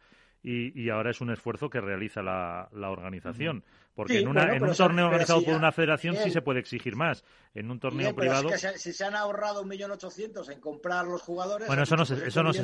[0.47, 3.65] y, ahora es un esfuerzo que realiza la, organización.
[3.95, 7.25] Porque en, una, en un torneo organizado por una federación sí se puede exigir más.
[7.55, 8.51] En un torneo privado.
[8.77, 11.67] si se han ahorrado un millón ochocientos en comprar los jugadores.
[11.67, 12.63] Bueno, eso no, se, eso, no se,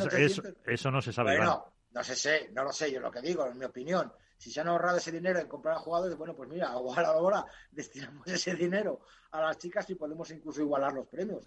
[0.67, 1.37] eso, no se sabe.
[1.39, 4.13] Bueno, no sé, no lo sé, yo lo que digo, en mi opinión.
[4.37, 7.47] Si se han ahorrado ese dinero en comprar a jugadores, bueno, pues mira, igual ahora
[7.71, 9.01] destinamos ese dinero
[9.31, 11.47] a las chicas y podemos incluso igualar los premios.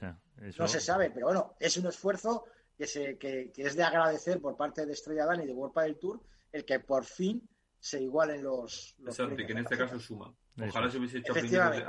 [0.57, 2.45] No se sabe, pero bueno, es un esfuerzo
[2.77, 5.97] que, se, que, es de agradecer por parte de Estrella Dani y de World del
[5.97, 6.21] Tour
[6.51, 7.41] el que por fin
[7.79, 8.95] se igualen los.
[8.99, 10.33] los Exacto, que en este caso suma.
[10.61, 11.35] Ojalá se hubiese hecho a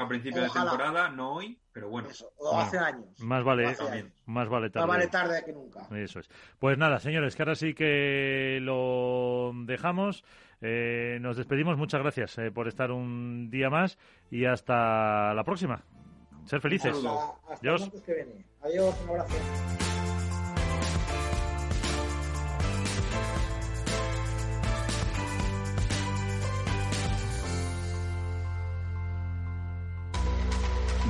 [0.09, 2.09] principio, de temporada, no hoy, pero bueno.
[2.39, 3.21] o hace años.
[3.21, 3.67] Más vale,
[4.25, 4.87] más vale tarde.
[4.87, 5.87] Más vale tarde que nunca.
[5.95, 6.31] Eso es.
[6.59, 10.25] Pues nada, señores, que ahora sí que lo dejamos.
[10.63, 11.77] Eh, nos despedimos.
[11.77, 13.99] Muchas gracias eh, por estar un día más
[14.31, 15.85] y hasta la próxima.
[16.47, 16.97] Ser felices.
[17.61, 17.91] Adiós.
[18.63, 19.94] Adiós, un abrazo.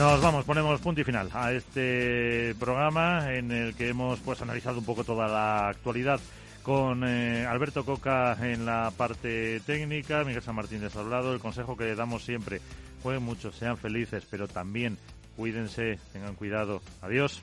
[0.00, 4.78] Nos vamos, ponemos punto y final a este programa en el que hemos pues analizado
[4.78, 6.18] un poco toda la actualidad
[6.62, 11.34] con eh, Alberto Coca en la parte técnica, Miguel San Martín de hablado.
[11.34, 12.62] El consejo que le damos siempre,
[13.02, 14.96] jueguen mucho, sean felices, pero también
[15.36, 16.80] cuídense, tengan cuidado.
[17.02, 17.42] Adiós.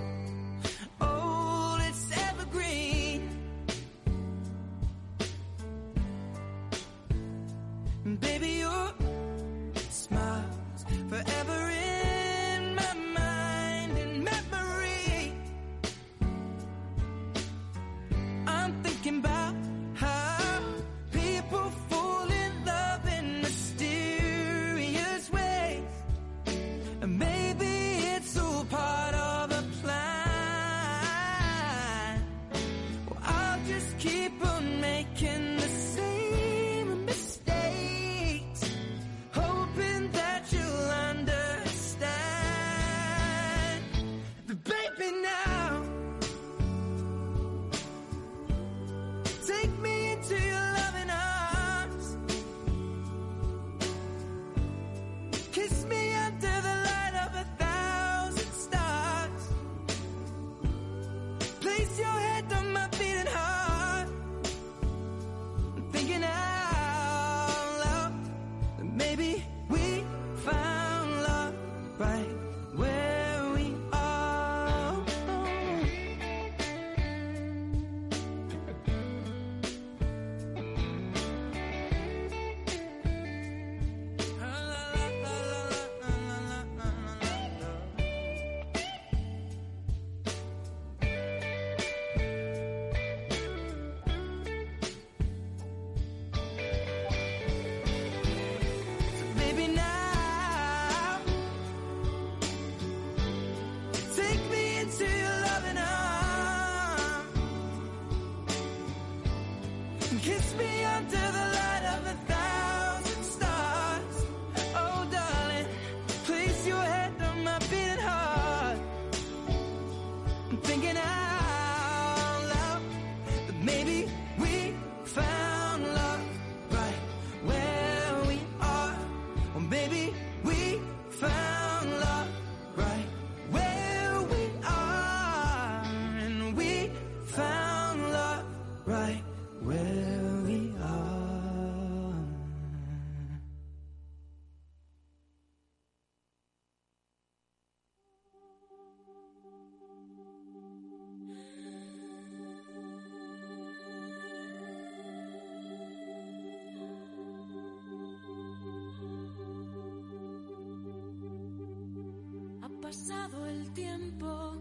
[163.73, 164.53] tiempo,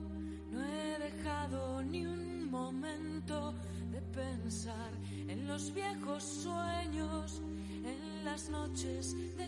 [0.51, 3.55] no he dejado ni un momento
[3.91, 4.91] de pensar
[5.29, 7.43] en los viejos sueños,
[7.85, 9.45] en las noches de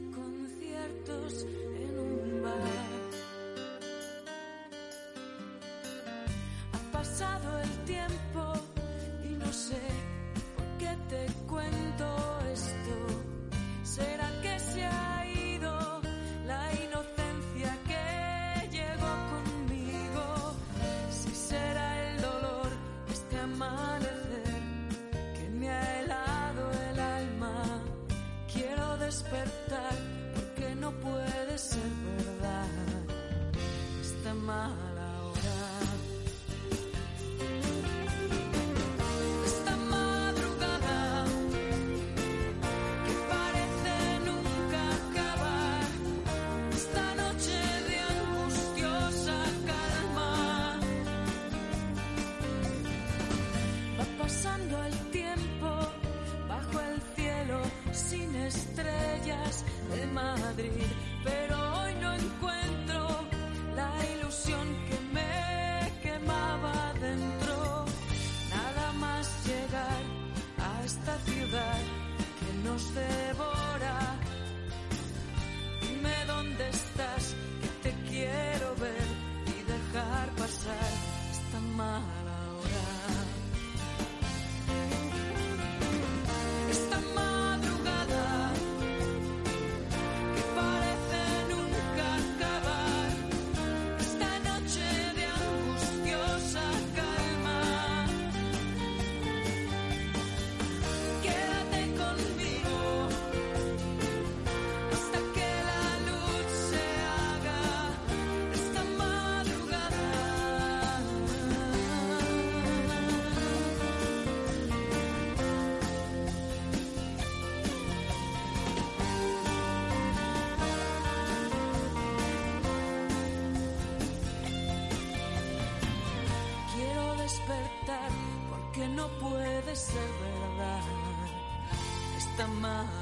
[132.43, 133.02] sama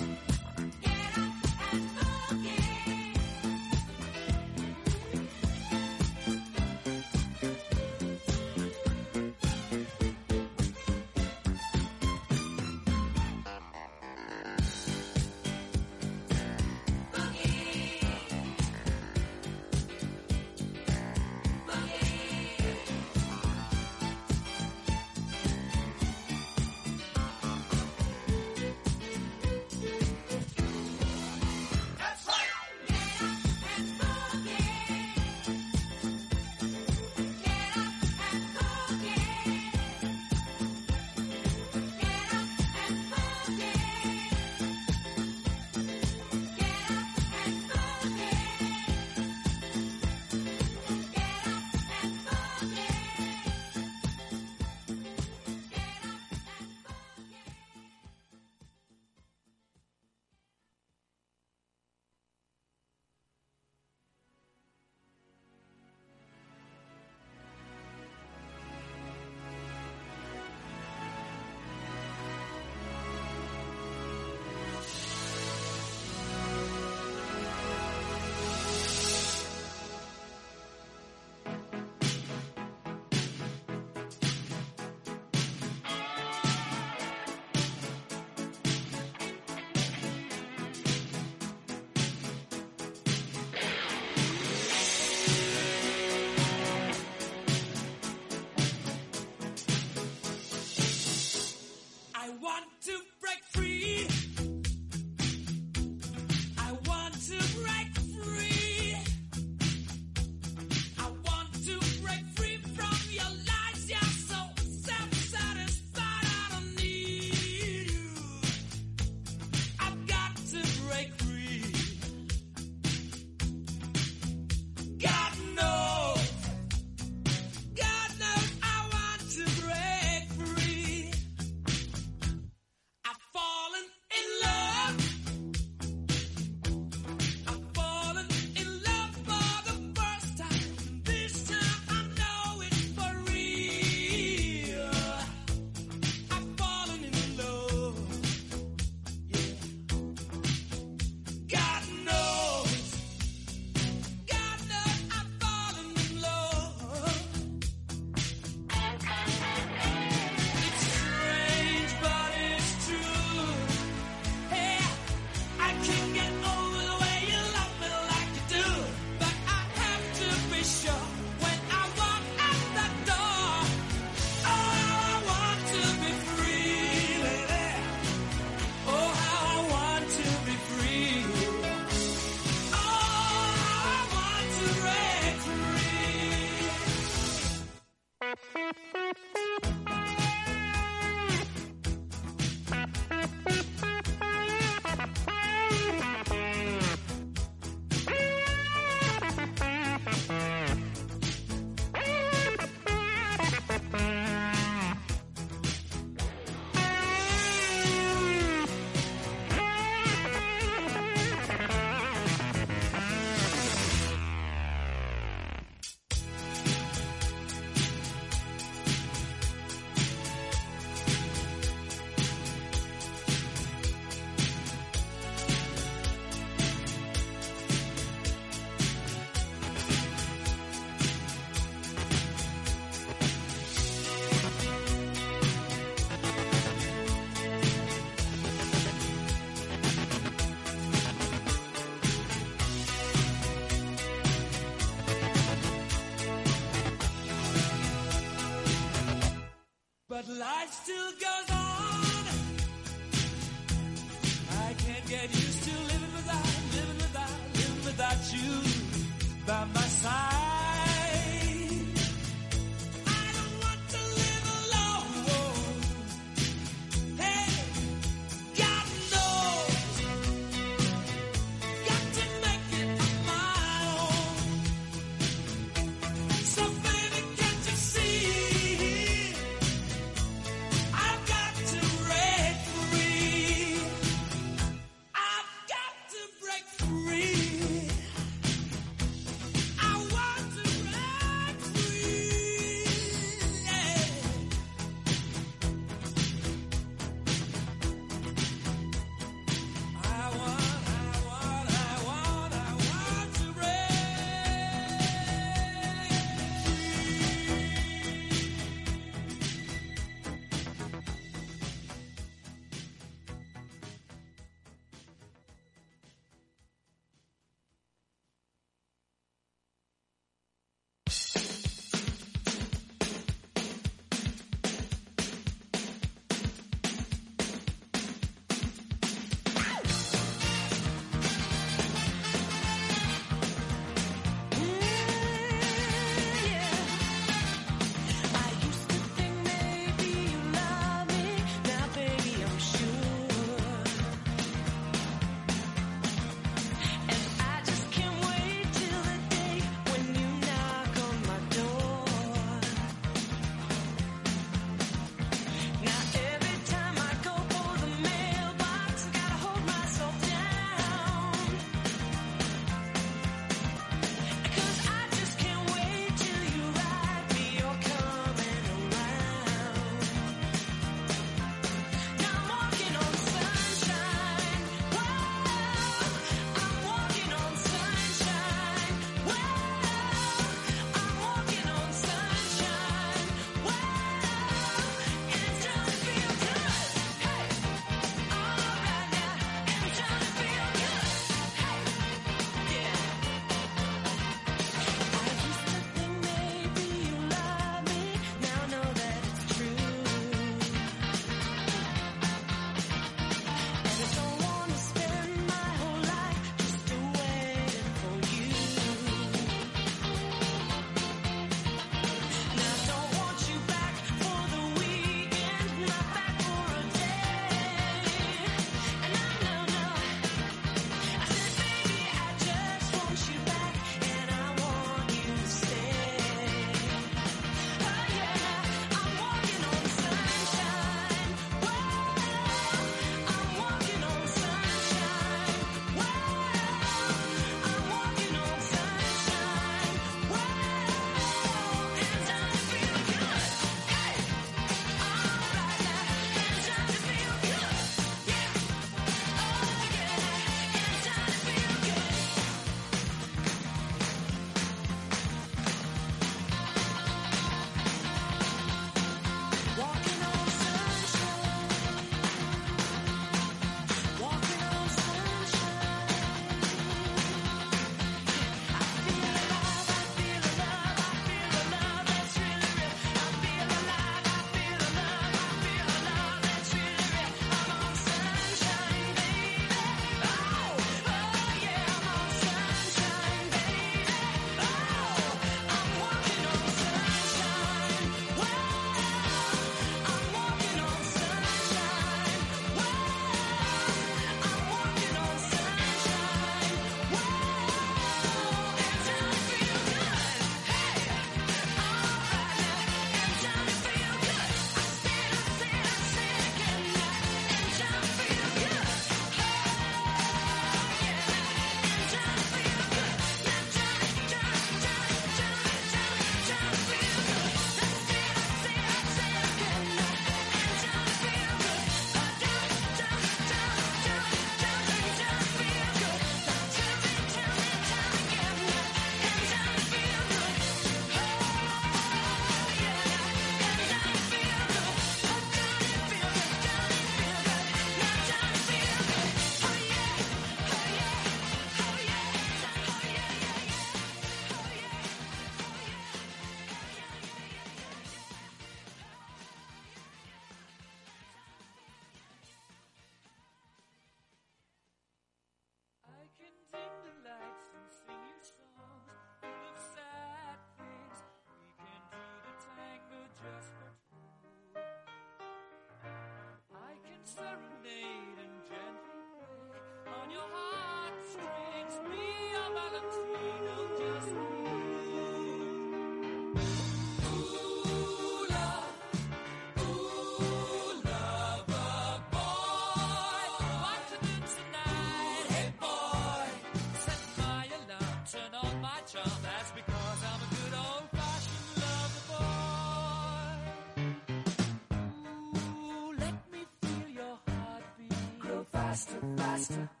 [599.01, 600.00] faster, faster.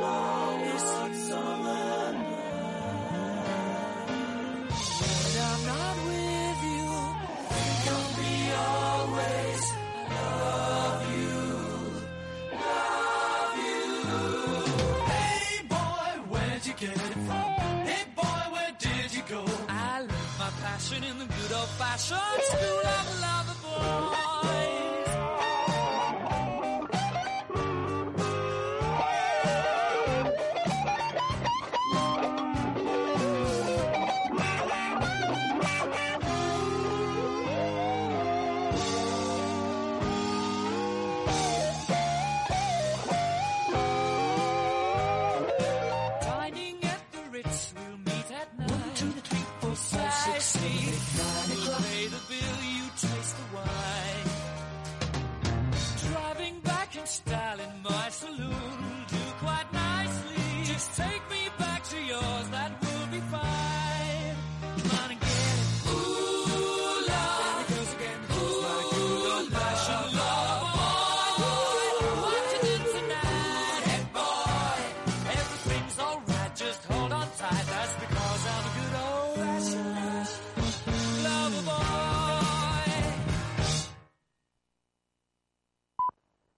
[0.00, 0.33] Lord.